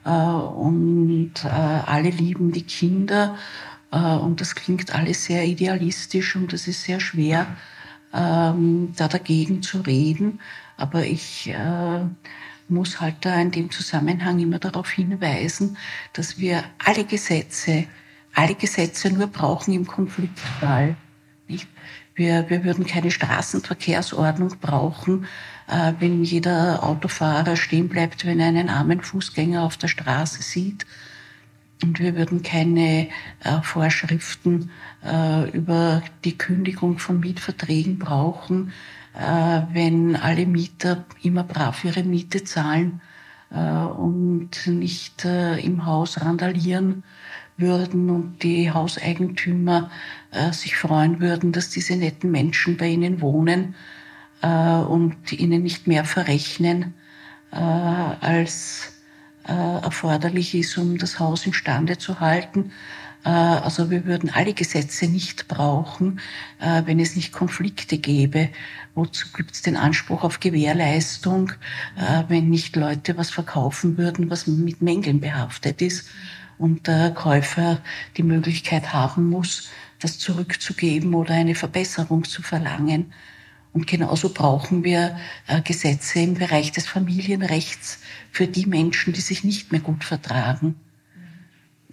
äh, 0.05 0.11
und 0.11 1.32
äh, 1.45 1.49
alle 1.49 2.11
lieben 2.11 2.53
die 2.53 2.62
Kinder 2.62 3.36
und 3.97 4.41
das 4.41 4.55
klingt 4.55 4.95
alles 4.95 5.24
sehr 5.24 5.45
idealistisch 5.45 6.36
und 6.36 6.53
es 6.53 6.68
ist 6.68 6.82
sehr 6.82 7.01
schwer, 7.01 7.47
ähm, 8.12 8.93
da 8.97 9.09
dagegen 9.09 9.62
zu 9.62 9.80
reden. 9.80 10.41
Aber 10.76 11.05
ich 11.05 11.49
äh, 11.49 12.01
muss 12.68 13.01
halt 13.01 13.16
da 13.22 13.41
in 13.41 13.51
dem 13.51 13.70
Zusammenhang 13.70 14.39
immer 14.39 14.59
darauf 14.59 14.91
hinweisen, 14.91 15.76
dass 16.12 16.39
wir 16.39 16.64
alle 16.84 17.05
Gesetze, 17.05 17.86
alle 18.34 18.55
Gesetze 18.55 19.11
nur 19.11 19.26
brauchen 19.26 19.72
im 19.72 19.86
Konfliktfall. 19.86 20.97
Nicht? 21.49 21.66
Wir, 22.14 22.51
wir 22.51 22.64
würden 22.64 22.84
keine 22.84 23.11
Straßenverkehrsordnung 23.11 24.59
brauchen, 24.61 25.26
äh, 25.68 25.93
wenn 26.01 26.24
jeder 26.24 26.82
Autofahrer 26.82 27.57
stehen 27.57 27.89
bleibt, 27.89 28.26
wenn 28.26 28.41
er 28.41 28.49
einen 28.49 28.68
armen 28.68 29.01
Fußgänger 29.01 29.62
auf 29.62 29.76
der 29.76 29.89
Straße 29.89 30.43
sieht. 30.43 30.84
Und 31.83 32.01
wir 32.01 32.16
würden 32.16 32.43
keine 32.43 33.09
äh, 33.45 33.62
Vorschriften 33.62 34.70
äh, 35.05 35.49
über 35.51 36.03
die 36.24 36.37
Kündigung 36.37 36.99
von 36.99 37.20
Mietverträgen 37.20 37.99
brauchen, 37.99 38.72
äh, 39.14 39.62
wenn 39.72 40.16
alle 40.16 40.47
Mieter 40.47 41.05
immer 41.22 41.45
brav 41.45 41.85
ihre 41.85 42.03
Miete 42.03 42.43
zahlen 42.45 43.01
äh, 43.51 43.59
und 43.59 44.66
nicht 44.66 45.24
äh, 45.24 45.59
im 45.59 45.87
Haus 45.87 46.20
randalieren 46.20 47.05
würden 47.57 48.11
und 48.11 48.43
die 48.43 48.70
Hauseigentümer 48.70 49.91
äh, 50.31 50.53
sich 50.53 50.76
freuen 50.76 51.20
würden, 51.20 51.53
dass 51.53 51.70
diese 51.70 51.97
netten 51.97 52.31
Menschen 52.31 52.76
bei 52.76 52.89
ihnen 52.89 53.20
wohnen 53.20 53.74
und 54.41 55.33
ihnen 55.33 55.64
nicht 55.64 55.89
mehr 55.89 56.05
verrechnen, 56.05 56.95
als 57.51 58.98
erforderlich 59.53 60.55
ist, 60.55 60.77
um 60.79 60.99
das 60.99 61.19
Haus 61.19 61.47
instande 61.47 61.99
zu 61.99 62.21
halten. 62.21 62.73
Äh, 63.25 63.29
also 63.29 63.91
wir 63.91 64.05
würden 64.05 64.31
alle 64.31 64.55
Gesetze 64.55 65.07
nicht 65.07 65.49
brauchen, 65.49 66.21
äh, 66.61 66.83
wenn 66.87 67.01
es 67.01 67.17
nicht 67.17 67.33
Konflikte 67.33 67.99
gäbe. 67.99 68.51
Wozu 68.95 69.29
gibt 69.33 69.53
es 69.53 69.63
den 69.63 69.77
Anspruch 69.77 70.25
auf 70.25 70.41
Gewährleistung, 70.41 71.53
wenn 72.27 72.51
nicht 72.51 72.75
Leute 72.75 73.17
was 73.17 73.31
verkaufen 73.31 73.97
würden, 73.97 74.29
was 74.29 74.49
mit 74.49 74.83
Mängeln 74.83 75.21
behaftet 75.21 75.83
ist? 75.83 76.09
und 76.59 76.87
der 76.87 77.13
Käufer 77.13 77.81
die 78.17 78.23
Möglichkeit 78.23 78.93
haben 78.93 79.31
muss, 79.31 79.69
das 80.01 80.19
zurückzugeben 80.19 81.15
oder 81.15 81.35
eine 81.35 81.55
Verbesserung 81.55 82.25
zu 82.25 82.43
verlangen. 82.43 83.13
Und 83.73 83.87
genauso 83.87 84.31
brauchen 84.31 84.83
wir 84.85 85.19
äh, 85.47 85.61
Gesetze 85.62 86.21
im 86.21 86.35
Bereich 86.35 86.73
des 86.73 86.87
Familienrechts 86.87 88.01
für 88.33 88.47
die 88.47 88.66
Menschen, 88.66 89.12
die 89.12 89.21
sich 89.21 89.45
nicht 89.45 89.73
mehr 89.73 89.81
gut 89.81 90.05
vertragen. 90.05 90.77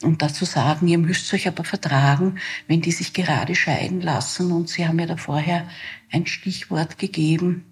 Und 0.02 0.22
dazu 0.22 0.46
sagen, 0.46 0.88
ihr 0.88 0.98
müsst 0.98 1.34
euch 1.34 1.48
aber 1.48 1.64
vertragen, 1.64 2.40
wenn 2.68 2.82
die 2.82 2.92
sich 2.92 3.14
gerade 3.14 3.56
scheiden 3.56 4.02
lassen. 4.02 4.52
Und 4.52 4.70
Sie 4.70 4.88
haben 4.88 5.00
ja 5.00 5.06
da 5.06 5.18
vorher 5.18 5.68
ein 6.12 6.26
Stichwort 6.26 6.98
gegeben, 6.98 7.66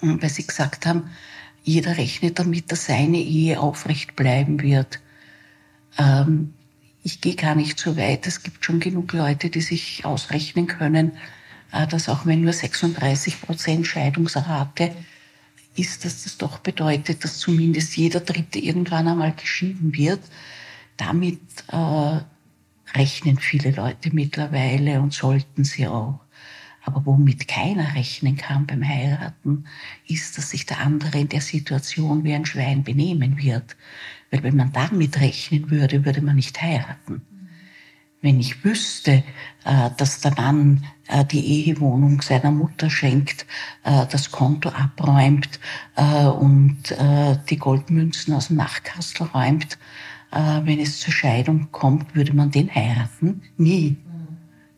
weil 0.00 0.30
Sie 0.30 0.46
gesagt 0.46 0.86
haben, 0.86 1.10
jeder 1.64 1.96
rechnet 1.96 2.38
damit, 2.38 2.70
dass 2.72 2.86
seine 2.86 3.18
Ehe 3.18 3.60
aufrecht 3.60 4.16
bleiben 4.16 4.62
wird. 4.62 5.00
Ähm, 5.98 6.54
ich 7.04 7.20
gehe 7.20 7.34
gar 7.34 7.54
nicht 7.54 7.78
so 7.78 7.96
weit. 7.96 8.26
Es 8.26 8.42
gibt 8.42 8.64
schon 8.64 8.80
genug 8.80 9.12
Leute, 9.12 9.50
die 9.50 9.60
sich 9.60 10.04
ausrechnen 10.04 10.66
können, 10.66 11.12
äh, 11.12 11.41
dass 11.72 12.08
auch 12.08 12.26
wenn 12.26 12.42
nur 12.42 12.52
36 12.52 13.40
Prozent 13.40 13.86
Scheidungsrate 13.86 14.94
ist, 15.74 16.04
dass 16.04 16.24
das 16.24 16.36
doch 16.36 16.58
bedeutet, 16.58 17.24
dass 17.24 17.38
zumindest 17.38 17.96
jeder 17.96 18.20
Dritte 18.20 18.58
irgendwann 18.58 19.08
einmal 19.08 19.32
geschieden 19.32 19.96
wird. 19.96 20.20
Damit 20.98 21.40
äh, 21.68 22.20
rechnen 22.94 23.38
viele 23.38 23.70
Leute 23.70 24.10
mittlerweile 24.12 25.00
und 25.00 25.14
sollten 25.14 25.64
sie 25.64 25.86
auch. 25.86 26.20
Aber 26.84 27.06
womit 27.06 27.48
keiner 27.48 27.94
rechnen 27.94 28.36
kann 28.36 28.66
beim 28.66 28.86
Heiraten, 28.86 29.64
ist, 30.06 30.36
dass 30.36 30.50
sich 30.50 30.66
der 30.66 30.80
andere 30.80 31.20
in 31.20 31.28
der 31.28 31.40
Situation 31.40 32.24
wie 32.24 32.34
ein 32.34 32.44
Schwein 32.44 32.82
benehmen 32.82 33.38
wird. 33.38 33.76
Weil 34.30 34.42
wenn 34.42 34.56
man 34.56 34.72
damit 34.72 35.20
rechnen 35.20 35.70
würde, 35.70 36.04
würde 36.04 36.20
man 36.20 36.36
nicht 36.36 36.60
heiraten. 36.60 37.22
Wenn 38.22 38.38
ich 38.38 38.64
wüsste, 38.64 39.24
äh, 39.64 39.90
dass 39.96 40.20
der 40.20 40.32
Mann 40.36 40.84
äh, 41.08 41.24
die 41.24 41.44
Ehewohnung 41.44 42.22
seiner 42.22 42.52
Mutter 42.52 42.88
schenkt, 42.88 43.46
äh, 43.82 44.06
das 44.06 44.30
Konto 44.30 44.70
abräumt 44.70 45.60
und 46.38 46.78
die 47.50 47.58
Goldmünzen 47.58 48.32
aus 48.32 48.48
dem 48.48 48.56
Nachtkastel 48.56 49.26
räumt, 49.26 49.78
wenn 50.30 50.80
es 50.80 51.00
zur 51.00 51.12
Scheidung 51.12 51.68
kommt, 51.70 52.14
würde 52.14 52.32
man 52.32 52.50
den 52.50 52.74
heiraten? 52.74 53.42
Nie. 53.58 53.98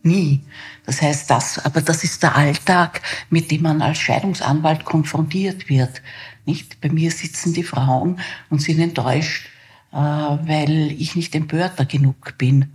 Nie. 0.03 0.41
Das 0.85 1.01
heißt, 1.01 1.31
das, 1.31 1.65
aber 1.65 1.81
das 1.83 2.03
ist 2.03 2.25
der 2.25 2.35
Alltag, 2.35 3.01
mit 3.31 3.53
dem 3.53 3.63
man 3.63 3.81
als 3.81 3.99
Scheidungsanwalt 3.99 4.85
konfrontiert 4.85 5.69
wird. 5.69 6.03
Nicht? 6.47 6.81
Bei 6.81 6.89
mir 6.89 7.13
sitzen 7.13 7.55
die 7.55 7.63
Frauen 7.63 8.19
und 8.51 8.61
sind 8.61 8.81
enttäuscht, 8.81 9.49
weil 9.93 10.93
ich 10.99 11.15
nicht 11.15 11.35
empörter 11.37 11.85
genug 11.85 12.37
bin 12.37 12.75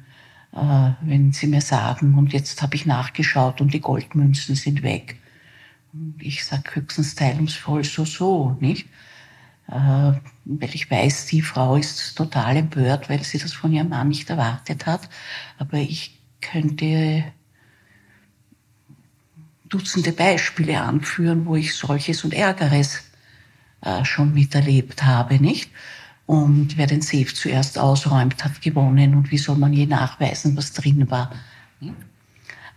wenn 0.51 1.31
sie 1.31 1.47
mir 1.47 1.61
sagen, 1.61 2.15
und 2.17 2.33
jetzt 2.33 2.61
habe 2.61 2.75
ich 2.75 2.85
nachgeschaut 2.85 3.61
und 3.61 3.73
die 3.73 3.81
Goldmünzen 3.81 4.55
sind 4.55 4.81
weg. 4.81 5.17
Ich 6.19 6.45
sage 6.45 6.75
höchstens 6.75 7.15
teilungsvoll 7.15 7.83
so, 7.83 8.05
so, 8.05 8.57
nicht? 8.59 8.87
Äh, 9.67 9.73
weil 10.45 10.73
ich 10.73 10.89
weiß, 10.89 11.27
die 11.27 11.41
Frau 11.41 11.75
ist 11.75 12.15
total 12.15 12.57
empört, 12.57 13.09
weil 13.09 13.23
sie 13.23 13.37
das 13.37 13.53
von 13.53 13.71
ihrem 13.71 13.89
Mann 13.89 14.07
nicht 14.07 14.29
erwartet 14.29 14.85
hat. 14.85 15.09
Aber 15.57 15.77
ich 15.77 16.19
könnte 16.41 17.23
Dutzende 19.69 20.13
Beispiele 20.13 20.81
anführen, 20.81 21.45
wo 21.45 21.55
ich 21.55 21.75
solches 21.75 22.23
und 22.23 22.33
Ärgeres 22.33 23.03
äh, 23.81 24.03
schon 24.03 24.33
miterlebt 24.33 25.03
habe, 25.03 25.39
nicht? 25.39 25.69
Und 26.29 26.77
wer 26.77 26.85
den 26.85 27.01
Safe 27.01 27.33
zuerst 27.33 27.79
ausräumt, 27.79 28.43
hat 28.43 28.61
gewonnen. 28.61 29.15
Und 29.15 29.31
wie 29.31 29.39
soll 29.39 29.57
man 29.57 29.73
je 29.73 29.87
nachweisen, 29.87 30.55
was 30.55 30.73
drin 30.73 31.09
war? 31.09 31.31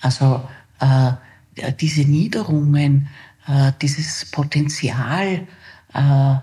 Also 0.01 0.49
äh, 0.81 1.13
diese 1.79 2.01
Niederungen, 2.09 3.09
äh, 3.47 3.73
dieses 3.83 4.31
Potenzial 4.31 5.47
äh, 5.93 6.35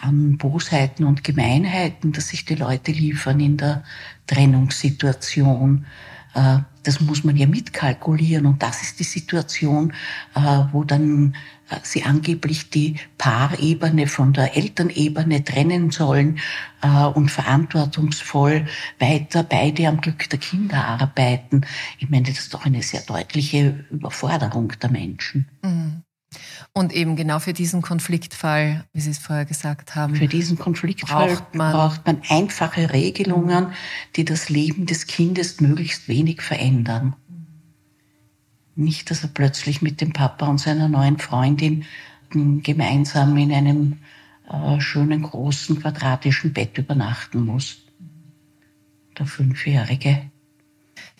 an 0.00 0.36
Bosheiten 0.36 1.06
und 1.06 1.22
Gemeinheiten, 1.22 2.10
das 2.10 2.30
sich 2.30 2.44
die 2.44 2.56
Leute 2.56 2.90
liefern 2.90 3.38
in 3.38 3.56
der 3.56 3.84
Trennungssituation, 4.26 5.86
äh, 6.34 6.58
das 6.82 7.00
muss 7.00 7.24
man 7.24 7.36
ja 7.36 7.46
mitkalkulieren. 7.46 8.46
Und 8.46 8.62
das 8.62 8.82
ist 8.82 8.98
die 8.98 9.04
Situation, 9.04 9.92
äh, 10.34 10.40
wo 10.72 10.84
dann 10.84 11.34
äh, 11.70 11.76
sie 11.82 12.04
angeblich 12.04 12.70
die 12.70 12.96
Paarebene 13.18 14.06
von 14.06 14.32
der 14.32 14.56
Elternebene 14.56 15.44
trennen 15.44 15.90
sollen 15.90 16.38
und 17.14 17.30
verantwortungsvoll 17.30 18.66
weiter 18.98 19.44
beide 19.44 19.86
am 19.86 20.00
Glück 20.00 20.28
der 20.28 20.40
Kinder 20.40 20.84
arbeiten. 20.84 21.60
Ich 22.00 22.10
meine, 22.10 22.24
das 22.24 22.40
ist 22.40 22.54
doch 22.54 22.66
eine 22.66 22.82
sehr 22.82 23.02
deutliche 23.02 23.84
Überforderung 23.88 24.72
der 24.82 24.90
Menschen. 24.90 25.48
Mhm. 25.62 26.02
Und 26.72 26.92
eben 26.92 27.16
genau 27.16 27.38
für 27.38 27.52
diesen 27.52 27.82
Konfliktfall, 27.82 28.84
wie 28.92 29.00
Sie 29.00 29.10
es 29.10 29.18
vorher 29.18 29.44
gesagt 29.44 29.94
haben. 29.94 30.16
Für 30.16 30.28
diesen 30.28 30.58
Konfliktfall 30.58 31.28
braucht 31.28 31.54
man, 31.54 31.72
braucht 31.72 32.06
man 32.06 32.22
einfache 32.28 32.92
Regelungen, 32.92 33.72
die 34.16 34.24
das 34.24 34.48
Leben 34.48 34.86
des 34.86 35.06
Kindes 35.06 35.60
möglichst 35.60 36.08
wenig 36.08 36.40
verändern. 36.42 37.14
Nicht, 38.74 39.10
dass 39.10 39.22
er 39.22 39.28
plötzlich 39.28 39.82
mit 39.82 40.00
dem 40.00 40.12
Papa 40.12 40.46
und 40.46 40.58
seiner 40.58 40.88
neuen 40.88 41.18
Freundin 41.18 41.84
gemeinsam 42.30 43.36
in 43.36 43.52
einem 43.52 43.98
äh, 44.50 44.80
schönen 44.80 45.22
großen 45.22 45.80
quadratischen 45.80 46.52
Bett 46.52 46.78
übernachten 46.78 47.44
muss. 47.44 47.82
Der 49.18 49.26
Fünfjährige. 49.26 50.31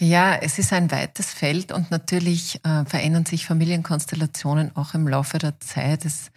Ja, 0.02 0.34
es 0.34 0.58
ist 0.58 0.72
ein 0.72 0.90
weites 0.90 1.32
Feld 1.32 1.70
und 1.70 1.92
natürlich 1.92 2.58
äh, 2.64 2.84
verändern 2.86 3.24
sich 3.24 3.46
Familienkonstellationen 3.46 4.74
auch 4.74 4.94
im 4.94 5.06
Laufe 5.06 5.38
der 5.38 5.60
Zeit. 5.60 6.04
Das 6.04 6.32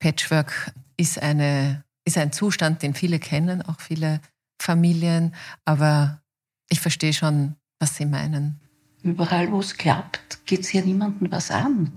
Patchwork 0.00 0.72
ist, 0.96 1.22
eine, 1.22 1.84
ist 2.04 2.18
ein 2.18 2.32
Zustand, 2.32 2.82
den 2.82 2.94
viele 2.94 3.20
kennen, 3.20 3.62
auch 3.62 3.78
viele 3.78 4.20
Familien, 4.60 5.36
aber 5.64 6.20
ich 6.68 6.80
verstehe 6.80 7.12
schon, 7.12 7.54
was 7.78 7.94
Sie 7.94 8.06
meinen. 8.06 8.58
Überall, 9.04 9.52
wo 9.52 9.60
es 9.60 9.76
klappt, 9.76 10.44
geht 10.44 10.62
es 10.62 10.72
ja 10.72 10.80
niemandem 10.80 11.30
was 11.30 11.52
an. 11.52 11.92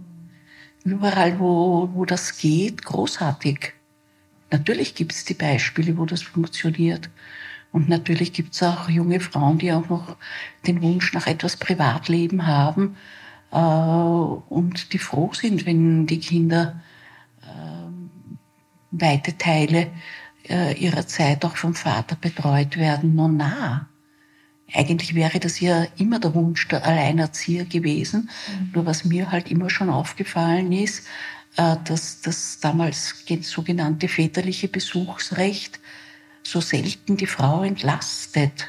Überall, 0.83 1.39
wo, 1.39 1.89
wo 1.91 2.05
das 2.05 2.37
geht, 2.37 2.85
großartig. 2.85 3.73
Natürlich 4.51 4.93
gibt 4.93 5.13
es 5.13 5.25
die 5.25 5.33
Beispiele, 5.33 5.97
wo 5.97 6.05
das 6.05 6.21
funktioniert. 6.21 7.09
Und 7.71 7.87
natürlich 7.87 8.33
gibt 8.33 8.53
es 8.53 8.63
auch 8.63 8.89
junge 8.89 9.19
Frauen, 9.19 9.57
die 9.57 9.71
auch 9.71 9.87
noch 9.89 10.17
den 10.67 10.81
Wunsch 10.81 11.13
nach 11.13 11.27
etwas 11.27 11.57
Privatleben 11.57 12.45
haben 12.45 12.97
äh, 13.51 13.55
und 13.55 14.93
die 14.93 14.97
froh 14.97 15.31
sind, 15.33 15.65
wenn 15.65 16.05
die 16.05 16.19
Kinder 16.19 16.81
äh, 17.41 17.91
weite 18.91 19.37
Teile 19.37 19.87
äh, 20.49 20.73
ihrer 20.77 21.07
Zeit 21.07 21.45
auch 21.45 21.55
vom 21.55 21.73
Vater 21.73 22.15
betreut 22.15 22.75
werden. 22.75 23.15
Nun 23.15 23.37
na, 23.37 23.87
eigentlich 24.73 25.15
wäre 25.15 25.39
das 25.39 25.59
ja 25.59 25.85
immer 25.97 26.19
der 26.19 26.33
Wunsch 26.33 26.67
der 26.67 26.85
Alleinerzieher 26.85 27.65
gewesen. 27.65 28.29
Mhm. 28.47 28.71
Nur 28.73 28.85
was 28.85 29.05
mir 29.05 29.31
halt 29.31 29.49
immer 29.49 29.69
schon 29.69 29.89
aufgefallen 29.89 30.71
ist, 30.71 31.07
äh, 31.57 31.75
dass 31.85 32.21
das 32.21 32.59
damals 32.59 33.23
sogenannte 33.41 34.07
väterliche 34.07 34.67
Besuchsrecht 34.67 35.79
so 36.43 36.61
selten 36.61 37.17
die 37.17 37.27
Frau 37.27 37.63
entlastet, 37.63 38.67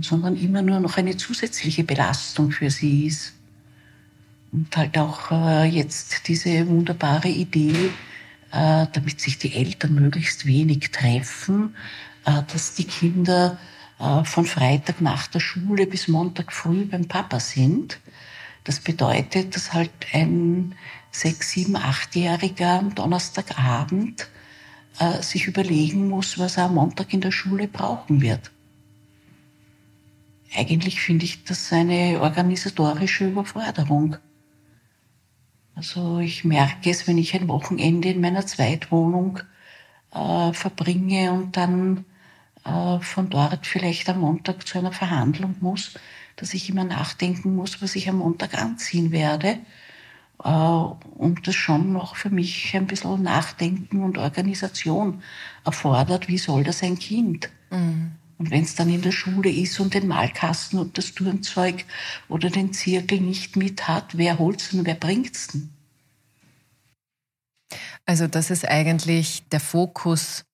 sondern 0.00 0.36
immer 0.36 0.62
nur 0.62 0.80
noch 0.80 0.96
eine 0.96 1.16
zusätzliche 1.16 1.84
Belastung 1.84 2.50
für 2.50 2.70
sie 2.70 3.06
ist. 3.06 3.32
Und 4.52 4.74
halt 4.76 4.96
auch 4.98 5.30
äh, 5.30 5.64
jetzt 5.64 6.28
diese 6.28 6.66
wunderbare 6.66 7.28
Idee, 7.28 7.90
äh, 8.52 8.86
damit 8.92 9.20
sich 9.20 9.38
die 9.38 9.54
Eltern 9.54 9.94
möglichst 9.94 10.46
wenig 10.46 10.90
treffen, 10.90 11.74
äh, 12.24 12.42
dass 12.52 12.74
die 12.74 12.84
Kinder 12.84 13.58
von 14.24 14.44
Freitag 14.44 15.00
nach 15.00 15.26
der 15.26 15.40
Schule 15.40 15.86
bis 15.86 16.06
Montag 16.06 16.52
früh 16.52 16.84
beim 16.84 17.08
Papa 17.08 17.40
sind. 17.40 17.98
Das 18.62 18.78
bedeutet, 18.78 19.56
dass 19.56 19.72
halt 19.72 19.90
ein 20.12 20.74
sechs, 21.10 21.52
sieben, 21.52 21.76
achtjähriger 21.76 22.78
am 22.80 22.94
Donnerstagabend 22.94 24.28
äh, 24.98 25.22
sich 25.22 25.46
überlegen 25.46 26.08
muss, 26.08 26.38
was 26.38 26.56
er 26.56 26.64
am 26.64 26.74
Montag 26.74 27.12
in 27.12 27.20
der 27.20 27.32
Schule 27.32 27.68
brauchen 27.68 28.20
wird. 28.20 28.50
Eigentlich 30.54 31.00
finde 31.00 31.24
ich 31.24 31.44
das 31.44 31.72
eine 31.72 32.20
organisatorische 32.20 33.28
Überforderung. 33.28 34.16
Also 35.74 36.18
ich 36.20 36.44
merke 36.44 36.88
es, 36.88 37.06
wenn 37.06 37.18
ich 37.18 37.34
ein 37.34 37.48
Wochenende 37.48 38.08
in 38.08 38.20
meiner 38.20 38.46
Zweitwohnung 38.46 39.40
äh, 40.14 40.52
verbringe 40.52 41.32
und 41.32 41.56
dann 41.56 42.06
äh, 42.64 42.98
von 43.00 43.28
dort 43.28 43.66
vielleicht 43.66 44.08
am 44.08 44.20
Montag 44.20 44.66
zu 44.66 44.78
einer 44.78 44.92
Verhandlung 44.92 45.56
muss, 45.60 45.94
dass 46.36 46.54
ich 46.54 46.70
immer 46.70 46.84
nachdenken 46.84 47.54
muss, 47.54 47.82
was 47.82 47.96
ich 47.96 48.08
am 48.08 48.18
Montag 48.18 48.54
anziehen 48.54 49.12
werde 49.12 49.58
und 50.38 51.46
das 51.46 51.54
schon 51.54 51.92
noch 51.92 52.16
für 52.16 52.30
mich 52.30 52.74
ein 52.74 52.86
bisschen 52.86 53.22
Nachdenken 53.22 54.02
und 54.02 54.18
Organisation 54.18 55.22
erfordert, 55.64 56.28
wie 56.28 56.38
soll 56.38 56.62
das 56.62 56.82
ein 56.82 56.98
Kind? 56.98 57.50
Mhm. 57.70 58.12
Und 58.38 58.50
wenn 58.50 58.64
es 58.64 58.74
dann 58.74 58.90
in 58.90 59.00
der 59.00 59.12
Schule 59.12 59.50
ist 59.50 59.80
und 59.80 59.94
den 59.94 60.08
Malkasten 60.08 60.78
und 60.78 60.98
das 60.98 61.14
Turnzeug 61.14 61.86
oder 62.28 62.50
den 62.50 62.72
Zirkel 62.74 63.20
nicht 63.20 63.56
mit 63.56 63.88
hat, 63.88 64.18
wer 64.18 64.38
holt's 64.38 64.70
denn, 64.70 64.84
wer 64.84 64.94
bringt's 64.94 65.48
denn? 65.48 65.70
Also 68.04 68.26
das 68.26 68.50
ist 68.50 68.68
eigentlich 68.68 69.48
der 69.48 69.60
Fokus 69.60 70.44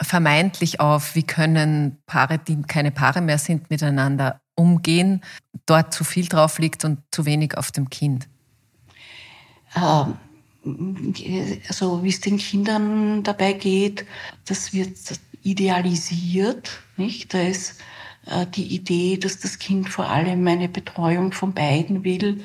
vermeintlich 0.00 0.78
auf, 0.78 1.14
wie 1.14 1.22
können 1.22 2.02
Paare, 2.06 2.38
die 2.38 2.60
keine 2.62 2.90
Paare 2.90 3.22
mehr 3.22 3.38
sind, 3.38 3.70
miteinander 3.70 4.40
umgehen, 4.54 5.22
dort 5.66 5.94
zu 5.94 6.04
viel 6.04 6.26
drauf 6.26 6.58
liegt 6.58 6.84
und 6.84 7.00
zu 7.10 7.24
wenig 7.24 7.56
auf 7.56 7.72
dem 7.72 7.88
Kind. 7.88 8.28
Ähm, 9.76 10.14
also 11.68 12.02
wie 12.04 12.08
es 12.08 12.20
den 12.20 12.38
Kindern 12.38 13.22
dabei 13.22 13.52
geht, 13.52 14.06
das 14.46 14.72
wird 14.72 14.96
idealisiert, 15.42 16.80
nicht? 16.96 17.34
Da 17.34 17.42
ist 17.42 17.80
äh, 18.26 18.46
die 18.46 18.74
Idee, 18.74 19.16
dass 19.16 19.40
das 19.40 19.58
Kind 19.58 19.88
vor 19.88 20.08
allem 20.08 20.46
eine 20.46 20.68
Betreuung 20.68 21.32
von 21.32 21.52
beiden 21.52 22.04
will, 22.04 22.44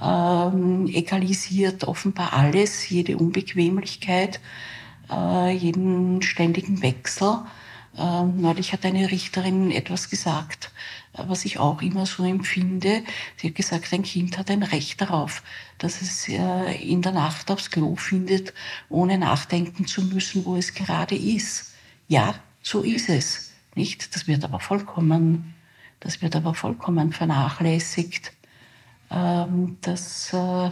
ähm, 0.00 0.88
egalisiert 0.88 1.84
offenbar 1.84 2.32
alles, 2.32 2.88
jede 2.88 3.16
Unbequemlichkeit, 3.16 4.40
äh, 5.10 5.52
jeden 5.52 6.22
ständigen 6.22 6.82
Wechsel. 6.82 7.38
Ähm, 7.96 8.40
neulich 8.40 8.72
hat 8.72 8.84
eine 8.84 9.12
Richterin 9.12 9.70
etwas 9.70 10.10
gesagt, 10.10 10.72
was 11.12 11.44
ich 11.44 11.60
auch 11.60 11.80
immer 11.80 12.06
so 12.06 12.24
empfinde. 12.24 13.04
Sie 13.36 13.48
hat 13.48 13.54
gesagt, 13.54 13.92
ein 13.92 14.02
Kind 14.02 14.36
hat 14.36 14.50
ein 14.50 14.64
Recht 14.64 15.00
darauf, 15.00 15.44
dass 15.78 16.02
es 16.02 16.28
äh, 16.28 16.72
in 16.82 17.02
der 17.02 17.12
Nacht 17.12 17.50
aufs 17.50 17.70
Klo 17.70 17.96
findet, 17.96 18.54
ohne 18.88 19.18
nachdenken 19.18 19.86
zu 19.86 20.02
müssen, 20.02 20.44
wo 20.44 20.56
es 20.56 20.74
gerade 20.74 21.16
ist. 21.16 21.74
Ja, 22.08 22.34
so 22.62 22.82
ist 22.82 23.08
es. 23.08 23.52
Nicht? 23.74 24.14
Das 24.14 24.26
wird 24.28 24.44
aber 24.44 24.60
vollkommen, 24.60 25.54
das 26.00 26.22
wird 26.22 26.36
aber 26.36 26.54
vollkommen 26.54 27.12
vernachlässigt, 27.12 28.32
ähm, 29.10 29.78
dass 29.80 30.32
äh, 30.32 30.70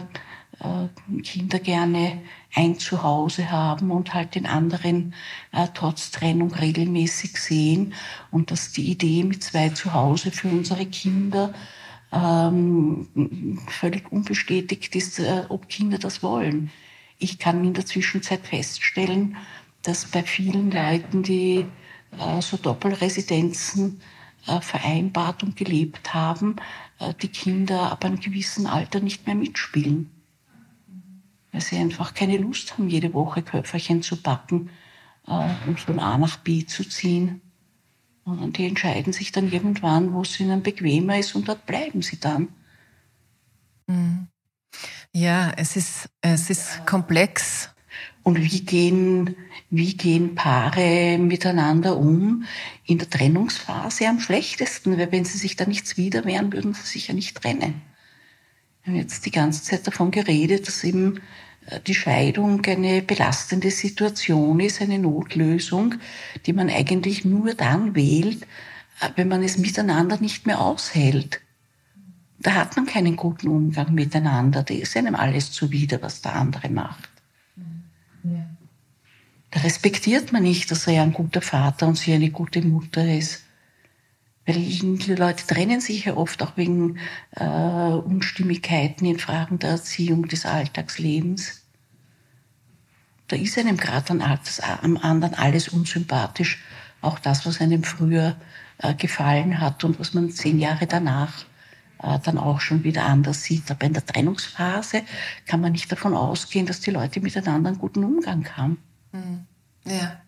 äh, 0.59 1.21
Kinder 1.21 1.59
gerne 1.59 2.21
ein 2.55 2.77
Zuhause 2.79 3.51
haben 3.51 3.91
und 3.91 4.13
halt 4.13 4.35
den 4.35 4.45
anderen 4.45 5.13
äh, 5.51 5.67
trotz 5.73 6.11
Trennung 6.11 6.53
regelmäßig 6.53 7.37
sehen 7.37 7.93
und 8.31 8.51
dass 8.51 8.71
die 8.71 8.89
Idee 8.89 9.23
mit 9.23 9.43
zwei 9.43 9.69
Zuhause 9.69 10.31
für 10.31 10.47
unsere 10.47 10.85
Kinder 10.85 11.53
ähm, 12.13 13.59
völlig 13.67 14.11
unbestätigt 14.11 14.95
ist, 14.95 15.19
äh, 15.19 15.45
ob 15.49 15.67
Kinder 15.67 15.97
das 15.97 16.23
wollen. 16.23 16.71
Ich 17.17 17.39
kann 17.39 17.63
in 17.63 17.73
der 17.73 17.85
Zwischenzeit 17.85 18.45
feststellen, 18.45 19.37
dass 19.81 20.05
bei 20.05 20.23
vielen 20.23 20.71
Leuten, 20.71 21.23
die 21.23 21.65
äh, 22.19 22.41
so 22.41 22.57
Doppelresidenzen 22.57 24.01
äh, 24.47 24.61
vereinbart 24.61 25.43
und 25.43 25.55
gelebt 25.55 26.13
haben, 26.13 26.57
äh, 26.99 27.13
die 27.21 27.29
Kinder 27.29 27.91
ab 27.91 28.05
einem 28.05 28.19
gewissen 28.19 28.67
Alter 28.67 28.99
nicht 28.99 29.25
mehr 29.25 29.35
mitspielen 29.35 30.09
weil 31.53 31.61
sie 31.61 31.77
einfach 31.77 32.13
keine 32.13 32.37
Lust 32.37 32.73
haben, 32.73 32.89
jede 32.89 33.13
Woche 33.13 33.43
Köfferchen 33.43 34.01
zu 34.01 34.21
backen 34.21 34.71
äh, 35.27 35.49
und 35.67 35.79
von 35.79 35.99
A 35.99 36.17
nach 36.17 36.37
B 36.37 36.65
zu 36.65 36.83
ziehen. 36.83 37.41
Und 38.25 38.57
die 38.57 38.65
entscheiden 38.65 39.11
sich 39.11 39.31
dann 39.31 39.51
irgendwann, 39.51 40.13
wo 40.13 40.21
es 40.21 40.39
ihnen 40.39 40.63
bequemer 40.63 41.19
ist 41.19 41.35
und 41.35 41.47
dort 41.47 41.65
bleiben 41.65 42.01
sie 42.01 42.19
dann. 42.19 42.49
Mhm. 43.87 44.27
Ja, 45.11 45.51
es 45.57 45.75
ist, 45.75 46.09
es 46.21 46.49
ist 46.49 46.85
komplex. 46.85 47.69
Und 48.23 48.39
wie 48.39 48.61
gehen, 48.61 49.35
wie 49.69 49.95
gehen 49.95 50.33
Paare 50.33 51.17
miteinander 51.19 51.97
um 51.97 52.45
in 52.85 52.97
der 52.97 53.09
Trennungsphase 53.09 54.07
am 54.07 54.19
schlechtesten? 54.19 54.97
Weil 54.97 55.11
wenn 55.11 55.25
sie 55.25 55.37
sich 55.37 55.55
da 55.55 55.65
nichts 55.65 55.97
wieder 55.97 56.25
wehren, 56.25 56.53
würden 56.53 56.73
sie 56.73 56.83
sich 56.83 57.09
ja 57.09 57.13
nicht 57.13 57.35
trennen. 57.35 57.81
Wir 58.83 58.93
haben 58.93 58.99
jetzt 58.99 59.25
die 59.25 59.31
ganze 59.31 59.63
Zeit 59.63 59.85
davon 59.85 60.11
geredet, 60.11 60.67
dass 60.67 60.83
eben 60.83 61.19
die 61.87 61.95
Scheidung 61.95 62.65
eine 62.65 63.01
belastende 63.01 63.71
Situation 63.71 64.59
ist, 64.59 64.81
eine 64.81 64.99
Notlösung, 64.99 65.95
die 66.45 66.53
man 66.53 66.69
eigentlich 66.69 67.25
nur 67.25 67.53
dann 67.53 67.95
wählt, 67.95 68.43
äh, 69.01 69.09
wenn 69.15 69.27
man 69.27 69.43
es 69.43 69.57
miteinander 69.57 70.17
nicht 70.19 70.45
mehr 70.45 70.59
aushält. 70.59 71.41
Da 72.39 72.55
hat 72.55 72.75
man 72.75 72.85
keinen 72.85 73.15
guten 73.15 73.47
Umgang 73.47 73.93
miteinander. 73.93 74.63
Da 74.63 74.73
ist 74.73 74.97
einem 74.97 75.15
alles 75.15 75.51
zuwider, 75.51 76.01
was 76.01 76.21
der 76.21 76.35
andere 76.35 76.69
macht. 76.69 77.09
Da 79.51 79.59
respektiert 79.61 80.33
man 80.33 80.43
nicht, 80.43 80.69
dass 80.71 80.87
er 80.87 81.03
ein 81.03 81.13
guter 81.13 81.41
Vater 81.41 81.87
und 81.87 81.97
sie 81.97 82.11
eine 82.11 82.31
gute 82.31 82.61
Mutter 82.61 83.05
ist. 83.05 83.42
Weil 84.45 84.55
die 84.55 85.15
Leute 85.15 85.47
trennen 85.47 85.79
sich 85.79 86.05
ja 86.05 86.17
oft 86.17 86.41
auch 86.43 86.57
wegen 86.57 86.97
äh, 87.31 87.43
Unstimmigkeiten 87.45 89.05
in 89.05 89.19
Fragen 89.19 89.59
der 89.59 89.71
Erziehung 89.71 90.27
des 90.27 90.45
Alltagslebens. 90.45 91.61
Da 93.29 93.37
ist 93.37 93.57
einem 93.57 93.77
gerade 93.77 94.11
am 94.11 94.97
anderen 94.97 95.33
alles 95.33 95.69
unsympathisch. 95.69 96.61
Auch 97.01 97.19
das, 97.19 97.45
was 97.45 97.61
einem 97.61 97.83
früher 97.83 98.35
äh, 98.79 98.93
gefallen 98.93 99.61
hat 99.61 99.83
und 99.83 99.99
was 99.99 100.13
man 100.13 100.29
zehn 100.29 100.59
Jahre 100.59 100.87
danach 100.87 101.45
äh, 102.01 102.19
dann 102.19 102.37
auch 102.37 102.59
schon 102.59 102.83
wieder 102.83 103.05
anders 103.05 103.43
sieht. 103.43 103.71
Aber 103.71 103.85
in 103.85 103.93
der 103.93 104.05
Trennungsphase 104.05 105.03
kann 105.47 105.61
man 105.61 105.71
nicht 105.71 105.91
davon 105.91 106.13
ausgehen, 106.13 106.65
dass 106.65 106.81
die 106.81 106.91
Leute 106.91 107.21
miteinander 107.21 107.69
einen 107.69 107.79
guten 107.79 108.03
Umgang 108.03 108.45
haben. 108.57 108.77
Hm. 109.11 109.45
Ja. 109.85 110.22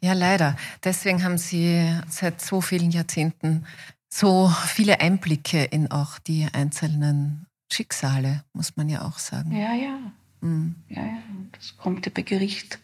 Ja, 0.00 0.12
leider. 0.12 0.56
Deswegen 0.84 1.24
haben 1.24 1.38
Sie 1.38 1.94
seit 2.08 2.40
so 2.40 2.60
vielen 2.60 2.90
Jahrzehnten 2.90 3.66
so 4.08 4.48
viele 4.66 5.00
Einblicke 5.00 5.64
in 5.64 5.90
auch 5.90 6.18
die 6.18 6.48
einzelnen 6.52 7.46
Schicksale, 7.70 8.44
muss 8.52 8.76
man 8.76 8.88
ja 8.88 9.02
auch 9.02 9.18
sagen. 9.18 9.52
Ja, 9.52 9.74
ja. 9.74 9.98
Mhm. 10.40 10.76
Ja, 10.88 11.02
ja. 11.02 11.22
Das 11.52 11.76
kommt 11.76 12.06
ja 12.06 12.12
bei 12.14 12.22
Gericht 12.22 12.78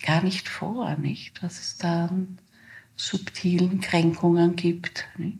gar 0.00 0.22
nicht 0.22 0.48
vor, 0.48 0.96
nicht? 0.96 1.42
Dass 1.42 1.60
es 1.60 1.76
da 1.78 2.10
subtilen 2.96 3.80
Kränkungen 3.80 4.56
gibt. 4.56 5.06
Nicht? 5.16 5.38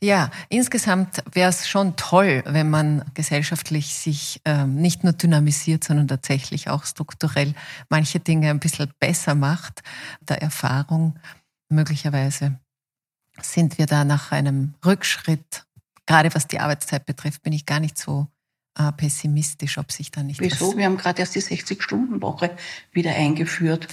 Ja, 0.00 0.30
insgesamt 0.48 1.22
wäre 1.32 1.50
es 1.50 1.68
schon 1.68 1.96
toll, 1.96 2.42
wenn 2.46 2.70
man 2.70 3.04
gesellschaftlich 3.14 3.94
sich 3.94 4.40
ähm, 4.44 4.76
nicht 4.76 5.04
nur 5.04 5.12
dynamisiert, 5.12 5.84
sondern 5.84 6.08
tatsächlich 6.08 6.68
auch 6.68 6.84
strukturell 6.84 7.54
manche 7.88 8.20
Dinge 8.20 8.50
ein 8.50 8.60
bisschen 8.60 8.92
besser 8.98 9.34
macht. 9.34 9.82
Der 10.20 10.42
Erfahrung 10.42 11.18
möglicherweise 11.68 12.58
sind 13.40 13.78
wir 13.78 13.86
da 13.86 14.04
nach 14.04 14.32
einem 14.32 14.74
Rückschritt, 14.84 15.64
gerade 16.06 16.34
was 16.34 16.46
die 16.46 16.60
Arbeitszeit 16.60 17.06
betrifft, 17.06 17.42
bin 17.42 17.52
ich 17.52 17.66
gar 17.66 17.80
nicht 17.80 17.98
so 17.98 18.28
äh, 18.78 18.92
pessimistisch, 18.92 19.78
ob 19.78 19.92
sich 19.92 20.10
da 20.10 20.22
nicht. 20.22 20.40
Wieso? 20.40 20.76
Wir 20.76 20.86
haben 20.86 20.96
gerade 20.96 21.20
erst 21.20 21.34
die 21.34 21.42
60-Stunden-Woche 21.42 22.56
wieder 22.92 23.14
eingeführt. 23.14 23.88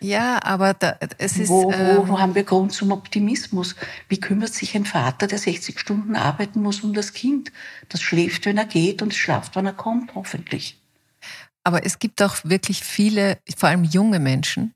Ja, 0.00 0.42
aber 0.42 0.74
da, 0.74 0.98
es 1.18 1.38
ist. 1.38 1.48
Wo, 1.48 1.64
wo, 1.64 1.72
ähm, 1.72 2.08
wo 2.08 2.18
haben 2.18 2.34
wir 2.34 2.44
Grund 2.44 2.72
zum 2.72 2.92
Optimismus? 2.92 3.76
Wie 4.08 4.20
kümmert 4.20 4.52
sich 4.52 4.74
ein 4.74 4.84
Vater, 4.84 5.26
der 5.26 5.38
60 5.38 5.78
Stunden 5.78 6.16
arbeiten 6.16 6.62
muss, 6.62 6.80
um 6.80 6.94
das 6.94 7.12
Kind? 7.12 7.52
Das 7.88 8.02
schläft, 8.02 8.46
wenn 8.46 8.58
er 8.58 8.66
geht 8.66 9.02
und 9.02 9.14
schlaft, 9.14 9.56
wenn 9.56 9.66
er 9.66 9.72
kommt, 9.72 10.14
hoffentlich. 10.14 10.80
Aber 11.64 11.86
es 11.86 11.98
gibt 11.98 12.22
auch 12.22 12.36
wirklich 12.44 12.84
viele, 12.84 13.38
vor 13.56 13.70
allem 13.70 13.84
junge 13.84 14.20
Menschen, 14.20 14.74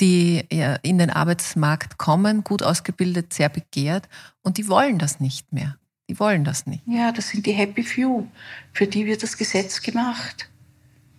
die 0.00 0.44
in 0.82 0.98
den 0.98 1.10
Arbeitsmarkt 1.10 1.98
kommen, 1.98 2.42
gut 2.42 2.62
ausgebildet, 2.62 3.32
sehr 3.32 3.48
begehrt 3.48 4.08
und 4.42 4.56
die 4.56 4.68
wollen 4.68 4.98
das 4.98 5.20
nicht 5.20 5.52
mehr. 5.52 5.76
Die 6.08 6.18
wollen 6.18 6.44
das 6.44 6.66
nicht. 6.66 6.82
Ja, 6.86 7.12
das 7.12 7.28
sind 7.30 7.46
die 7.46 7.52
Happy 7.52 7.82
Few. 7.82 8.26
Für 8.72 8.86
die 8.86 9.06
wird 9.06 9.22
das 9.22 9.36
Gesetz 9.36 9.80
gemacht. 9.80 10.50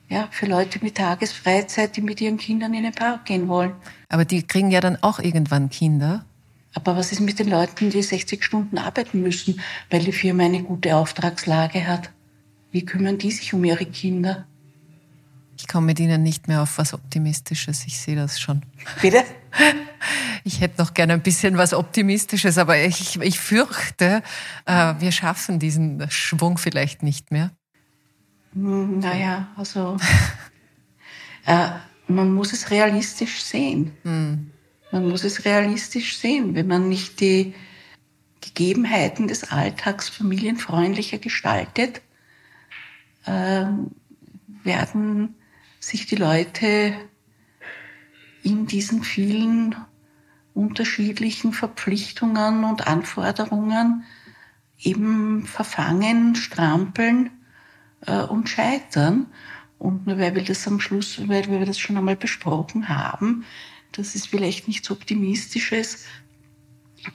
Ja, 0.09 0.27
für 0.31 0.45
Leute 0.45 0.79
mit 0.83 0.95
Tagesfreizeit, 0.95 1.95
die 1.95 2.01
mit 2.01 2.21
ihren 2.21 2.37
Kindern 2.37 2.73
in 2.73 2.83
den 2.83 2.93
Park 2.93 3.25
gehen 3.25 3.47
wollen. 3.47 3.73
Aber 4.09 4.25
die 4.25 4.43
kriegen 4.43 4.69
ja 4.69 4.79
dann 4.79 4.97
auch 5.01 5.19
irgendwann 5.19 5.69
Kinder. 5.69 6.25
Aber 6.73 6.95
was 6.97 7.11
ist 7.11 7.21
mit 7.21 7.39
den 7.39 7.49
Leuten, 7.49 7.89
die 7.89 8.03
60 8.03 8.43
Stunden 8.43 8.77
arbeiten 8.77 9.21
müssen, 9.21 9.59
weil 9.89 10.01
die 10.01 10.11
Firma 10.11 10.43
eine 10.43 10.61
gute 10.61 10.95
Auftragslage 10.95 11.87
hat? 11.87 12.11
Wie 12.71 12.85
kümmern 12.85 13.17
die 13.17 13.31
sich 13.31 13.53
um 13.53 13.63
ihre 13.63 13.85
Kinder? 13.85 14.45
Ich 15.57 15.67
komme 15.67 15.87
mit 15.87 15.99
Ihnen 15.99 16.21
nicht 16.21 16.47
mehr 16.49 16.61
auf 16.61 16.77
was 16.77 16.93
Optimistisches. 16.93 17.85
Ich 17.87 17.97
sehe 17.97 18.15
das 18.15 18.39
schon. 18.39 18.61
Bitte? 19.01 19.23
Ich 20.47 20.61
hätte 20.61 20.79
noch 20.79 20.93
gerne 20.93 21.13
ein 21.13 21.23
bisschen 21.23 21.57
was 21.57 21.73
Optimistisches, 21.73 22.59
aber 22.59 22.77
ich, 22.77 23.19
ich 23.19 23.39
fürchte, 23.39 24.21
äh, 24.67 24.93
wir 24.99 25.11
schaffen 25.11 25.57
diesen 25.57 26.07
Schwung 26.11 26.59
vielleicht 26.59 27.01
nicht 27.01 27.31
mehr. 27.31 27.49
Hm, 28.55 28.99
naja, 28.99 29.49
also 29.55 29.97
äh, 31.45 31.69
man 32.07 32.33
muss 32.33 32.53
es 32.53 32.71
realistisch 32.71 33.43
sehen. 33.43 33.91
Mhm. 34.03 34.51
Man 34.91 35.09
muss 35.09 35.23
es 35.23 35.45
realistisch 35.45 36.17
sehen, 36.17 36.55
wenn 36.55 36.67
man 36.67 36.87
nicht 36.87 37.19
die 37.19 37.53
Gegebenheiten 38.39 39.27
des 39.27 39.51
Alltags 39.51 40.07
familienfreundlicher 40.07 41.17
gestaltet, 41.17 42.01
äh, 43.25 43.65
werden 44.63 45.35
sich 45.79 46.05
die 46.05 46.15
Leute 46.15 46.93
in 48.43 48.67
diesen 48.67 49.03
vielen 49.03 49.75
unterschiedlichen 50.53 51.51
Verpflichtungen 51.51 52.63
und 52.63 52.87
Anforderungen 52.87 54.05
eben 54.79 55.45
verfangen, 55.45 56.35
strampeln 56.35 57.31
äh, 58.05 58.23
und 58.23 58.49
scheitern. 58.49 59.27
Und 59.77 60.07
nur 60.07 60.17
weil 60.17 60.35
wir 60.35 60.43
das 60.43 60.67
am 60.67 60.79
Schluss, 60.79 61.19
weil 61.27 61.49
wir 61.49 61.65
das 61.65 61.77
schon 61.77 61.97
einmal 61.97 62.15
besprochen 62.15 62.89
haben, 62.89 63.45
das 63.91 64.15
ist 64.15 64.27
vielleicht 64.27 64.67
nichts 64.67 64.91
Optimistisches, 64.91 66.05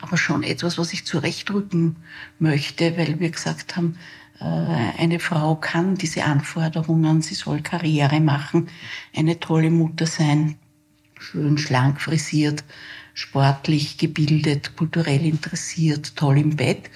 aber 0.01 0.17
schon 0.17 0.43
etwas, 0.43 0.79
was 0.79 0.93
ich 0.93 1.05
zurechtrücken 1.05 1.97
möchte, 2.39 2.97
weil 2.97 3.19
wir 3.19 3.31
gesagt 3.31 3.77
haben, 3.77 3.99
äh, 4.41 4.45
eine 4.45 5.21
Frau 5.21 5.57
kann 5.57 5.97
diese 5.97 6.25
Anforderungen, 6.25 7.23
sie 7.23 7.35
soll 7.35 7.61
Karriere 7.61 8.21
machen, 8.21 8.69
eine 9.15 9.41
tolle 9.41 9.71
Mutter 9.71 10.07
sein, 10.07 10.57
schön 11.19 11.59
schlank 11.59 12.01
frisiert, 12.01 12.65
sportlich 13.15 13.99
gebildet, 13.99 14.77
kulturell 14.77 15.25
interessiert, 15.27 16.17
toll 16.17 16.39
im 16.39 16.57
Bett, 16.57 16.91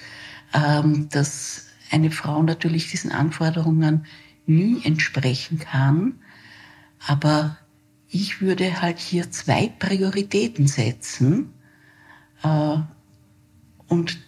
ähm, 0.53 1.09
dass 1.09 1.64
eine 1.95 2.11
Frau 2.11 2.43
natürlich 2.43 2.91
diesen 2.91 3.11
Anforderungen 3.11 4.05
nie 4.45 4.83
entsprechen 4.83 5.59
kann. 5.59 6.19
Aber 7.07 7.57
ich 8.09 8.41
würde 8.41 8.81
halt 8.81 8.99
hier 8.99 9.31
zwei 9.31 9.69
Prioritäten 9.79 10.67
setzen. 10.67 11.53
Äh, 12.43 12.77
und 13.87 14.19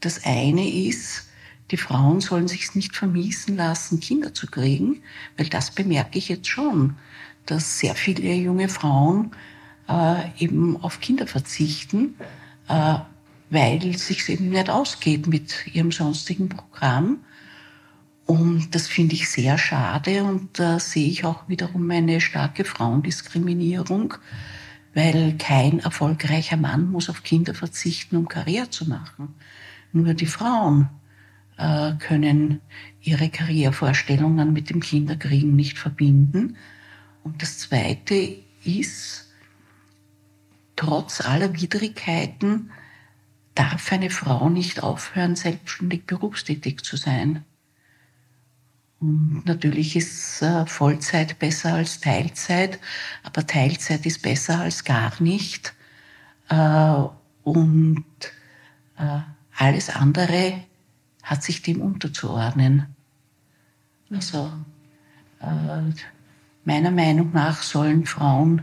das 0.00 0.24
eine 0.24 0.68
ist, 0.68 1.28
die 1.70 1.78
Frauen 1.78 2.20
sollen 2.20 2.46
sich 2.46 2.74
nicht 2.74 2.94
vermiesen 2.94 3.56
lassen, 3.56 4.00
Kinder 4.00 4.34
zu 4.34 4.46
kriegen, 4.46 5.02
weil 5.38 5.46
das 5.48 5.70
bemerke 5.70 6.18
ich 6.18 6.28
jetzt 6.28 6.48
schon, 6.48 6.96
dass 7.46 7.78
sehr 7.78 7.94
viele 7.94 8.34
junge 8.34 8.68
Frauen 8.68 9.30
äh, 9.88 10.28
eben 10.38 10.76
auf 10.82 11.00
Kinder 11.00 11.26
verzichten, 11.26 12.16
äh, 12.68 12.96
weil 13.54 13.94
es 13.94 14.08
sich 14.08 14.28
eben 14.28 14.50
nicht 14.50 14.68
ausgeht 14.68 15.26
mit 15.26 15.66
ihrem 15.72 15.92
sonstigen 15.92 16.48
Programm. 16.48 17.20
Und 18.26 18.74
das 18.74 18.88
finde 18.88 19.14
ich 19.14 19.30
sehr 19.30 19.56
schade 19.58 20.24
und 20.24 20.58
da 20.58 20.80
sehe 20.80 21.08
ich 21.08 21.24
auch 21.24 21.48
wiederum 21.48 21.90
eine 21.90 22.20
starke 22.20 22.64
Frauendiskriminierung, 22.64 24.14
weil 24.94 25.36
kein 25.38 25.78
erfolgreicher 25.78 26.56
Mann 26.56 26.90
muss 26.90 27.08
auf 27.10 27.22
Kinder 27.22 27.54
verzichten, 27.54 28.16
um 28.16 28.28
Karriere 28.28 28.70
zu 28.70 28.88
machen. 28.88 29.34
Nur 29.92 30.14
die 30.14 30.26
Frauen 30.26 30.88
äh, 31.56 31.92
können 31.98 32.60
ihre 33.02 33.28
Karrierevorstellungen 33.28 34.52
mit 34.52 34.70
dem 34.70 34.80
Kinderkriegen 34.80 35.54
nicht 35.54 35.78
verbinden. 35.78 36.56
Und 37.22 37.42
das 37.42 37.58
Zweite 37.58 38.36
ist, 38.64 39.32
trotz 40.76 41.20
aller 41.20 41.54
Widrigkeiten 41.54 42.70
darf 43.54 43.92
eine 43.92 44.10
Frau 44.10 44.48
nicht 44.48 44.82
aufhören, 44.82 45.36
selbstständig 45.36 46.06
berufstätig 46.06 46.82
zu 46.82 46.96
sein. 46.96 47.44
Und 49.00 49.42
natürlich 49.44 49.96
ist 49.96 50.42
äh, 50.42 50.66
Vollzeit 50.66 51.38
besser 51.38 51.74
als 51.74 52.00
Teilzeit, 52.00 52.78
aber 53.22 53.46
Teilzeit 53.46 54.06
ist 54.06 54.22
besser 54.22 54.60
als 54.60 54.84
gar 54.84 55.12
nicht. 55.22 55.74
Äh, 56.48 57.02
und 57.42 58.04
äh, 58.96 59.20
alles 59.56 59.90
andere 59.90 60.64
hat 61.22 61.42
sich 61.42 61.62
dem 61.62 61.80
unterzuordnen. 61.80 62.86
Also 64.10 64.50
meiner 66.64 66.90
Meinung 66.90 67.32
nach 67.32 67.62
sollen 67.62 68.06
Frauen 68.06 68.62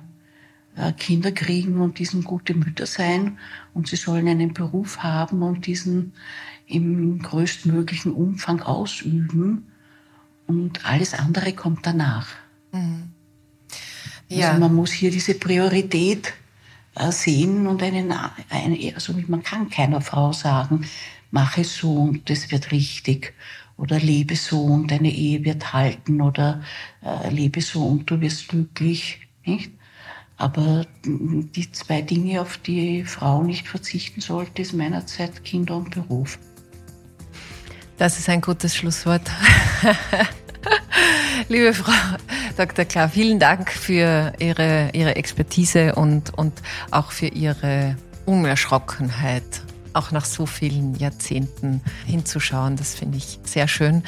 Kinder 0.97 1.31
kriegen 1.31 1.81
und 1.81 1.99
diesen 1.99 2.23
gute 2.23 2.53
Mütter 2.53 2.85
sein 2.85 3.37
und 3.73 3.87
sie 3.87 3.95
sollen 3.95 4.27
einen 4.27 4.53
Beruf 4.53 4.99
haben 4.99 5.41
und 5.43 5.65
diesen 5.65 6.13
im 6.67 7.21
größtmöglichen 7.21 8.11
Umfang 8.11 8.61
ausüben 8.61 9.67
und 10.47 10.85
alles 10.85 11.13
andere 11.13 11.53
kommt 11.53 11.85
danach. 11.85 12.27
Mhm. 12.71 13.11
Also 14.29 14.41
ja. 14.41 14.49
Also 14.49 14.59
man 14.59 14.73
muss 14.73 14.91
hier 14.91 15.11
diese 15.11 15.33
Priorität 15.33 16.33
äh, 16.95 17.11
sehen 17.11 17.67
und 17.67 17.83
einen, 17.83 18.13
eine, 18.49 18.95
also 18.95 19.13
man 19.27 19.43
kann 19.43 19.69
keiner 19.69 20.01
Frau 20.01 20.31
sagen, 20.31 20.85
mache 21.31 21.63
so 21.63 21.93
und 21.95 22.29
das 22.29 22.51
wird 22.51 22.71
richtig 22.71 23.33
oder 23.77 23.99
lebe 23.99 24.35
so 24.35 24.63
und 24.63 24.91
deine 24.91 25.11
Ehe 25.11 25.43
wird 25.43 25.73
halten 25.73 26.21
oder 26.21 26.61
äh, 27.03 27.29
lebe 27.29 27.61
so 27.61 27.85
und 27.85 28.09
du 28.09 28.21
wirst 28.21 28.49
glücklich, 28.49 29.21
nicht? 29.45 29.71
Aber 30.41 30.87
die 31.03 31.71
zwei 31.71 32.01
Dinge, 32.01 32.41
auf 32.41 32.57
die 32.57 33.03
Frau 33.03 33.43
nicht 33.43 33.67
verzichten 33.67 34.21
sollte, 34.21 34.63
ist 34.63 34.73
meinerzeit 34.73 35.43
Kinder 35.43 35.75
und 35.77 35.91
Beruf. 35.91 36.39
Das 37.99 38.17
ist 38.17 38.27
ein 38.27 38.41
gutes 38.41 38.75
Schlusswort. 38.75 39.29
Liebe 41.47 41.75
Frau 41.75 41.91
Dr. 42.57 42.85
Klar, 42.85 43.09
vielen 43.09 43.37
Dank 43.37 43.71
für 43.71 44.33
Ihre, 44.39 44.89
Ihre 44.93 45.15
Expertise 45.15 45.93
und, 45.93 46.35
und 46.35 46.53
auch 46.89 47.11
für 47.11 47.27
Ihre 47.27 47.95
Unerschrockenheit 48.25 49.61
auch 49.93 50.11
nach 50.11 50.25
so 50.25 50.45
vielen 50.45 50.95
Jahrzehnten 50.95 51.81
hinzuschauen. 52.05 52.75
Das 52.75 52.95
finde 52.95 53.17
ich 53.17 53.39
sehr 53.43 53.67
schön. 53.67 54.03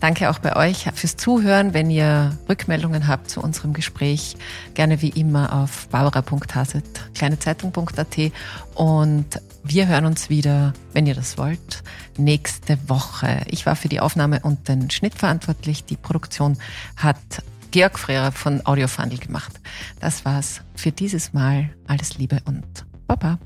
Danke 0.00 0.30
auch 0.30 0.38
bei 0.38 0.56
euch 0.56 0.86
fürs 0.94 1.16
Zuhören. 1.16 1.74
Wenn 1.74 1.90
ihr 1.90 2.36
Rückmeldungen 2.48 3.08
habt 3.08 3.30
zu 3.30 3.40
unserem 3.40 3.72
Gespräch, 3.72 4.36
gerne 4.74 5.02
wie 5.02 5.10
immer 5.10 5.52
auf 5.52 5.88
barbara.haset, 5.88 6.84
und 8.74 9.40
wir 9.62 9.86
hören 9.86 10.04
uns 10.04 10.28
wieder, 10.28 10.74
wenn 10.92 11.06
ihr 11.06 11.14
das 11.14 11.38
wollt, 11.38 11.82
nächste 12.16 12.78
Woche. 12.88 13.42
Ich 13.48 13.66
war 13.66 13.76
für 13.76 13.88
die 13.88 14.00
Aufnahme 14.00 14.40
und 14.40 14.68
den 14.68 14.90
Schnitt 14.90 15.14
verantwortlich. 15.14 15.84
Die 15.84 15.96
Produktion 15.96 16.58
hat 16.96 17.16
Georg 17.70 17.98
Frehrer 17.98 18.30
von 18.30 18.64
Audiofundel 18.66 19.18
gemacht. 19.18 19.52
Das 20.00 20.24
war's 20.24 20.60
für 20.76 20.92
dieses 20.92 21.32
Mal. 21.32 21.70
Alles 21.86 22.18
Liebe 22.18 22.40
und 22.44 22.64
Baba. 23.08 23.38